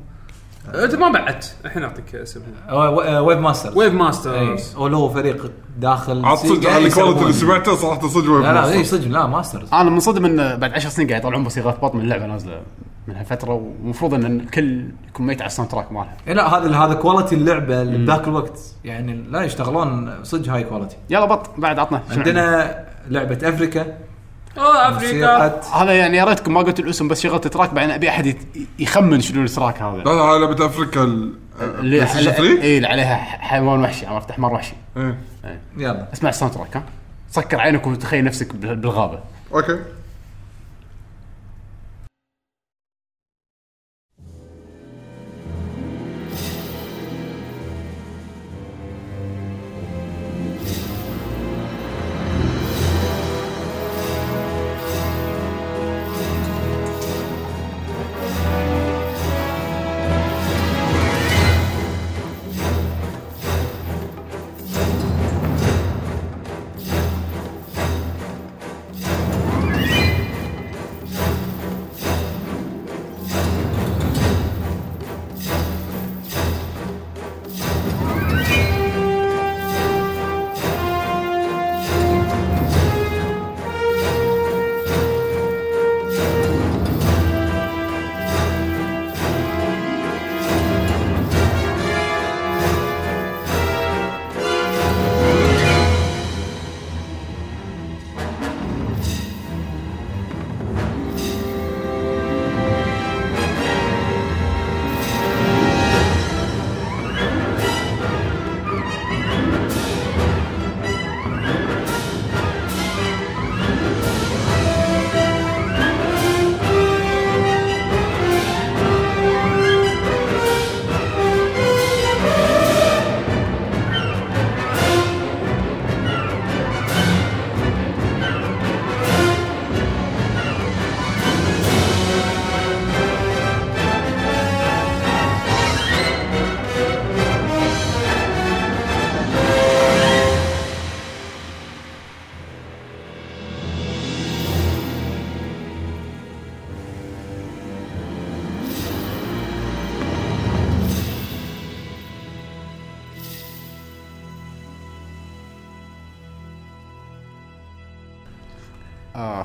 انت 0.83 0.95
ما 0.95 1.09
بعدت 1.09 1.55
الحين 1.65 1.83
أعطيك 1.83 2.15
اسمه 2.15 2.43
آه، 2.69 3.03
آه، 3.17 3.21
Wave 3.21 3.39
Masters. 3.39 3.77
Wave 3.77 3.93
اي 3.93 3.97
Masters. 3.97 4.75
هو 4.75 4.87
له 4.87 5.09
فريق 5.09 5.51
داخل 5.77 6.25
عاد 6.25 6.37
صدق 6.37 6.53
سيجا 6.53 6.71
على 6.71 6.87
ال 6.87 6.91
quality 6.92 7.21
اللي. 7.21 7.33
سمعته 7.33 7.75
صراحة 7.75 8.07
صدق 8.07 8.31
Wave 8.31 8.41
لا 8.41 8.53
لا 8.53 8.61
ماستر. 8.61 8.77
اي 8.77 8.83
صدق 8.83 9.07
لا 9.07 9.27
Masters. 9.27 9.73
أنا 9.73 9.89
منصدم 9.89 10.25
ان 10.25 10.59
بعد 10.59 10.73
10 10.73 10.89
سنين 10.89 11.07
قاعد 11.07 11.21
يطلعون 11.21 11.43
موسيقات 11.43 11.81
بط 11.81 11.95
من 11.95 12.01
اللعبة 12.01 12.25
نازلة 12.25 12.61
من 13.07 13.15
هالفترة 13.15 13.53
ومفروض 13.83 14.13
إن 14.13 14.25
الكل 14.25 14.85
يكون 15.07 15.27
ميت 15.27 15.41
على 15.41 15.47
ال 15.47 15.71
soundtrack 15.71 15.91
مالها. 15.91 16.17
إيه 16.27 16.33
لا 16.33 16.57
هذا 16.57 16.75
هذا 16.75 16.93
quality 16.93 17.35
اللعبة 17.35 17.81
اللي 17.81 17.97
بذاك 17.97 18.27
الوقت 18.27 18.59
يعني 18.83 19.13
لا 19.13 19.41
يشتغلون 19.41 20.23
صدق 20.23 20.53
هاي 20.53 20.63
quality 20.63 20.97
يلا 21.09 21.25
بط 21.25 21.49
بعد 21.57 21.79
عطنا 21.79 22.01
عندنا 22.11 22.75
لعبة 23.09 23.49
أفريكا. 23.49 23.97
آه 24.57 24.89
افريكا 24.97 25.61
هذا 25.73 25.91
يعني 25.93 26.17
يا 26.17 26.23
ريتكم 26.25 26.53
ما 26.53 26.59
قلت 26.61 26.79
الأسم 26.79 27.07
بس 27.07 27.21
شغلت 27.21 27.47
track 27.47 27.73
بعدين 27.73 27.91
أبي 27.91 28.09
أحد 28.09 28.25
يت- 28.25 28.47
يخمن 28.79 29.21
شنو 29.21 29.43
ال 29.43 29.50
track 29.50 29.81
هذا. 29.81 29.97
لا 29.97 30.03
لا 30.03 30.11
هاي 30.11 30.39
لعبه 30.39 30.65
افريكا 30.65 31.03
ال- 31.03 31.33
اللي 31.61 31.95
بلاي 31.97 32.07
ستيشن 32.07 32.31
3 32.31 32.61
اي 32.61 32.77
اللي 32.77 32.87
عليها 32.87 33.15
حيوان 33.17 33.79
وحشي 33.83 34.05
عرفت 34.05 34.31
حمار 34.31 34.53
وحشي. 34.53 34.73
إيه. 34.97 35.17
يلا. 35.77 36.07
اسمع 36.13 36.29
ال 36.29 36.53
soundtrack 36.53 36.75
ها. 36.77 36.83
سكر 37.31 37.59
عينك 37.59 37.87
وتخيل 37.87 38.23
نفسك 38.23 38.55
بال- 38.55 38.75
بالغابة. 38.75 39.19
okay. 39.53 39.79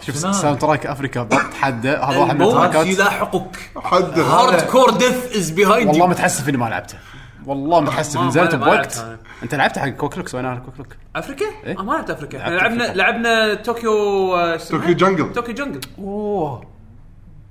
شوف؟ 0.06 0.16
soundtrack 0.16 0.86
Afrika 0.86 1.22
بط 1.22 1.54
حده. 1.60 2.04
هذا 2.04 2.18
واحد 2.18 2.34
من 2.36 2.42
التراكات. 2.42 2.86
يلاحقك. 2.86 3.70
حد 3.76 4.18
hardcore 4.18 4.90
death 4.90 5.36
is 5.36 5.50
behind 5.50 5.88
والله 5.88 6.06
متحسف 6.06 6.48
اني 6.48 6.56
ما 6.56 6.64
لعبته. 6.64 6.98
والله 7.46 7.80
متحسف 7.80 8.20
نزلت 8.20 8.54
بوقت. 8.54 9.06
أنت 9.42 9.54
لعبت 9.54 9.78
حق 9.78 9.88
كوكلوك 9.88 10.28
سوينا 10.28 10.54
لك 10.54 10.62
كوكلوك 10.62 10.88
Afrika؟ 11.16 11.46
إيه؟ 11.64 11.78
آه 11.78 11.82
ما 11.82 11.92
لعبت 11.92 12.10
Afrika. 12.10 12.42
إحنا 12.42 12.54
لعبنا. 12.54 12.94
لعبنا 12.94 13.54
Tokyo؟ 13.54 14.56
Tokyo 14.56 14.94
Jungle 14.94 15.32
Tokyo 15.32 15.54
Jungle 15.54 15.80
أوه. 15.98 16.64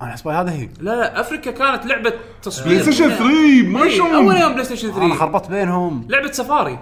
أنا 0.02 0.12
حسب 0.12 0.28
هذا 0.28 0.50
هي. 0.50 0.68
لا 0.80 0.90
لا 0.90 1.20
Afrika 1.20 1.50
كانت 1.50 1.86
لعبة 1.86 2.12
تصوير. 2.42 2.68
PlayStation 2.68 3.08
3 3.08 3.24
ما 3.66 3.82
إيه، 3.82 3.96
شلون؟ 3.96 4.14
أول 4.14 4.36
يوم 4.36 4.52
PlayStation 4.52 4.88
أنا 4.90 4.98
3 4.98 5.14
خربطت 5.14 5.50
بينهم. 5.50 6.06
لعبة 6.08 6.32
سفاري. 6.32 6.78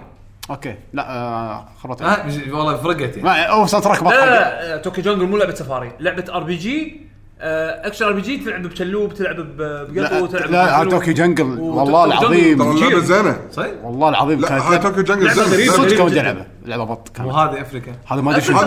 okay. 0.49 0.75
لا 0.93 1.09
آه 1.11 1.65
خربطت 1.83 2.01
ها 2.01 2.27
ج- 2.29 2.51
والله 2.53 2.77
فرقت 2.77 2.99
يعني. 3.17 3.21
ما 3.23 3.43
أو 3.43 3.65
تراك 3.65 4.03
بط 4.03 4.11
لا. 4.11 4.25
لا 4.25 4.67
لا 4.75 4.77
توكيو 4.77 5.03
جنجل 5.03 5.25
مو 5.27 5.37
لعبة 5.37 5.53
سفاري. 5.55 5.91
لعبة 5.99 6.25
ار 6.35 6.43
بي 6.43 6.55
جي 6.55 7.01
اكشن 7.39 8.05
ار 8.05 8.11
بي 8.13 8.21
جي 8.21 8.37
تلعب 8.37 8.61
بشلوب 8.61 9.13
تلعب 9.13 9.35
ب- 9.35 9.61
لا 9.93 10.19
بقطو 10.19 10.25
تلعب 10.25 10.51
لا 10.51 10.83
توكيو 10.89 11.13
جنجل 11.13 11.59
والله 11.59 12.05
العظيم. 12.05 12.61
اللعبه 12.61 12.99
زينة. 12.99 13.39
صحيح؟ 13.51 13.71
والله 13.83 14.09
العظيم 14.09 14.39
لا 14.41 14.47
كانت 14.49 14.61
هاي 14.63 14.77
توكيو 14.79 15.03
جنجل. 15.03 15.31
صدق 15.71 15.97
كانت 15.97 16.11
جداً. 16.11 16.21
لعبة. 16.21 16.45
لعبة 16.65 16.83
بط 16.83 17.09
كانت. 17.09 17.27
وهذه 17.29 17.61
افريكا 17.61 17.91
هذا 18.07 18.21
ما 18.21 18.37
أدري 18.37 18.53
ما 18.53 18.63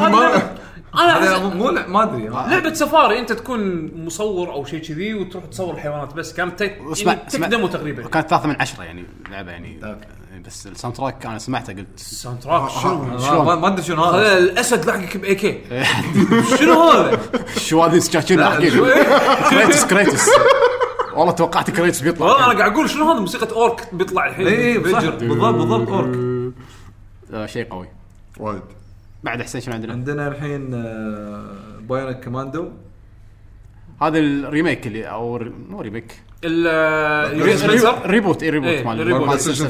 أنا 0.94 1.38
مو 1.38 1.70
ما 1.88 2.02
أدري. 2.02 2.28
لعبة 2.28 2.72
سفاري 2.74 3.18
أنت 3.18 3.32
تكون 3.32 3.90
مصور 4.04 4.52
أو 4.52 4.64
شيء 4.64 4.80
كذي 4.82 5.14
وتروح 5.14 5.44
تصور 5.44 5.74
الحيوانات 5.74 6.14
بس. 6.14 6.32
كانت 6.32 6.58
تك... 6.58 6.78
اسمع. 6.92 7.16
يعني 7.34 7.68
تقريبا. 7.68 8.08
كانت 8.08 8.28
ثلاثة 8.28 8.48
من 8.48 8.56
عشرة 8.60 8.84
يعني 8.84 9.04
لعبة 9.30 9.50
يعني. 9.52 9.80
okay. 10.38 10.48
بس 10.48 10.66
ال 10.66 10.96
soundtrack 10.96 11.26
أنا 11.26 11.38
سمعته 11.38 11.72
قلت 11.72 11.86
الساوند 11.96 12.40
تراك 12.40 12.70
شنو 12.70 13.42
ما- 13.44 13.54
ما- 13.54 13.68
أدري 13.68 13.82
شنو 13.82 14.04
هذا. 14.04 14.38
الأسد 14.38 14.84
لاحقك 14.84 15.16
بأي 15.16 15.34
كي. 15.34 15.60
شنو 16.58 16.82
هذا؟ 16.90 17.20
شو 17.56 17.82
هذه 17.82 17.98
سكاتشين 17.98 18.38
لاحقين 18.40 18.70
Kratos 19.50 19.84
Kratos 19.84 20.28
والله 21.14 21.32
توقعت 21.32 21.70
Kratos 21.70 22.00
بيطلع 22.00 22.26
والله 22.26 22.44
أنا 22.52 22.58
قاعد 22.58 22.72
أقول 22.72 22.90
شنو 22.90 23.10
هذا؟ 23.12 23.20
موسيقى 23.20 23.52
أورك 23.56 23.94
بيطلع 23.94 24.26
الحين. 24.26 24.46
اي 24.46 24.78
بيفجر. 24.78 25.10
بالضبط 25.16 25.54
بالضبط 25.54 25.88
أورك. 25.88 26.18
آه، 27.32 27.46
شيء 27.46 27.64
قوي. 27.70 27.88
وايد. 28.38 28.62
بعد 29.24 29.42
حسين 29.42 29.60
شنو 29.60 29.74
عندنا؟ 29.74 29.92
عندنا 29.92 30.28
الحين 30.28 30.74
آه، 30.74 31.54
Bionic 31.80 32.24
Commando 32.24 32.68
هذا 34.02 34.18
ال 34.18 34.28
remake 34.28 34.86
اللي 34.86 35.04
أو 35.04 35.38
مو 35.68 35.80
remake. 35.80 36.20
reboot 38.06 38.42
اي 38.42 38.48
إيه، 38.48 38.54
reboot 38.54 38.86
مال. 38.86 39.38
3 39.38 39.64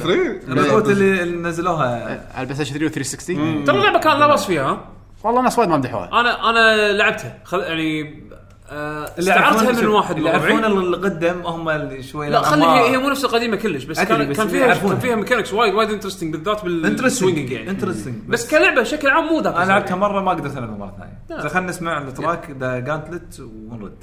ال 0.49 0.54
reboot 0.54 0.88
اللي 0.88 1.24
نزلوها. 1.24 1.86
على 2.34 2.40
ال 2.40 2.55
PlayStation 2.55 2.72
3 2.72 2.86
و 2.86 2.88
360 2.88 3.64
ترى 3.64 3.76
اللعبة 3.76 3.98
كان 3.98 4.18
لا 4.18 4.26
باس 4.26 4.46
فيها 4.46 4.70
ها؟ 4.70 4.84
والله 5.24 5.42
ناس 5.42 5.58
وايد 5.58 5.70
ما 5.70 5.76
مدحوها. 5.76 6.20
أنا 6.20 6.50
أنا 6.50 6.92
لعبتها. 6.92 7.38
خل... 7.44 7.60
يعني 7.60 8.22
آه، 8.70 9.10
استعرتها 9.18 9.72
من 9.72 9.86
واحد 9.86 10.16
اللي 10.16 10.30
يعرفون. 10.30 10.64
اللي 10.64 10.96
قدم 10.96 11.40
هم 11.46 11.68
اللي 11.68 12.02
شوي 12.02 12.28
لا 12.28 12.42
خلي 12.42 12.64
هي, 12.64 12.90
هي 12.90 12.98
مو 12.98 13.10
نفس 13.10 13.24
القديمة 13.24 13.56
كلش 13.56 13.84
بس 13.84 14.00
كان 14.00 14.30
بس 14.30 14.36
كان 14.36 14.48
فيها. 14.48 14.74
كان 14.74 14.98
فيها 14.98 15.16
mechanics 15.16 15.53
وايد 15.52 15.74
وايد 15.74 15.90
interesting 15.90 16.36
بالذات 16.36 16.64
بال 16.64 16.82
swinging 16.82 17.51
يعني. 17.50 17.70
interesting 17.70 18.14
بس 18.28 18.50
كلعبة 18.50 18.80
بشكل 18.80 19.08
عام 19.08 19.24
مو 19.24 19.40
ذاك 19.40 19.54
أنا 19.54 19.64
لعبتها. 19.64 19.96
مرة 19.96 20.20
ما 20.20 20.30
قدرت 20.30 20.56
ألعبها 20.56 20.76
مرة 20.76 20.94
ثانية. 21.28 21.48
خلينا 21.48 21.68
نسمع 21.68 21.98
التراك 21.98 22.56
ذا 22.60 22.78
جانتلت 22.78 23.40
ونرد. 23.40 23.96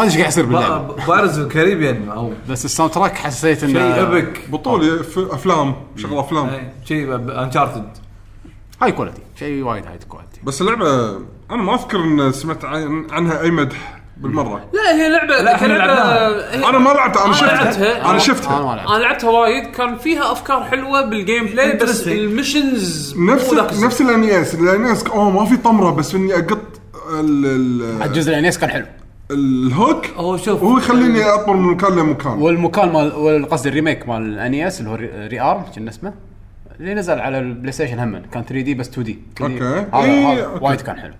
ما 0.00 0.06
أدري 0.06 0.12
إيش 0.14 0.18
قاعد 0.20 0.28
يصير 0.32 0.46
باللعبة. 0.46 1.06
Pirates 1.06 1.40
Caribbean. 1.40 2.08
أو 2.08 2.32
بس 2.50 2.64
ال 2.64 2.92
soundtrack 2.92 3.14
حسيت 3.16 3.64
إنه 3.64 3.72
شيء 3.94 4.02
epic 4.02 4.40
بطولة 4.50 5.02
ف- 5.02 5.18
أفلام 5.18 5.74
شغل 5.96 6.18
أفلام. 6.18 6.48
إيه، 6.48 6.72
شيء 6.84 7.14
Uncharted 7.14 7.88
high 8.82 8.92
quality 8.92 9.20
شيء 9.38 9.62
وايد 9.62 9.86
high 9.86 9.98
quality 10.08 10.40
بس 10.44 10.60
اللعبة 10.60 11.10
أنا 11.50 11.62
ما 11.62 11.74
أذكر 11.74 11.98
إن 11.98 12.32
سمعت 12.32 12.64
عن 12.64 13.06
عنها 13.10 13.40
أي 13.42 13.50
مدح 13.50 14.00
بالمرة. 14.16 14.64
لا 14.72 14.94
هي 14.94 15.08
لعبه 15.08 15.26
لا، 15.42 15.54
إحنا 15.54 15.68
كلعبة- 15.68 15.70
لعبناها. 15.70 16.28
هي- 16.56 16.68
أنا 16.68 16.78
ما 16.78 16.90
لعبتها 16.90 17.24
أنا 17.24 17.26
أنا 17.26 17.34
شفتها. 17.34 17.64
لعبتها. 17.64 18.10
أنا 18.10 18.18
شفتها. 18.18 18.56
أنا 18.56 18.66
ما 18.66 18.74
لعبت 18.76 18.88
أنا 18.90 18.98
لعبتها 18.98 19.30
وايد. 19.30 19.64
كان 19.70 19.96
فيها 19.98 20.32
أفكار 20.32 20.64
حلوة 20.64 21.02
بال 21.10 21.46
gameplay 21.46 21.76
بس 21.76 22.04
Interesting. 22.04 22.08
ال 22.08 22.20
missions 22.20 23.14
نفس. 23.18 23.82
نفس 23.82 24.00
ال 24.00 24.13
NES 24.13 24.54
ال 24.54 24.66
NES 24.66 25.04
أوه 25.06 25.30
ما 25.30 25.44
في 25.44 25.56
طمرة 25.56 25.90
بس 25.90 26.14
إني 26.14 26.34
أقط 26.34 26.58
ال- 27.20 27.46
ال- 27.46 28.02
الجزء 28.02 28.30
ال 28.30 28.37
NES 28.37 28.58
كان 28.58 28.70
حلو. 28.70 28.86
ال 29.30 29.45
hook 29.45 30.06
هو 30.06 30.36
شوف 30.36 30.62
وهو 30.62 30.78
يخليني 30.78 31.22
اطمر 31.24 31.56
من 31.56 31.72
مكان 31.72 31.92
لمكان. 31.98 32.32
والمكان 32.32 32.92
مال 32.92 33.48
قصدي 33.48 33.68
ال 33.68 33.74
remake 33.74 34.08
مال 34.08 34.22
ال 34.22 34.36
NES 34.36 34.80
اللي 34.80 34.90
هو 34.90 34.94
Re- 34.94 35.40
Armed 35.40 35.62
كان 35.74 35.88
اسمه؟ 35.88 36.14
اللي 36.80 36.94
نزل 36.94 37.20
على 37.20 37.38
ال 37.38 37.72
PlayStation 37.72 37.98
هم 37.98 38.22
كان 38.32 38.44
3D 38.44 38.74
بس 38.74 38.88
2D. 38.88 39.18
هذا 39.40 39.88
إيه،. 39.94 40.46
وايد 40.46 40.80
كان 40.80 41.00
حلو. 41.00 41.14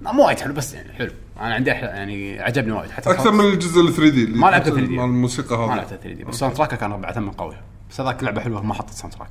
لا، 0.00 0.12
مو 0.12 0.26
وايد 0.26 0.40
حلو 0.40 0.54
بس 0.54 0.74
يعني 0.74 0.92
حلو. 0.92 1.10
أنا 1.40 1.54
عندي 1.54 1.72
أحلى 1.72 1.88
يعني 1.88 2.40
عجبني 2.40 2.72
وايد 2.72 2.90
حتى 2.90 3.10
أكثر 3.10 3.32
من 3.32 3.44
الجزء 3.44 3.80
ال 3.80 3.92
3D 3.92 4.26
ما 4.26 4.46
لعبت 4.46 4.68
3D. 4.68 4.72
مال 4.72 5.00
الموسيقى 5.00 5.58
ما 5.58 5.64
هذا 5.64 5.74
لعبت 5.74 5.88
3D 5.88 6.24
بس 6.24 6.34
ال 6.34 6.54
soundtrack 6.54 6.74
كان 6.74 7.00
بعد 7.00 7.18
من 7.18 7.30
قوي. 7.30 7.54
بس 7.90 8.00
هذاك 8.00 8.22
لعبة 8.24 8.40
حلوة 8.40 8.62
ما 8.62 8.74
حطت 8.74 8.90
soundtrack 8.90 9.28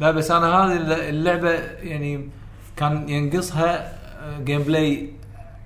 لا 0.00 0.10
بس 0.10 0.30
أنا 0.30 0.54
هذه 0.64 0.76
اللعبة 1.08 1.50
يعني 1.82 2.28
كان 2.76 3.08
ينقصها 3.08 3.92
gameplay 4.44 5.10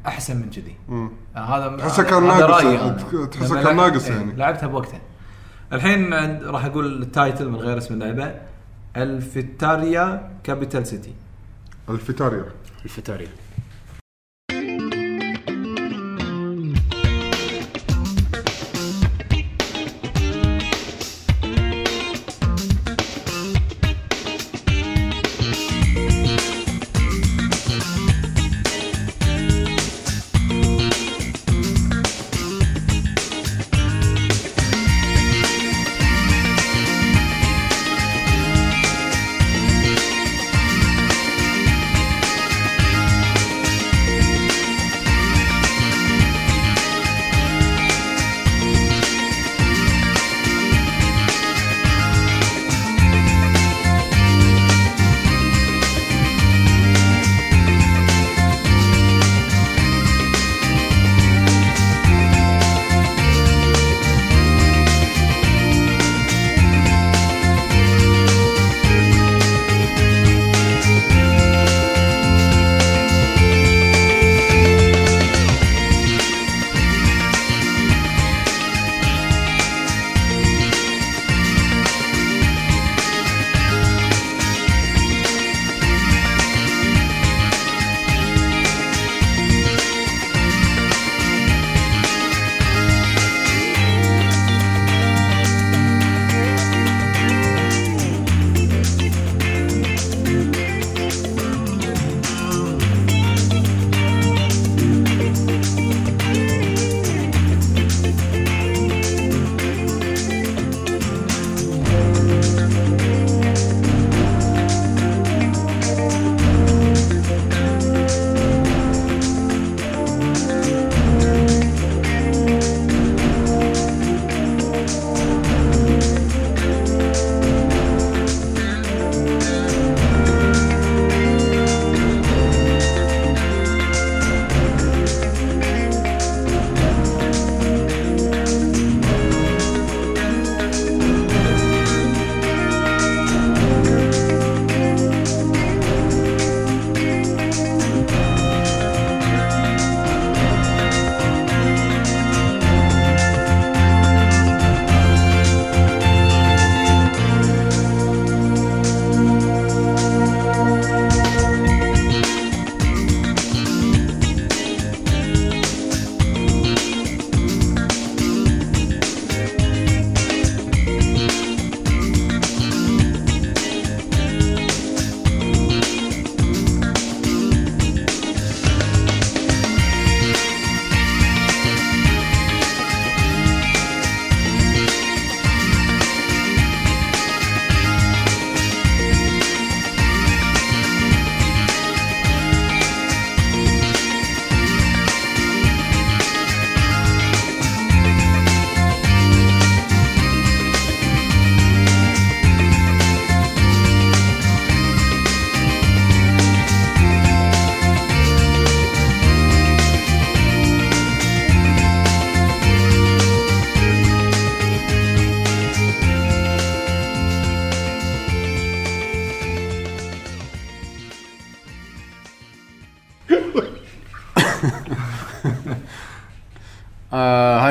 أحسن 0.07 0.37
من 0.37 0.51
كذي. 0.51 0.77
آه، 0.89 1.11
هذا 1.41 1.77
تحسه 1.77 2.03
كان 2.03 2.23
ناقص. 2.27 2.63
تحسه 3.31 3.63
كان 3.63 3.77
ناقص 3.77 4.07
إيه، 4.09 4.17
يعني. 4.17 4.33
لعبتها 4.37 4.67
بوقتها 4.67 5.01
الحين 5.73 6.13
عند- 6.15 6.43
راح 6.43 6.65
أقول 6.65 7.03
ال 7.03 7.11
title 7.11 7.49
من 7.49 7.57
غير 7.57 7.79
اسم 7.79 7.95
اللعبة. 7.95 8.35
Alfitaria 8.97 10.31
Capital 10.45 10.87
City. 10.87 11.13
Alfitaria 11.89 12.45
Alfitaria 12.85 13.29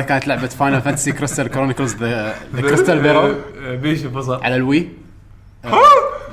هاي 0.04 0.10
كانت 0.10 0.28
لعبة 0.28 0.48
Final 0.48 0.82
Fantasy 0.82 1.12
Crystal 1.12 1.48
Chronicles 1.48 1.96
The 1.96 2.36
Crystal 2.62 3.00
Bearer 3.00 3.36
بيشو 3.76 4.10
فصل 4.10 4.44
على 4.44 4.56
ال 4.56 4.63
Wii. 4.63 4.90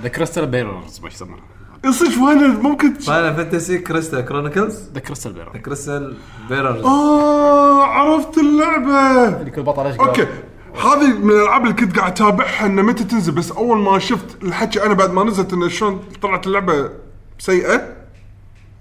The 0.03 0.09
Crystal 0.09 0.47
Bearers 0.47 1.01
ما 1.01 1.09
يسمونه. 1.09 1.43
يصير 1.85 2.11
Final 2.11 2.63
ممكن 2.63 2.95
Final 2.95 3.37
Fantasy 3.37 3.79
Crystal 3.79 4.21
Chronicles 4.21 4.91
The 4.95 5.01
Crystal 5.01 5.33
Bearer 5.33 5.57
Crystal 5.57 6.17
Bearers 6.49 6.85
آه 6.85 7.85
عرفت 7.85 8.39
اللعبة. 8.39 9.29
اللي 9.41 9.51
كل 9.51 9.63
بطل 9.63 9.87
إيش 9.87 9.97
قال؟ 9.97 10.09
okay. 10.09 10.27
هذه 10.75 11.19
من 11.19 11.31
الألعاب 11.31 11.63
اللي 11.63 11.75
كنت 11.75 11.99
قاعد 11.99 12.13
أتابعها 12.13 12.67
انه 12.67 12.83
متى 12.83 13.05
تنزل 13.05 13.33
بس 13.33 13.53
أول 13.53 13.79
ما 13.79 13.99
شفت 13.99 14.43
الحكي 14.43 14.83
أنا 14.83 14.95
بعد 14.95 15.11
ما 15.11 15.25
نزلت 15.25 15.53
إنه 15.53 15.69
شلون 15.69 16.05
طلعت 16.23 16.47
اللعبة 16.47 16.91
سيئة 17.39 17.97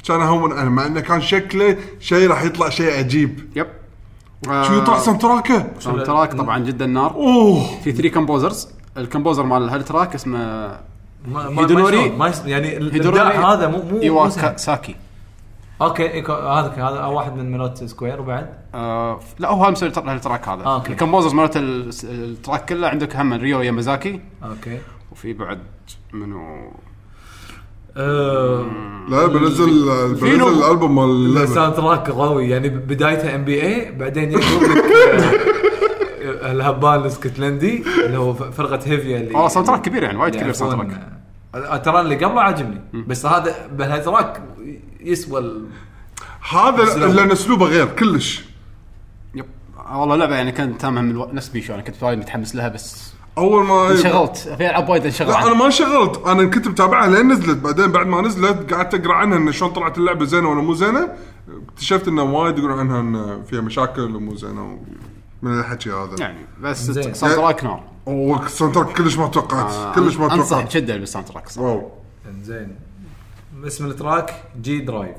كان 0.08 0.22
اهون 0.22 0.52
أنا 0.52 0.70
مع 0.70 0.86
إنه 0.86 1.00
كان 1.00 1.22
شكله 1.22 1.78
شيء 2.00 2.30
راح 2.30 2.44
يطلع 2.44 2.70
شيء 2.70 2.98
عجيب. 2.98 3.50
يب. 3.56 3.68
شو 4.46 4.74
يطلع 4.74 4.98
سنتراكه؟ 5.00 5.68
ساوند 5.80 6.04
تراك 6.04 6.34
طبعا 6.34 6.60
جدا 6.60 6.86
نار. 6.86 7.12
أوه. 7.14 7.82
في 7.84 7.92
3 7.92 8.10
كومبوزرز 8.10 8.68
الكومبوزر 8.98 9.44
مال 9.44 9.70
هالتراك 9.70 10.16
اسمه 10.16 10.38
ما 11.28 11.50
ما 11.50 11.62
هيدونوري- 11.68 12.12
ما, 12.18 12.28
يس- 12.28 12.46
يعني 12.46 12.78
الابداع 12.78 13.54
هذا 13.54 13.68
مو 13.68 13.78
مو 13.78 13.84
مو 13.92 14.02
ايوا 14.02 14.30
سهل. 14.30 14.42
كا- 14.52 14.58
ساكي. 14.58 14.96
أوكي 15.82 16.10
إيكو- 16.24 16.30
هذا 16.30 16.74
هذا 16.78 17.06
واحد 17.06 17.36
من 17.36 17.52
ملوت 17.52 17.84
سكوير 17.84 18.22
وبعد؟ 18.22 18.50
آه 18.76 19.20
لا 19.40 19.50
هو 19.50 19.72
مسوي 19.72 19.90
التر- 19.90 20.12
التراك 20.12 20.48
هذا. 20.50 20.64
آه، 20.66 20.76
أوكي. 20.76 20.92
الكومبوزرز 20.92 21.34
مالت 21.34 21.58
ال- 21.58 21.90
التراك 22.04 22.66
كله 22.70 22.88
عندك 22.88 23.16
هم 23.16 23.34
ريو 23.34 23.62
يامازاكي. 23.62 24.20
أوكي. 24.44 24.80
وفي 25.12 25.34
بعد 25.34 25.60
منو؟ 26.14 26.38
آه، 26.40 26.72
لا 29.10 29.26
بنزل 29.28 29.90
بنزل 30.10 30.48
الألبوم 30.48 30.96
مال 30.96 31.38
ال 31.38 31.74
soundtrack 31.76 32.10
قوي 32.10 32.50
يعني 32.50 32.70
بدايتها 32.70 33.36
ambient 33.36 33.92
بعدين 33.92 34.32
يقلب 34.32 34.64
لك 34.78 34.84
آه، 36.24 36.52
الهبال 36.52 36.90
الاسكتلندي 36.90 37.84
اللي 38.06 38.18
هو 38.18 38.34
فرقة 38.34 38.80
هيفيا 38.86 39.18
اللي 39.18 39.34
والله 39.34 39.48
soundtrack 39.48 39.82
كبير 39.82 40.04
يعني 40.04 40.18
وايد 40.18 40.36
كبير 40.36 40.54
soundtrack 40.54 41.20
آه، 41.56 41.78
ترى 41.78 42.02
اللي 42.02 42.16
قبله 42.16 42.42
عاجبني. 42.42 42.82
بس 43.08 43.26
هذا 43.26 43.56
بهال 43.78 44.03
track 44.03 44.44
يسوى 45.00 45.62
هذا. 46.52 47.08
لأن 47.08 47.32
أسلوبه 47.32 47.66
غير 47.66 47.86
كلش. 47.86 48.46
yep. 49.36 49.46
آه، 49.78 50.02
والله 50.02 50.16
لعبه 50.16 50.36
يعني 50.36 50.52
كانت 50.52 50.82
تامها 50.82 51.02
من. 51.02 51.36
نفس 51.36 51.50
بيشو 51.50 51.74
أنا 51.74 51.82
كنت 51.82 52.04
وايد 52.04 52.20
متحمس 52.20 52.56
لها 52.56 52.68
بس 52.68 53.14
أول 53.40 53.66
ما 53.66 53.92
انشغلت. 53.92 54.38
في 54.38 54.70
ألعاب 54.70 54.90
وايد 54.90 55.06
انشغل 55.06 55.28
لا 55.28 55.48
أنا. 55.48 55.54
ما 55.54 55.66
انشغلت. 55.66 56.28
أنا 56.28 56.46
كنت 56.46 56.68
متابعها 56.68 57.08
لين 57.08 57.32
نزلت 57.32 57.58
بعدين 57.58 57.92
بعد 57.92 58.08
ما 58.08 58.22
نزلت 58.22 58.74
قعدت 58.74 58.94
أقرأ 58.96 59.14
عنها 59.14 59.38
انه 59.38 59.52
شلون 59.52 59.72
طلعت 59.72 59.98
اللعبة 59.98 60.26
زينة 60.26 60.50
ولا 60.50 60.62
مو 60.62 60.74
زينة. 60.74 61.10
اكتشفت 61.68 62.08
انه 62.08 62.24
وايد 62.24 62.58
يقولون 62.58 62.80
عنها 62.80 63.00
إن 63.00 63.44
فيها 63.44 63.62
مشاكل 63.62 64.16
ومو 64.16 64.36
زينة 64.36 64.74
و... 64.74 64.78
من 65.42 65.60
الحكي 65.60 65.90
هذا. 65.92 66.16
يعني 66.20 66.40
بس. 66.62 66.92
soundtrack 66.92 67.64
نار. 67.64 67.84
وال 68.06 68.76
soundtrack 68.76 68.98
كلش 68.98 69.18
ما 69.18 69.28
توقعت. 69.28 69.72
آه، 69.72 69.94
كلش 69.94 70.18
ما 70.18 70.34
أنصح 70.34 70.50
توقعت. 70.50 70.68
بشده 70.68 70.98
بال 70.98 71.28
soundtrack 71.28 71.50
صراحة. 71.50 71.70
wow. 71.70 71.92
زين. 72.44 72.76
اسم 73.68 73.86
ال 73.86 73.96
track 73.96 74.44
G 74.62 74.80
Drive 74.80 75.18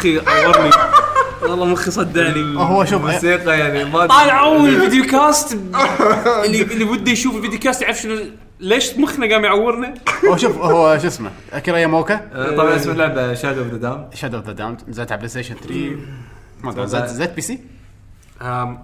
مخي 0.00 0.20
عورني. 0.26 0.70
والله 1.42 1.64
مخي 1.66 1.90
صدعني. 1.90 2.58
هو 2.58 2.84
شوف 2.84 3.04
الموسيقى 3.04 3.58
يعني 3.58 3.84
ما 3.84 4.06
طالعوا 4.06 4.68
ال 4.68 5.04
videocast. 5.04 5.58
اللي 6.44 6.62
اللي 6.72 6.84
وده 6.84 7.12
يشوف 7.12 7.36
ال 7.36 7.58
videocast 7.58 7.82
يعرف 7.82 7.98
شنو 7.98 8.18
ليش 8.60 8.96
مخنا 8.98 9.34
قام 9.34 9.44
يعورنا؟ 9.44 9.94
هو 10.28 10.36
شوف 10.36 10.58
هو 10.58 10.98
شو 10.98 11.06
اسمه؟ 11.06 11.30
اكيرا 11.52 11.78
ياماوكا 11.78 12.20
آه، 12.34 12.56
طبعا 12.56 12.76
اسم 12.76 12.90
اللعبة 12.90 13.34
Shadow 13.34 13.60
of 13.62 13.70
the 13.72 13.76
Damn 13.76 14.10
Shadow 14.14 14.36
of 14.36 14.46
the 14.46 14.52
Damned 14.52 14.80
نزلت 14.88 15.12
على 15.12 15.18
PlayStation 15.18 15.54
3 15.54 15.96
ما 16.62 16.70
أدري 16.70 16.84
نزلت 16.84 17.30
PC 17.30 17.58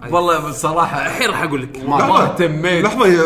والله 0.09 0.49
بصراحه 0.49 1.05
الحين 1.05 1.29
راح 1.29 1.41
أقول 1.43 1.61
لك. 1.61 1.83
ما 1.89 2.23
اهتميت. 2.23 2.85
لحظة 2.85 3.05
هي 3.05 3.19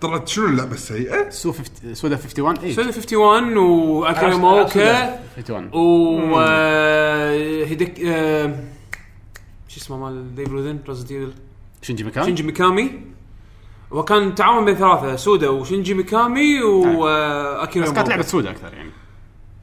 طلعت 0.00 0.28
شنو 0.28 0.46
اللعبة 0.46 0.72
السيئة؟ 0.74 1.30
سو 1.30 1.52
50 1.52 1.94
سودا 1.94 2.16
51 2.16 2.56
اي 2.64 2.72
سودا 2.72 2.88
51 2.88 3.56
واكيرا 3.56 4.24
عرفت- 4.26 4.38
موكا 4.40 5.20
51 5.36 5.70
و 5.72 6.36
آه، 6.40 7.64
هيدك 7.64 8.00
آه، 8.00 8.60
شو 9.68 9.80
اسمه 9.80 9.96
مال 9.96 10.34
ديف 10.34 10.48
لوذن 10.48 10.78
ريزنت 10.88 11.10
ايفل 11.12 11.32
شنجي 11.82 12.04
ميكان 12.04 12.24
شينجي 12.24 12.42
ميكامي. 12.42 12.90
وكان 13.90 14.34
تعاون 14.34 14.64
بين 14.64 14.74
ثلاثة 14.74 15.16
سودا 15.16 15.48
وشينجي 15.48 15.94
ميكامي 15.94 16.62
واكيرا 16.62 17.84
بس 17.84 17.90
كانت 17.92 18.08
لعبة 18.08 18.22
سودا 18.22 18.50
أكثر 18.50 18.74
يعني. 18.74 18.90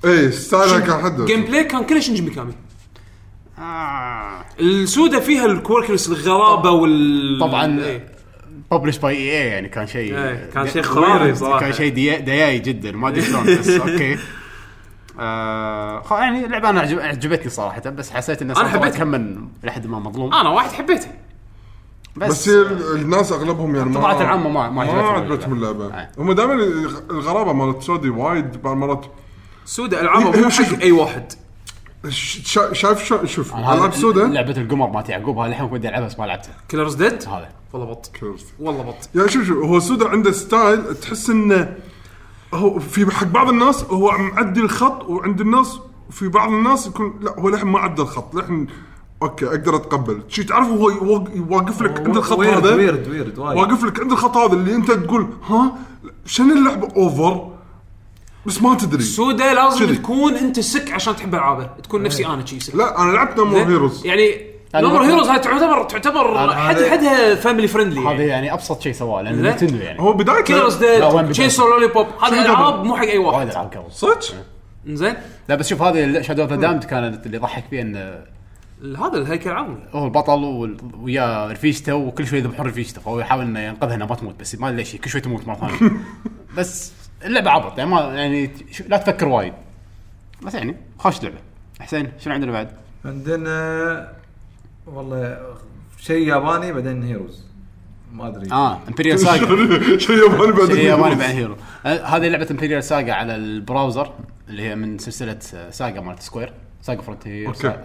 اي 0.06 0.32
ستايلها 0.32 0.80
كان 0.80 1.02
حد 1.04 1.22
جيم 1.22 1.42
بلاي 1.44 1.64
كان 1.64 1.84
كله 1.84 2.00
شينجي 2.00 2.22
ميكامي. 2.22 2.54
آه. 3.60 4.46
السودا 4.60 5.20
فيها 5.20 5.46
الكويركنس 5.46 6.08
الغرابة 6.10 6.72
وال 6.72 7.38
طبعا 7.42 7.80
إيه. 7.80 8.13
ببلش 8.78 8.98
باي 8.98 9.16
اي 9.18 9.42
اي 9.44 9.48
يعني 9.48 9.70
كان 9.70 9.88
شيء 9.88 10.18
إيه، 10.18 10.50
كان 10.54 10.68
شيء 10.68 10.82
خرافي 10.82 11.36
صراحة. 11.36 11.60
كان 11.60 11.74
شيء 11.74 11.94
ديا- 11.94 12.20
دياي 12.20 12.60
جدا 12.60 12.92
ما 12.92 13.08
أدري 13.08 13.22
شلون 13.22 13.44
بس 13.60 13.70
okay. 13.82 14.18
آه 15.20 16.04
يعني 16.12 16.46
اللعبة 16.46 16.70
أنا 16.70 16.82
عجب 16.82 17.00
عجبتني 17.00 17.50
صراحة 17.50 17.82
بس 17.90 18.12
حسيت 18.12 18.42
إن 18.42 18.52
أنا 18.52 18.70
حبيتها. 18.70 18.98
كمل 19.00 19.48
لحد 19.64 19.88
ما 19.88 20.00
مظلوم. 20.00 20.34
أنا 20.34 20.50
واحد 20.50 20.72
حبيته 20.72 21.08
بس, 22.16 22.30
بس 22.30 22.48
الناس 22.96 23.32
أغلبهم 23.32 23.76
يعني 23.76 23.90
الطباعة 23.90 24.22
العامة 24.22 24.50
ما- 24.50 24.70
ما 24.70 24.82
عجبتهم 24.92 25.54
اللعبة. 25.54 25.86
آه. 25.94 26.10
هم 26.18 26.32
دائما 26.32 26.54
الغرابة 27.12 27.54
مالت 27.54 27.82
سودي 27.84 28.10
وايد 28.10 28.62
بعض 28.62 28.74
المرات 28.74 29.06
سودا 29.66 30.02
العابه 30.02 30.34
إيه، 30.34 30.42
مو 30.44 30.50
شوف. 30.50 30.74
حق 30.76 30.82
أي 30.82 30.92
واحد. 30.92 31.34
شايف 32.74 33.04
شو 33.06 33.26
شوف 33.26 33.54
هذا 33.56 33.74
ألعاب 33.78 33.94
سودا 33.94 34.28
لعبة 34.28 34.52
القمر 34.62 34.90
مالت 34.90 35.10
يعقوب 35.10 35.38
هذه 35.38 35.50
الحين 35.50 35.66
ودي 35.72 35.90
ألعبها 35.90 36.08
بس 36.08 36.20
ما 36.20 36.26
لعبتها. 36.26 36.54
Killer 36.70 36.89
is 36.89 36.96
Dead 36.96 37.24
هذا. 37.28 37.50
والله 37.74 37.88
بط. 37.88 38.12
والله 38.60 38.84
بط. 38.84 39.10
يعني 39.16 39.30
شوف 39.30 39.44
شوف 39.44 39.58
هو 39.58 39.80
سودا 39.80 40.10
عنده 40.10 40.32
style 40.32 40.96
تحس 40.96 41.30
إنه 41.30 41.78
هو 42.54 42.80
في 42.80 43.12
حق 43.12 43.28
بعض 43.28 43.50
الناس 43.50 43.84
هو 43.84 44.12
معدي 44.18 44.60
الخط 44.60 45.04
وعند 45.04 45.42
الناس 45.42 45.80
في 46.12 46.28
بعض 46.28 46.50
الناس 46.50 46.88
يكون 46.88 47.20
لا 47.22 47.40
هو 47.40 47.50
لحن 47.50 47.68
ما 47.68 47.80
عدى 47.80 48.02
الخط 48.02 48.36
لحن 48.36 48.68
okay 49.22 49.48
أقدر 49.48 49.76
أتقبل. 49.76 50.22
شي 50.28 50.44
تعرف 50.44 50.68
هو 50.68 50.90
يوقف 51.36 51.82
لك 51.82 52.00
عند 52.00 52.18
الخط 52.18 52.40
ويرد 52.40 52.66
هذا؟ 52.68 52.76
ويرد 52.76 53.08
ويرد 53.08 53.40
وايد. 53.40 53.58
واقف 53.58 53.84
لك 53.84 54.00
عند 54.00 54.12
الخط 54.12 54.38
هذا 54.38 54.54
اللي 54.54 54.76
أنت 54.76 54.92
تقول 54.92 55.28
ها؟ 55.48 55.78
شنو 56.26 56.54
اللعبه 56.54 56.88
over؟ 56.96 57.50
بس 58.46 58.62
ما 58.62 58.76
تدري. 58.76 59.04
سودا 59.04 59.54
لازم 59.54 59.86
كذي. 59.86 59.96
تكون 59.96 60.34
أنت 60.34 60.60
sick 60.60 60.92
عشان 60.92 61.16
تحب 61.16 61.36
ألعابه. 61.36 61.70
تكون 61.84 62.04
نفسي 62.04 62.26
أنا 62.28 62.46
شي 62.46 62.60
sick. 62.60 62.76
لا 62.76 63.02
أنا 63.02 63.12
لعبت 63.12 63.40
No 63.40 63.68
More 63.68 63.83
Heroes 63.83 64.06
يعني 64.06 64.53
No 64.76 64.84
More 64.84 65.02
Heroes 65.02 65.28
هاي 65.28 65.40
تعتبر 65.40 65.84
تعتبر 65.84 66.54
حد 66.56 66.84
حدها 66.84 67.36
family 67.36 67.68
friendly 67.68 68.00
هذا 68.00 68.10
يعني. 68.12 68.28
يعني 68.28 68.54
أبسط 68.54 68.82
شيء 68.82 68.94
سواه 68.94 69.22
لأن. 69.22 69.42
نتندو 69.42 69.78
يعني 69.78 70.02
هو 70.02 70.14
بدايته 70.14 70.54
وين 70.54 70.80
ديد 70.80 71.04
بدأ؟ 71.04 71.32
Chainsaw 71.32 71.68
Lollipop 71.68 72.08
هذه 72.24 72.46
العاب؟ 72.46 72.84
مو 72.84 72.96
حق 72.96 73.04
أي 73.04 73.18
وايد 73.18 73.36
واحد 73.36 73.50
ألعاب 73.50 73.74
قبل 73.74 73.92
صدق؟ 73.92 74.36
زين 74.88 75.16
لا 75.50 75.56
بس 75.56 75.70
شوف 75.70 75.82
هذه 75.82 76.22
Shadow 76.22 76.42
of 76.42 76.50
the 76.50 76.56
Damned 76.56 76.84
كانت 76.84 77.26
اللي 77.26 77.38
يضحك 77.38 77.64
فيها 77.70 77.82
انه 77.82 78.20
هذا 78.84 79.18
الهيكل 79.18 79.50
العظمي 79.50 79.78
هو 79.94 80.06
البطل 80.06 80.78
وياه 81.02 81.52
رفيجته 81.52 81.96
وكل 81.96 82.28
شوي 82.28 82.40
يذبحون 82.40 82.68
رفيجته 82.68 83.02
فهو 83.02 83.20
يحاول 83.20 83.44
إنه 83.44 83.60
ينقذها 83.60 83.96
انها 83.96 84.08
ما 84.08 84.16
تموت 84.16 84.40
بس 84.40 84.56
ما 84.56 84.68
أدري 84.68 84.78
ليش 84.78 84.96
كل 84.96 85.10
شوي 85.10 85.22
تموت 85.22 85.48
مرة 85.48 85.56
ثانية 85.56 85.92
بس 86.58 86.94
اللعبة 87.26 87.50
عبط 87.50 87.78
يعني 87.78 87.90
ما 87.90 88.02
يعني 88.02 88.52
لا 88.88 88.98
تفكر 88.98 89.28
وايد 89.28 89.54
بس 90.42 90.54
يعني 90.54 90.76
خوش 91.00 91.24
لعبة 91.24 91.38
حسين 91.80 92.12
شنو 92.20 92.34
عندنا 92.34 92.52
بعد؟ 92.52 92.70
عندنا 93.06 94.23
والله 94.88 95.38
شيء 96.00 96.28
ياباني 96.28 96.74
بعدين 96.74 97.04
Heroes. 97.04 97.44
ما 98.14 98.28
أدري. 98.28 98.52
آه 98.52 98.80
Imperial 98.88 99.20
SaGa 99.20 99.46
شيء 100.06 100.16
ياباني 100.18 100.52
بعد 100.52 100.68
شيء 100.68 100.86
ياباني 100.86 101.16
بعد 101.16 101.30
Hero 101.30 101.56
آه، 101.86 102.04
هذه 102.06 102.28
لعبة 102.28 102.48
Imperial 102.52 102.84
SaGa 102.84 103.14
على 103.14 103.36
ال 103.36 103.45
browser 103.45 104.12
اللي 104.50 104.62
هي 104.64 104.76
من 104.76 104.98
سلسلة 104.98 105.40
آه، 105.56 105.70
SaGa 105.70 106.02
مالت 106.02 106.20
Square 106.22 106.54
SaGa 106.82 107.02
Frontier 107.02 107.48
okay. 107.48 107.76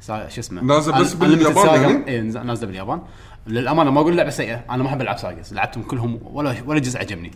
سا... 0.00 0.28
شو 0.28 0.40
اسمه؟ 0.40 0.62
نازل 0.62 0.92
بس 0.92 1.14
باليابان 1.14 1.66
Saga. 1.66 1.72
يعني؟ 1.72 2.08
اي 2.08 2.20
نازله 2.20 2.66
باليابان. 2.66 3.02
للأمانة 3.46 3.90
ما 3.90 4.00
أقول 4.00 4.16
لعبة 4.16 4.30
سيئة. 4.30 4.64
أنا 4.70 4.82
ما 4.82 4.88
أحب 4.88 5.00
ألعب 5.00 5.18
ساجاز 5.18 5.54
لعبتهم 5.54 5.82
كلهم 5.82 6.20
ولا 6.24 6.54
ولا 6.66 6.78
جزء 6.78 6.98
عجبني. 6.98 7.30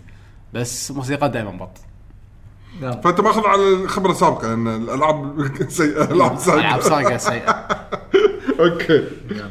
بس 0.55 0.91
موسيقى 0.91 1.31
دائما 1.31 1.51
بط. 1.51 1.79
نعم. 2.81 3.01
فأنت 3.01 3.21
ماخذ 3.21 3.47
على 3.47 3.89
خبره 3.89 4.13
سابقه 4.13 4.55
إن 4.55 4.69
الألعاب 4.69 5.49
سيئة 5.69 6.05
ألعاب 6.13 6.39
ألعاب 6.49 6.81
سيئه 6.81 6.81
ساجا 6.81 7.17
سيئة. 7.31 7.67
أوكي 8.61 9.05
هذه 9.31 9.51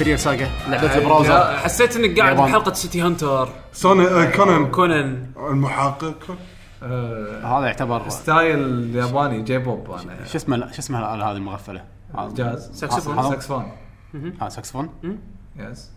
هذا. 0.00 0.08
Imperial 0.08 0.18
SaGa 0.18 0.48
لعبه 0.68 0.94
آه، 0.94 0.98
ال 0.98 1.04
browser. 1.04 1.56
حسيت 1.56 1.96
إنك 1.96 2.20
قاعد 2.20 2.32
يابان. 2.36 2.50
بحلقة 2.50 2.72
City 2.72 3.00
Hunter 3.00 3.48
سوني 3.72 4.06
آه، 4.06 4.30
كونان 4.30 4.70
كونان 4.70 5.26
المحقق. 5.36 6.36
آه، 6.82 7.58
هذا 7.58 7.66
يعتبر 7.66 8.08
style 8.08 8.96
ياباني 8.96 9.42
J-pop 9.42 9.90
أنا. 9.90 10.24
شو 10.24 10.36
اسمه 10.36 10.72
شو 10.72 10.78
اسمها 10.78 11.00
الاله 11.14 11.30
هذه 11.30 11.36
المغفلة؟ 11.36 11.84
جاز. 12.34 12.70
ساكسفون. 12.74 13.22
ساكسفون 13.30 13.72
هذا؟ 14.40 14.48
ساكسفون 14.48 14.90
yes 15.56 15.90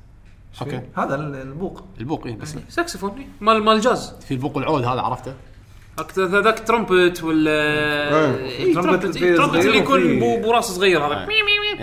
okay. 0.61 0.81
هذا 0.97 1.15
ال- 1.15 1.35
البوق. 1.35 1.83
البوق 1.99 2.25
اي 2.25 2.31
بس 2.35 2.55
ساكسفون 2.69 3.11
إيه. 3.17 3.27
مال 3.41 3.63
مال 3.63 3.81
جاز. 3.81 4.13
في 4.27 4.33
البوق 4.33 4.57
العود 4.57 4.83
هذا 4.83 5.01
عرفته؟ 5.01 5.33
أكت- 6.01 6.19
ذاك 6.19 6.59
ترمبت 6.67 7.23
ولا 7.23 7.51
إيه، 8.39 8.73
trumpet 8.73 9.01
trumpet 9.17 9.55
إيه، 9.55 9.61
اللي 9.61 9.77
يكون 9.77 9.99
وفي- 10.03 10.19
بو- 10.19 10.41
بو 10.41 10.51
راس 10.51 10.65
صغير 10.65 11.05
هذا. 11.07 11.25
مي، 11.25 11.33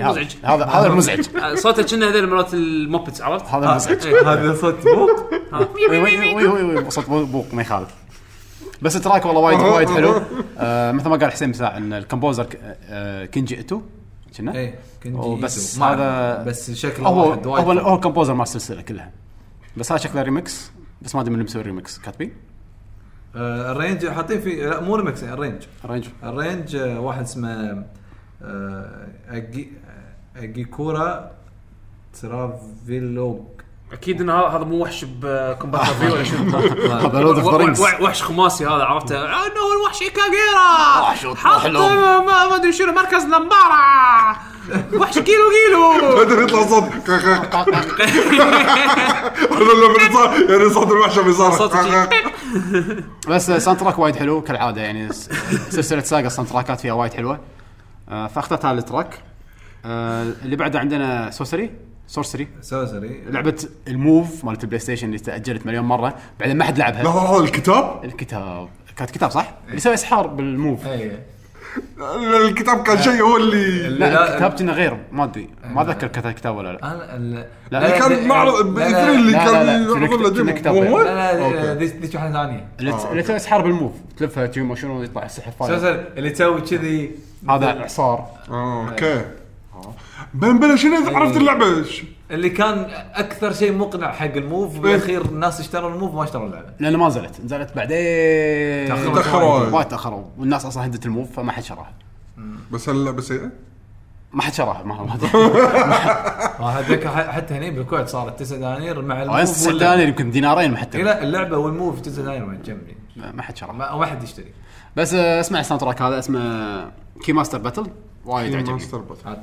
هذا 0.02 0.10
مزعج. 0.10 0.34
هذا 0.42 0.64
هذا 0.64 0.86
المزعج 0.86 1.26
آه، 1.36 1.54
صوته 1.54 1.82
كأنه 1.82 2.08
هذول 2.08 2.28
مرات 2.30 2.54
ال 2.54 2.62
Muppets 2.63 3.20
عرفت؟ 3.22 3.46
هذا 3.46 3.70
المزعج 3.70 4.06
إيه. 4.06 4.32
هذا 4.32 4.54
صوت 4.54 4.74
بوق. 4.84 5.10
وي 5.90 5.98
وي 5.98 6.34
وي 6.34 6.46
وي 6.48 6.62
وي 6.62 6.90
صوت 6.90 7.06
بوق 7.10 7.46
ما 7.54 7.62
يخالف. 7.62 7.88
بس 8.82 8.96
ال 8.96 9.01
track 9.01 9.26
والله 9.26 9.40
وايد 9.40 9.60
وايد 9.74 9.88
حلو. 9.90 10.22
آه 10.58 10.92
مثل 10.92 11.08
ما 11.08 11.16
قال 11.16 11.32
حسين 11.32 11.48
مساع 11.48 11.76
إن 11.76 11.92
ال 11.92 11.98
composer 11.98 12.46
آه 12.84 13.24
كينجي 13.24 13.60
إتو 13.60 13.80
كنا؟ 14.38 14.54
إيه 14.54 14.78
كنجي 15.02 15.18
إيتو. 15.18 15.80
ما 15.80 15.92
هذا- 15.94 16.42
بس 16.44 16.70
شكله 16.70 17.08
هو 17.08 17.28
واحد 17.30 17.46
وايد 17.46 17.64
هو. 17.66 17.72
هو 17.88 17.94
ال 17.94 17.99
composer 17.99 18.34
مال 18.34 18.42
السلسلة 18.42 18.82
كلها. 18.82 19.10
بس 19.76 19.92
هذا 19.92 20.00
شكله 20.00 20.22
ريمكس 20.22 20.70
بس 21.02 21.14
ما 21.14 21.20
أدري 21.20 21.30
من 21.30 21.34
اللي 21.40 21.44
مسوي 21.44 21.62
الريمكس 21.62 21.98
كاتبين؟ 21.98 22.32
آه، 23.36 23.72
arrange 23.72 24.06
حاطين 24.08 24.40
فيه 24.40 24.68
لا 24.68 24.80
مو 24.80 24.96
remix 24.96 25.24
arrange 25.24 25.62
arrange 25.84 26.06
arrange 26.22 26.76
آه، 26.76 27.00
واحد 27.00 27.22
اسمه 27.22 27.84
آه، 28.42 29.08
أجي 29.28 29.72
أجيكورا 30.36 31.32
ترافيلوج 32.20 33.40
أكيد 33.92 34.20
إن 34.20 34.30
هذا 34.30 34.46
هذا 34.46 34.64
مو 34.64 34.82
وحش 34.82 35.04
بكومبات 35.04 35.86
فيه 35.86 36.10
ولا 36.10 36.24
شنو 36.24 36.58
هذا 36.58 37.20
لود 37.20 37.38
اوف 37.38 37.54
رينجز 37.54 37.80
وحش 38.00 38.22
خماسي 38.22 38.66
هذا 38.66 38.84
عرفته 38.84 39.24
انه 39.24 39.72
الوحش 39.80 39.98
كاغيرا 39.98 41.00
وحش 41.02 41.26
حط. 41.26 41.66
ما 41.66 42.20
ما 42.20 42.54
أدري 42.56 42.72
شنو 42.72 42.92
مركز 42.92 43.24
لمبارا 43.24 44.36
وحش 44.94 45.18
كيلو 45.18 45.44
كيلو. 45.50 46.00
بعدين 46.16 46.42
يطلع 46.42 46.66
صوت. 46.66 46.84
هذا 49.52 49.72
لما 49.74 50.12
صار 50.14 50.50
يعني 50.50 50.70
صوت 50.70 50.90
الوحشه 50.90 51.22
بيصير 51.22 51.50
صوت 51.50 51.72
بس 53.28 53.50
ساوند 53.50 53.80
تراك 53.80 53.98
وايد 53.98 54.16
حلو 54.16 54.42
كالعادة 54.42 54.80
يعني 54.80 55.12
س- 55.12 55.28
سلسلة 55.70 56.00
ساقا 56.00 56.26
الساوند 56.26 56.50
تراكات 56.50 56.80
فيها 56.80 56.92
وايد 56.92 57.14
حلوة. 57.14 57.40
آه، 58.08 58.26
فاخترت 58.26 58.64
هذا 58.64 58.78
التراك 58.78 59.22
آه، 59.84 60.22
اللي 60.44 60.56
بعده 60.56 60.78
عندنا 60.78 61.30
سوسري 61.30 61.70
سورسري 62.10 62.48
سوسري 62.60 63.22
لعبه 63.26 63.54
الموف 63.88 64.44
مالت 64.44 64.64
البلاي 64.64 64.78
ستيشن 64.80 65.06
اللي 65.06 65.18
تاجلت 65.18 65.66
مليون 65.66 65.84
مره 65.84 66.14
بعدين 66.40 66.56
ما 66.56 66.64
حد 66.64 66.78
لا 66.78 66.84
لعبها 66.84 67.10
هذا 67.12 67.44
الكتاب 67.44 68.04
الكتاب 68.04 68.68
كانت 68.96 69.10
كتاب 69.10 69.30
صح؟ 69.30 69.54
اللي 69.66 69.76
يسوي 69.76 69.94
اسحار 69.94 70.26
بالموف 70.26 70.86
اي 70.86 71.12
الكتاب 72.48 72.82
كان 72.82 73.02
شيء 73.02 73.22
هو 73.22 73.36
اللي 73.36 73.88
لا 73.88 74.12
لا، 74.12 74.32
الكتاب 74.32 74.52
كنا 74.52 74.72
غير 74.72 74.96
ما 75.12 75.24
ادري 75.24 75.48
ما 75.64 75.82
اتذكر 75.82 76.06
كتب 76.06 76.26
الكتاب 76.26 76.56
ولا 76.56 76.72
لا 76.72 76.92
أنا 77.16 77.46
لا، 77.70 77.86
اللي 77.86 77.98
كان 77.98 78.28
معرض 78.28 78.66
لا، 78.66 78.74
باي 78.74 78.92
لا، 78.92 78.98
3 78.98 79.14
اللي 79.14 79.32
لا، 79.32 79.44
كان 79.44 79.52
لا، 79.52 79.78
لا، 79.78 80.06
يعرضون 80.06 80.46
له. 80.46 80.52
كتاب؟ 80.52 80.74
لا 80.74 81.34
لا. 81.34 81.74
ذيك 81.74 82.14
واحدة 82.14 82.32
ثانية 82.32 82.68
اللي 82.80 83.22
تسوي 83.22 83.36
اسحار 83.36 83.62
بال 83.62 83.72
Move 83.72 83.92
تلفها 84.16 84.46
تجي 84.46 84.60
motion 84.60 84.90
ويطلع 84.90 85.24
السحر 85.24 85.52
اللي 86.16 86.30
تسوي 86.30 86.60
كذي 86.60 87.10
هذا 87.48 87.80
اعصار 87.80 88.28
آه، 88.50 88.88
okay 88.88 89.24
بلا 90.34 90.52
بلا 90.58 90.76
شنو 90.76 91.16
عرفت 91.16 91.36
اللعبة؟ 91.36 91.82
ش- 91.82 92.04
اللي 92.30 92.50
كان 92.50 92.86
أكثر 93.14 93.52
شيء 93.52 93.72
مقنع 93.72 94.12
حق 94.12 94.24
ال 94.34 94.43
Move 94.43 94.78
بالاخير 94.78 95.24
الناس 95.24 95.60
اشتروا 95.60 95.90
ال 95.90 95.95
Move 95.95 96.14
ما 96.14 96.24
اشتروا 96.24 96.46
اللعبة. 96.46 96.66
لأنه 96.80 96.98
ما 96.98 97.06
نزلت. 97.06 97.40
نزلت 97.44 97.76
بعدين. 97.76 99.14
تأخروا 99.14 99.68
وايد. 99.70 99.88
تأخروا. 99.88 100.24
والناس 100.38 100.66
أصلا 100.66 100.86
هدت 100.86 101.06
ال 101.06 101.11
Move 101.11 101.32
فما 101.36 101.52
حد 101.52 101.62
شراها. 101.62 101.92
بس 102.70 102.88
هل 102.88 102.94
اللعبة 102.96 103.20
سيئة؟ 103.22 103.50
ما 104.32 104.42
حد 104.42 104.52
شراها 104.52 104.82
ما 104.82 105.14
ادري 105.14 105.28
هذاك 106.60 107.06
حتى 107.30 107.54
هنا 107.54 107.68
بالكويت 107.70 108.08
صارت 108.08 108.38
9 108.40 108.58
دنانير 108.58 109.02
مع 109.02 109.14
وين 109.14 109.22
ال 109.30 109.34
Move 109.34 109.48
set 109.48 109.66
واللعبة. 109.66 109.86
دنانير 109.94 110.08
يمكن 110.08 110.30
دينارين 110.30 110.70
ما 110.70 110.76
إيه 110.76 110.82
حد 110.82 110.96
لا 110.96 111.22
اللعبة 111.22 111.56
وال 111.56 111.71
Move 111.71 112.00
9 112.00 112.24
دنانير 112.24 112.46
ما 112.46 112.54
جنبي 112.64 112.96
ما 113.16 113.42
حد 113.42 113.56
شراها. 113.56 113.72
ما 113.72 114.06
حد 114.06 114.22
يشتري. 114.22 114.52
بس 114.96 115.14
آه، 115.14 115.40
اسمع 115.40 115.60
ال 115.60 115.80
soundtrack 115.80 116.02
هذا 116.02 116.18
اسمه 116.18 116.90
Keymaster 117.24 117.58
Battle 117.58 117.86
وايد 118.24 118.54
عجبني. 118.54 118.72
Master 118.72 118.98
Battle. 118.98 119.36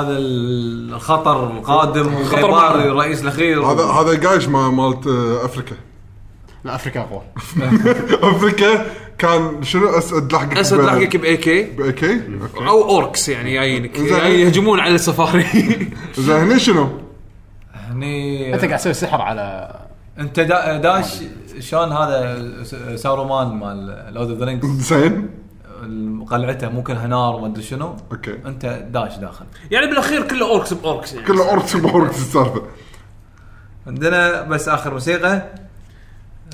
هذا 0.00 0.16
الخطر 0.18 1.50
القادم 1.50 2.08
معنا. 2.50 2.84
الرئيس 2.84 3.22
الأخير. 3.22 3.62
هذا 3.64 3.84
هذا 3.84 4.28
قايش 4.28 4.48
ما- 4.48 4.70
مالت 4.70 5.06
آه، 5.06 5.44
أفريكا. 5.44 5.76
لا 6.64 6.74
أفريكا 6.74 7.00
أقوى. 7.00 7.22
أفريكا 8.30 8.86
كان 9.18 9.62
شنو؟ 9.62 9.88
أسد 9.98 10.32
لحقك 10.32 10.58
أسد 10.58 10.76
ب- 10.76 10.80
لحقك 10.80 11.16
باي 11.16 11.36
كي 11.36 11.62
باوكي 11.62 12.12
أوكي. 12.42 12.66
أو 12.68 12.88
أوركس 12.88 13.28
يعني 13.28 13.54
جايينك 13.54 13.96
زين. 13.96 14.08
جاي 14.08 14.40
يهجمون 14.40 14.80
على 14.80 14.94
السفاري. 14.94 15.44
زين 16.18 16.36
هني 16.36 16.58
شنو؟ 16.58 16.88
هني 17.74 18.54
أنت 18.54 18.64
قاعد 18.64 18.78
تسوي 18.78 18.94
سحر 18.94 19.20
على 19.20 19.76
أنت 20.18 20.40
دا 20.40 20.76
داش 20.76 21.06
شلون 21.60 21.92
هذا 21.92 22.46
سارومان 22.96 23.46
مال 23.48 23.86
لورد 24.14 24.30
اوف 24.30 24.38
ذا 24.38 24.44
رينجز 24.44 24.68
زين. 24.94 25.30
قلعته 26.30 26.68
مو 26.68 26.82
كلها 26.82 27.06
نار 27.06 27.34
وما 27.34 27.46
أدري 27.46 27.62
شنو. 27.62 27.96
okay. 28.12 28.38
أنت 28.46 28.66
داش 28.90 29.16
داخل. 29.16 29.44
يعني 29.70 29.86
بالأخير 29.86 30.28
كله 30.28 30.50
orcs 30.50 30.72
ب 30.72 30.80
orcs 30.80 31.12
يعني. 31.12 31.26
كله 31.26 31.50
orcs 31.50 31.76
ب 31.76 31.84
orcs 31.84 32.18
السالفة. 32.18 32.62
عندنا 33.86 34.42
بس 34.42 34.68
آخر 34.68 34.92
موسيقى. 34.92 35.42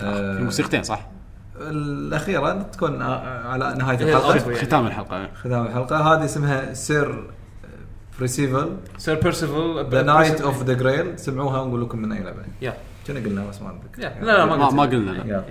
آه، 0.03 0.39
الموسيقتين 0.39 0.82
صح؟ 0.82 1.07
الأخيرة 1.61 2.62
تكون 2.62 3.03
آه، 3.03 3.48
على 3.48 3.74
نهاية 3.78 4.01
الحلقة. 4.01 4.55
ختام 4.55 4.86
الحلقة. 4.86 5.28
ختام 5.35 5.66
الحلقة. 5.66 6.15
هذه 6.15 6.24
اسمها 6.24 6.74
Sir 6.74 7.31
Percival 8.19 8.77
Sir 8.99 9.20
Percival 9.20 9.87
the 9.91 10.03
Knight 10.03 10.41
of 10.41 10.62
the 10.62 10.73
Grail 10.73 11.19
سمعوها 11.19 11.61
ونقول 11.61 11.82
لكم 11.82 11.98
من 11.98 12.12
أي 12.12 12.23
لعبة. 12.23 12.43
يا. 12.62 12.74
كنا 13.07 13.20
قلنا؟ 13.20 13.47
بس 13.48 13.62
ما 13.62 13.70
اتذكر 13.70 14.03
لا 14.03 14.47
لا 14.47 14.70
ما 14.70 14.82
قلنا. 14.82 15.11
لا. 15.11 15.44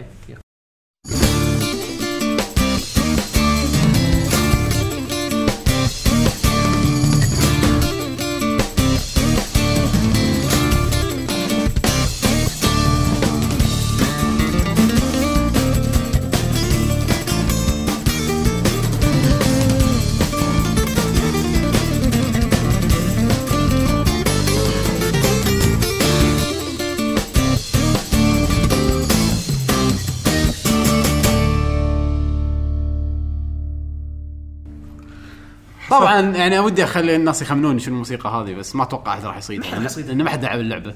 طبعا 35.99 36.19
يعني 36.21 36.59
ودي 36.59 36.83
أخلي 36.83 37.15
الناس 37.15 37.41
يخمنون 37.41 37.79
شنو 37.79 37.93
الموسيقى 37.93 38.29
هذه 38.29 38.53
بس 38.53 38.75
ما 38.75 38.83
أتوقع 38.83 39.13
أحد 39.13 39.25
راح 39.25 39.37
يصيد 39.37 39.65
لأن 40.07 40.23
ما 40.23 40.29
حد 40.29 40.43
لعب 40.43 40.59
اللعبة 40.59 40.95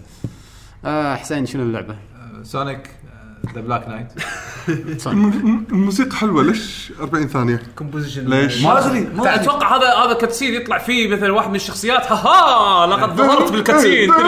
آه 0.86 1.16
حسين 1.16 1.46
شنو 1.46 1.64
اللعبة؟ 1.64 1.96
سونيك 2.44 2.90
ذا 3.56 3.62
بلاك 3.62 3.88
نايت. 3.88 4.08
الموسيقى 5.72 6.16
حلوة 6.16 6.44
ليش 6.44 6.94
40 7.02 7.28
ثانية؟ 7.28 7.62
كومبوزيشن 7.76 8.30
ليش؟ 8.30 8.62
ما 8.64 8.86
أدري. 8.86 9.08
أتوقع 9.18 9.78
هذا 9.78 9.94
هذا 9.94 10.14
كاتسين 10.14 10.54
يطلع 10.54 10.78
فيه 10.78 11.08
مثلا 11.08 11.34
واحد 11.34 11.50
من 11.50 11.56
الشخصيات 11.56 12.12
ها 12.12 12.16
ها 12.16 12.88
لقد 12.88 13.16
ظهرت 13.16 13.52
بالكاتسين 13.52 14.12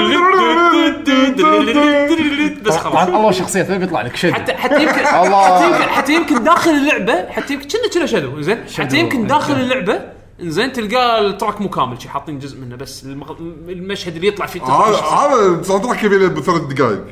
بس 2.66 2.76
طبعا 2.76 3.06
خلاص 3.06 3.16
اول 3.16 3.36
شخصية 3.36 3.68
ما 3.70 3.78
بيطلع 3.78 4.02
لك 4.02 4.16
شد 4.16 4.32
حتى 4.32 4.54
حتى 4.54 4.84
يمكن 4.84 5.00
الله. 5.26 5.58
حتى 5.58 5.66
يمكن 5.66 5.90
حتى 5.90 6.14
يمكن 6.16 6.44
داخل 6.44 6.72
اللعبه 6.72 7.30
حتى 7.30 7.54
يمكن 7.54 7.68
كنا 7.68 7.90
كنا 7.94 8.06
شادو 8.06 8.42
زين 8.42 8.58
حتى 8.78 8.98
يمكن 9.00 9.28
داخل 9.28 9.54
اللعبة 9.54 10.02
زين 10.42 10.74
تلقاه 10.74 11.20
ال 11.28 11.33
track 11.33 11.62
مو 11.62 11.70
كامل 11.70 12.02
شي 12.02 12.10
حاطين 12.10 12.40
جزء 12.40 12.60
منه 12.60 12.76
بس. 12.76 13.04
المغ... 13.04 13.32
المشهد 13.70 14.16
اللي 14.16 14.28
يطلع 14.28 14.46
فيه 14.46 14.64
هذا 14.64 14.98
هذا 14.98 15.64
soundtrack 15.64 16.04
له 16.04 16.28
بثلاث 16.28 16.62
دقائق 16.62 17.04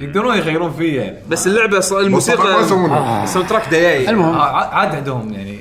يقدرون 0.00 0.36
يغيرون 0.36 0.72
فيه. 0.72 1.00
يعني 1.00 1.18
بس 1.28 1.46
اللعبة 1.46 1.80
ص- 1.80 1.92
ما 1.92 2.00
الموسيقى 2.00 2.60
يسوونها 2.62 3.24
ال 3.24 3.28
sound 3.28 3.48
track 3.48 3.68
دقايق 3.68 4.10
المهم 4.10 4.34
آه، 4.34 4.42
عاد 4.74 4.94
عندهم 4.94 5.32
يعني 5.32 5.58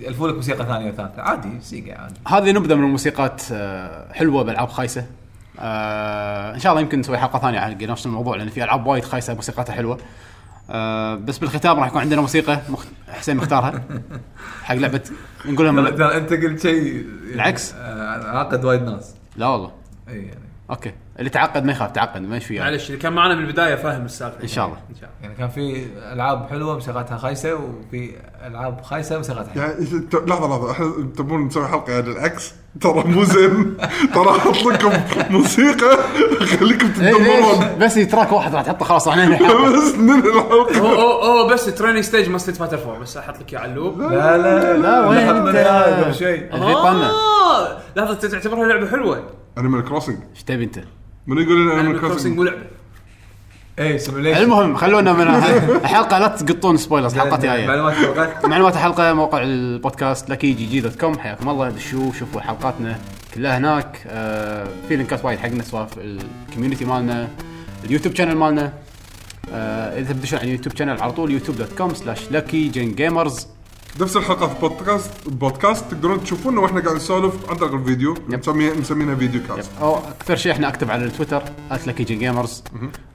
يلفوا 0.00 0.28
لك 0.28 0.34
موسيقى 0.34 0.66
ثانية 0.66 0.90
وثالثة. 0.90 1.22
عادي 1.22 1.48
Sega 1.62 1.94
عادي 1.98 2.14
هذه 2.48 2.52
نبذة 2.52 2.74
من 2.74 2.84
الموسيقات 2.84 3.42
آه، 3.52 4.12
حلوة 4.12 4.42
بألعاب 4.44 4.68
خايسة. 4.68 5.04
آه 5.58 6.54
إن 6.54 6.58
شاء 6.60 6.72
الله 6.72 6.82
يمكن 6.82 6.98
نسوي 7.00 7.18
حلقة 7.18 7.38
ثانية 7.38 7.60
حق 7.60 7.82
نفس 7.82 8.06
الموضوع 8.06 8.36
لأن 8.36 8.48
في 8.48 8.64
ألعاب 8.64 8.86
وايد 8.86 9.04
خايسة 9.04 9.34
موسيقاتها 9.34 9.72
حلوة. 9.72 9.98
آه 10.70 11.14
بس 11.14 11.38
بالختام 11.38 11.78
راح 11.78 11.86
يكون 11.88 12.00
عندنا 12.00 12.20
موسيقى. 12.20 12.60
مخ... 12.68 12.84
حسين 13.08 13.36
مختارها. 13.36 13.84
حق 14.62 14.74
لعبة 14.74 15.00
نقول 15.46 15.66
لهم 15.66 15.84
ترى 15.88 15.92
ترى 15.96 16.16
أنت 16.16 16.32
قلت 16.32 16.62
شيء 16.62 17.06
بالعكس. 17.30 17.74
آه، 17.74 18.38
عقد 18.38 18.64
وايد 18.64 18.82
ناس. 18.82 19.14
لا 19.36 19.46
والله. 19.46 19.72
اي 20.08 20.16
يعني. 20.16 20.40
okay. 20.70 20.92
اللي 21.20 21.30
تعقد 21.30 21.64
ما 21.64 21.72
يخاف 21.72 21.90
تعقد 21.90 22.22
ما 22.22 22.40
وياه 22.50 22.62
معلش 22.62 22.86
اللي 22.86 22.98
كان 22.98 23.12
معنا 23.12 23.34
من 23.34 23.44
البداية 23.44 23.74
فاهم 23.74 24.04
السالفة. 24.04 24.42
إن 24.42 24.48
شاء 24.48 24.66
الله. 24.66 24.76
إن 24.90 24.94
شاء 25.00 25.04
الله. 25.10 25.14
يعني 25.22 25.34
كان 25.34 25.48
في 25.48 25.86
ألعاب 26.12 26.46
حلوة 26.50 26.74
موسيقاتها 26.74 27.16
خايسة 27.16 27.54
وفي 27.54 28.10
ألعاب 28.46 28.80
خايسة 28.82 29.16
موسيقاتها 29.16 29.50
حلوة 29.52 29.64
يعني 29.64 29.84
لحظة 30.26 30.48
لحظة. 30.48 30.70
إحنا 30.72 30.86
تبون 31.16 31.46
نسوي 31.46 31.68
حلقة 31.68 31.92
يعني 31.92 32.06
العكس؟ 32.10 32.54
ترى 32.80 33.04
مو 33.04 33.24
زين. 33.24 33.76
ترى 34.14 34.30
أحط 34.30 34.56
لكم 34.66 34.92
موسيقى 35.30 35.96
خليكم 36.58 36.86
إيه 37.00 37.12
تدمرون. 37.12 37.78
ليش 37.78 37.98
بس 37.98 38.10
track 38.10 38.32
واحد 38.32 38.54
راح 38.54 38.62
تحطه 38.62 38.84
خلاص 38.84 39.08
إحنا 39.08 39.38
بس 39.76 39.94
ننهي 39.94 40.18
الحلقة. 40.28 40.78
هو 40.78 41.22
هو 41.22 41.48
بس 41.48 41.64
تريننج 41.64 42.00
ستيج 42.04 42.28
ما 42.28 42.38
ستيت 42.38 42.56
فايتر 42.56 42.78
4 42.78 42.98
بس 42.98 43.16
أحط 43.16 43.38
لك 43.40 43.52
إياه 43.52 43.60
على 43.60 43.70
اللوب. 43.70 44.00
لا 44.00 44.38
لا 44.38 44.76
لا، 44.76 45.06
وين 45.08 45.28
قبل 45.28 45.52
طنا 46.74 47.10
آه 47.10 47.78
لحظة 47.96 48.12
أنت 48.12 48.26
تعتبرها 48.26 48.68
لعبة 48.68 48.90
حلوة. 48.90 49.22
انيمال 49.58 49.84
كروسنج 49.84 50.16
إيش 50.34 50.42
تبي 50.42 50.64
أنت؟ 50.64 50.78
من 51.26 51.42
يقول 51.42 51.62
لنا 51.62 51.72
أنا 51.72 51.80
انيمال 51.80 52.00
كروسنج 52.00 52.36
مو 52.36 52.42
لعبه 52.42 52.62
اي 53.78 53.98
سيموليشن 53.98 54.42
المهم 54.42 54.76
خلونا 54.76 55.12
من 55.12 55.28
الحلقة 55.84 56.18
لا 56.18 56.28
تقطون 56.28 56.76
سبويلرز 56.76 57.18
حلقه 57.18 57.36
جاية 57.36 57.66
معلومات 57.66 57.94
فوقات 57.94 58.46
معلومات 58.46 58.74
الحلقة 58.74 59.12
موقع 59.12 59.42
البودكاست 59.42 60.30
لكي 60.30 60.52
جي 60.52 60.66
جي 60.66 60.80
دوت 60.80 61.00
كوم 61.00 61.18
حياكم 61.18 61.48
الله 61.48 61.70
دشوا 61.70 62.12
شوفوا 62.18 62.40
حلقاتنا 62.40 62.98
كلها 63.34 63.58
هناك. 63.58 64.02
آه 64.06 64.66
في 64.88 64.96
لينكات 64.96 65.24
وايد 65.24 65.38
حقنا 65.38 65.62
سواء 65.62 65.86
في 65.86 66.18
الكوميونتي 66.48 66.84
مالنا 66.84 67.28
اليوتيوب 67.84 68.14
شانل 68.14 68.36
مالنا. 68.36 68.72
آه 69.52 70.00
إذا 70.00 70.12
تدشون 70.12 70.38
على 70.38 70.48
اليوتيوب 70.48 70.76
شانل 70.76 71.00
على 71.00 71.12
طول 71.12 71.30
يوتيوب 71.30 71.56
دوت 71.56 71.72
كوم 71.78 71.94
سلاش 71.94 72.32
لكي 72.32 72.68
جين 72.68 72.94
جيمرز 72.94 73.46
نفس 74.00 74.16
الحلقات 74.16 74.60
بودكاست 74.60 75.10
بودكاست 75.26 75.84
تقدرون 75.90 76.24
تشوفونا 76.24 76.60
وإحنا 76.60 76.80
قاعد 76.80 76.96
نسولف 76.96 77.34
عن 77.50 77.56
طريق 77.56 77.74
الفيديو. 77.74 78.14
مسميها 78.28 78.74
مسمينها 78.74 79.14
فيديو 79.14 79.40
كاست. 79.48 79.70
أو 79.80 79.98
أكثر 79.98 80.36
شيء 80.36 80.52
إحنا 80.52 80.68
أكتب 80.68 80.90
على 80.90 81.04
التويتر 81.04 81.42
@لكي 81.86 82.04
جين 82.04 82.18
جيمرز 82.18 82.62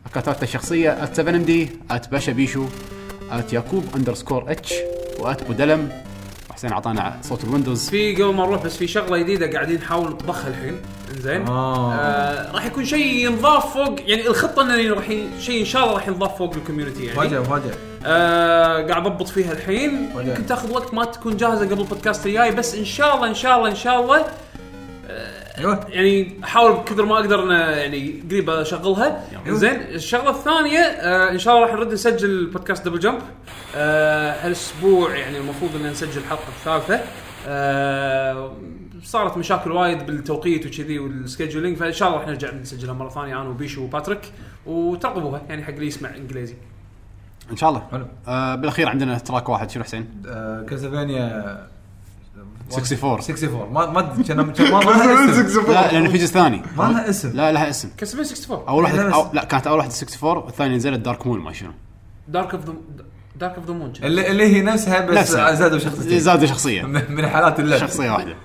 اكونتاتنا 0.06 0.44
الشخصية 0.44 1.06
@7 1.16 1.20
ام 1.20 1.44
دي 1.44 1.70
@باشا 2.12 2.32
بيشو 2.32 2.66
@يعقوب 3.52 3.86
اندرسكور 3.96 4.52
اتش 4.52 4.74
@بودلم 5.48 5.90
حسين 6.56 6.72
اعطانا 6.72 7.18
صوت 7.22 7.44
الويندوز. 7.44 7.90
في 7.90 8.16
قبل 8.16 8.34
ما 8.34 8.46
نروح 8.46 8.64
بس 8.64 8.78
في 8.78 8.88
شغلة 8.88 9.18
جديدة 9.18 9.52
قاعدين 9.52 9.78
نحاول 9.78 10.10
نطبخها 10.10 10.48
الحين. 10.48 10.82
إنزين. 11.16 11.48
آه. 11.48 11.94
آه 11.94 12.52
راح 12.52 12.66
يكون 12.66 12.86
شيء 12.86 13.26
ينضاف 13.26 13.74
فوق 13.74 13.96
يعني 14.06 14.28
الخطة 14.28 14.62
انه 14.62 14.94
راح 14.94 15.08
شيء 15.40 15.60
إن 15.60 15.66
شاء 15.66 15.84
الله 15.84 15.94
راح 15.94 16.08
ينضاف 16.08 16.38
فوق 16.38 16.54
ال 16.54 16.59
community 16.59 17.06
يعني. 17.06 17.20
مفاجاه 17.20 17.40
مفاجاه 17.40 17.74
آه 18.06 18.88
قاعد 18.88 19.06
أضبط 19.06 19.28
فيها 19.28 19.52
الحين. 19.52 20.10
يمكن 20.16 20.46
تاخذ 20.46 20.72
وقت 20.72 20.94
ما 20.94 21.06
تكون 21.06 21.38
جاهزة 21.38 21.66
قبل 21.66 21.82
البودكاست 21.82 22.26
الجاي 22.26 22.52
بس 22.52 22.76
إن 22.76 22.86
شاء 22.86 23.16
الله 23.16 23.28
إن 23.28 23.36
شاء 23.36 23.58
الله 23.58 23.70
إن 23.70 23.76
شاء 23.76 24.02
الله 24.02 24.26
أيوه. 25.58 25.88
يعني 25.90 26.40
أحاول 26.44 26.72
بقدر 26.72 27.06
ما 27.06 27.16
أقدر 27.16 27.44
انه 27.44 27.60
يعني 27.60 28.24
قريب 28.30 28.50
أشغلها. 28.50 29.24
زين 29.48 29.82
الشغلة 29.82 30.30
الثانية 30.30 30.80
آه 30.80 31.32
إن 31.32 31.38
شاء 31.40 31.56
الله 31.56 31.66
راح 31.68 31.76
نرد 31.76 31.94
نسجل 31.94 32.46
بودكاست 32.46 32.86
Double 32.86 33.00
Jump 33.00 33.20
آه 33.76 34.32
هالأسبوع 34.46 35.16
يعني 35.16 35.38
المفروض 35.38 35.76
إن 35.76 35.92
نسجل 35.92 36.22
الحلقة 36.22 36.48
الثالثة. 36.48 37.00
آه 37.48 38.52
صارت 39.04 39.38
مشاكل 39.38 39.72
وايد 39.72 40.06
بالتوقيت 40.06 40.66
وكذي 40.66 41.00
وال 41.00 41.13
scheduling 41.13 41.78
فإن 41.78 41.94
شاء 41.94 42.08
الله 42.08 42.20
راح 42.20 42.28
نرجع 42.28 42.54
نسجلها 42.54 42.94
مرة 42.94 43.10
ثانية 43.10 43.42
أنا 43.42 43.50
وبيشو 43.50 43.84
وباتريك. 43.84 44.32
وترقبوها 44.66 45.42
يعني 45.50 45.64
حق 45.64 45.74
اللي 45.74 45.88
يسمع 45.88 46.16
انجليزي 46.16 46.56
إن 47.52 47.58
شاء 47.58 47.70
الله. 47.70 47.84
حلو. 47.92 48.06
آه 48.28 48.56
بالأخير 48.56 48.90
عندنا 48.90 49.18
track 49.18 49.50
واحد 49.50 49.70
شنو 49.70 49.84
حسين؟ 49.84 50.22
آه، 50.28 50.66
Castlevania 50.70 51.68
64 52.72 53.12
64 53.14 53.74
ما 53.74 53.86
ما 53.92 54.00
أدري 54.00 54.24
كان 54.24 54.38
ما 54.38 54.44
ما 54.70 54.80
لها 54.82 55.42
اسم. 55.48 55.72
لا 55.72 55.92
لأن 55.92 56.10
في 56.10 56.18
جزء 56.18 56.34
ثاني. 56.34 56.62
ما 56.78 56.84
لها 56.84 57.10
اسم. 57.10 57.32
لا 57.34 57.52
لها 57.52 57.70
اسم. 57.70 57.90
Castlevania 57.98 58.30
64 58.32 58.68
أول 58.68 58.84
واحدة 58.84 59.14
أو 59.14 59.28
لا 59.34 59.44
كانت 59.44 59.68
أول 59.68 59.78
واحدة 59.78 59.94
64 59.94 60.38
والثانية 60.38 60.76
نزلت 60.76 61.00
Dark 61.00 61.28
Moon 61.28 61.40
ما 61.40 61.54
شنو. 61.54 61.72
Dark 62.28 62.54
of 62.54 62.66
the 62.66 62.74
Dark 63.36 63.56
of 63.56 63.66
the 63.68 63.74
Moon 63.74 63.94
اللي, 64.04 64.32
اللي 64.32 64.56
هي 64.56 64.62
نفسها 64.62 65.06
بس 65.06 65.18
نفسها. 65.18 65.54
زادوا 65.54 65.80
شخصيتين. 65.80 66.20
زاد 66.20 66.46
شخصية. 66.46 66.82
من 67.16 67.28
حالات 67.28 67.60
اللعب. 67.60 67.80
شخصية 67.80 68.12
واحدة. 68.12 68.36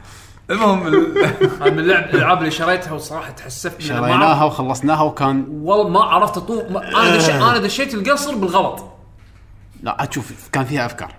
المهم 0.51 0.83
من 1.73 1.79
اللعب 1.79 2.05
الألعاب 2.05 2.39
اللي 2.39 2.51
شريتها 2.51 2.93
وصراحة 2.93 3.31
تحسفت 3.31 3.81
شريناها 3.81 4.45
وخلصناها 4.45 5.03
وكان 5.03 5.45
والله 5.51 5.89
ما 5.89 6.01
عرفت 6.01 6.37
اطوف 6.37 6.63
أنا 6.77 7.17
دش... 7.17 7.31
أنا 7.31 7.59
دشيت 7.59 7.95
القصر 7.95 8.35
بالغلط. 8.35 8.85
لا 9.83 10.09
تشوف 10.11 10.33
كان 10.53 10.65
فيها 10.65 10.87
أفكار. 10.87 11.15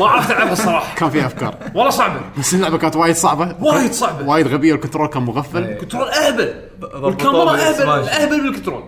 ما 0.00 0.06
عرفت 0.06 0.30
ألعبها 0.30 0.52
الصراحة. 0.52 0.94
كان 0.94 1.10
فيها 1.10 1.26
أفكار. 1.26 1.54
والله 1.74 1.90
صعبة. 1.90 2.20
بس 2.38 2.54
اللعبه 2.54 2.78
كانت 2.78 2.96
وايد 2.96 3.14
صعبة. 3.14 3.56
وايد 3.60 3.92
صعبة. 3.92 4.28
وايد 4.28 4.46
غبية 4.46 4.72
وال 4.72 4.80
control 4.80 5.08
كان 5.08 5.22
مغفل. 5.22 5.64
إيه. 5.64 5.78
control 5.78 6.08
أهبل. 6.08 6.54
والكاميرا 6.94 7.50
أهبل. 7.52 8.08
أهبل 8.08 8.42
بال 8.42 8.50
control. 8.50 8.82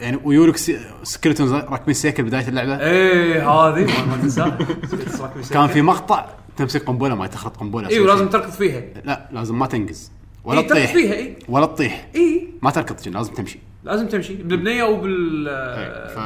يعني 0.00 0.20
ويورك 0.24 0.56
سكرتونز 1.02 1.52
راكبين 1.52 1.94
سيكل 1.94 2.22
بداية 2.22 2.48
اللعبة. 2.48 2.80
إيه 2.80 3.50
هذه. 3.50 3.84
ما- 3.84 4.04
ما 4.16 4.22
تنساها 4.22 4.58
كان 5.52 5.66
في 5.66 5.82
مقطع 5.82 6.26
تمسك 6.56 6.84
قنبلة 6.84 7.14
ما 7.14 7.26
تخرط 7.26 7.56
قنبلة 7.56 7.88
أيوه 7.88 8.06
لازم 8.06 8.28
تركض 8.28 8.50
فيها. 8.50 8.82
لا 9.04 9.28
لازم 9.32 9.58
ما 9.58 9.66
تنقز. 9.66 10.10
ولا 10.44 10.62
تطيح. 10.62 10.92
فيها 10.92 11.14
إي. 11.14 11.36
ولا 11.48 11.66
تطيح. 11.66 12.06
إي. 12.14 12.48
ما 12.62 12.70
تركض 12.70 13.08
لازم 13.08 13.32
تمشي. 13.32 13.58
لازم 13.86 14.06
تمشي. 14.08 14.34
بالبنية 14.34 14.82
أو 14.82 14.96
بال 14.96 15.48
إيه، 15.48 16.14
ف... 16.14 16.18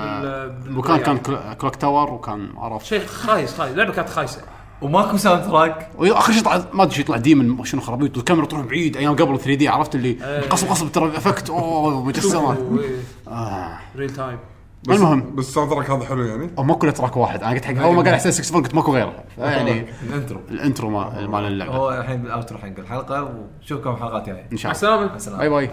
المكان 0.66 0.99
كان 0.99 1.19
كلوك 1.55 1.77
تاور 1.77 2.12
وكان 2.12 2.49
عرفت. 2.57 2.87
شيء 2.87 3.07
خايس 3.07 3.55
خايس. 3.55 3.73
اللعبه 3.73 3.93
كانت 3.93 4.09
خايسة. 4.09 4.43
وماكو 4.82 5.16
ساوند 5.16 5.45
تراك. 5.45 5.89
واخر 5.99 6.32
شيء 6.32 6.43
طلع 6.43 6.65
ما 6.73 6.82
أدري 6.82 6.95
شو 6.95 7.01
يطلع 7.01 7.16
ديمن 7.16 7.65
شنو 7.65 7.81
خرابيط 7.81 8.16
والكاميرا 8.16 8.47
تروح 8.47 8.66
بعيد 8.66 8.97
أيام 8.97 9.16
قبل 9.16 9.39
3 9.39 9.55
دي 9.55 9.69
عرفت 9.69 9.95
اللي 9.95 10.16
إيه. 10.24 10.41
قصب 10.41 10.69
قصب 10.69 10.93
ترى 10.93 11.09
افكت 11.09 11.51
أوه 11.51 12.05
مجسمة. 12.05 12.81
آه. 13.28 13.78
real 13.97 14.10
time 14.10 14.39
بس 14.89 14.97
المهم. 14.97 15.35
بس 15.35 15.49
ال 15.48 15.70
soundtrack 15.70 15.90
هذا 15.91 16.05
حلو 16.05 16.23
يعني. 16.24 16.51
أو 16.59 16.62
ماكو 16.62 16.91
track 16.90 17.16
واحد. 17.16 17.43
أنا 17.43 17.55
قلت 17.55 17.65
حق 17.65 17.82
أول 17.82 17.97
ما 17.97 18.03
قال 18.03 18.12
احسن 18.15 18.31
6 18.31 18.57
قلت 18.57 18.74
ماكو 18.74 18.93
غيره. 18.95 19.15
يعني 19.39 19.87
ال 20.09 20.13
intro. 20.13 20.40
ال 20.51 20.57
intro 20.57 20.90
مال 20.91 21.45
اللعبة. 21.47 21.73
هو 21.73 21.91
الحين 21.91 22.23
بال 22.22 22.33
outro 22.33 22.59
حق 22.59 22.78
الحلقة 22.78 23.35
ونشوفكم 23.59 23.97
حلقات 23.97 24.27
جاية. 24.27 24.47
إن 24.53 24.57
شاء 24.57 24.73
مع 24.73 24.78
الله 24.78 25.05
السلامه 25.05 25.16
السلام. 25.16 25.39
bye 25.39 25.48
bye. 25.48 25.70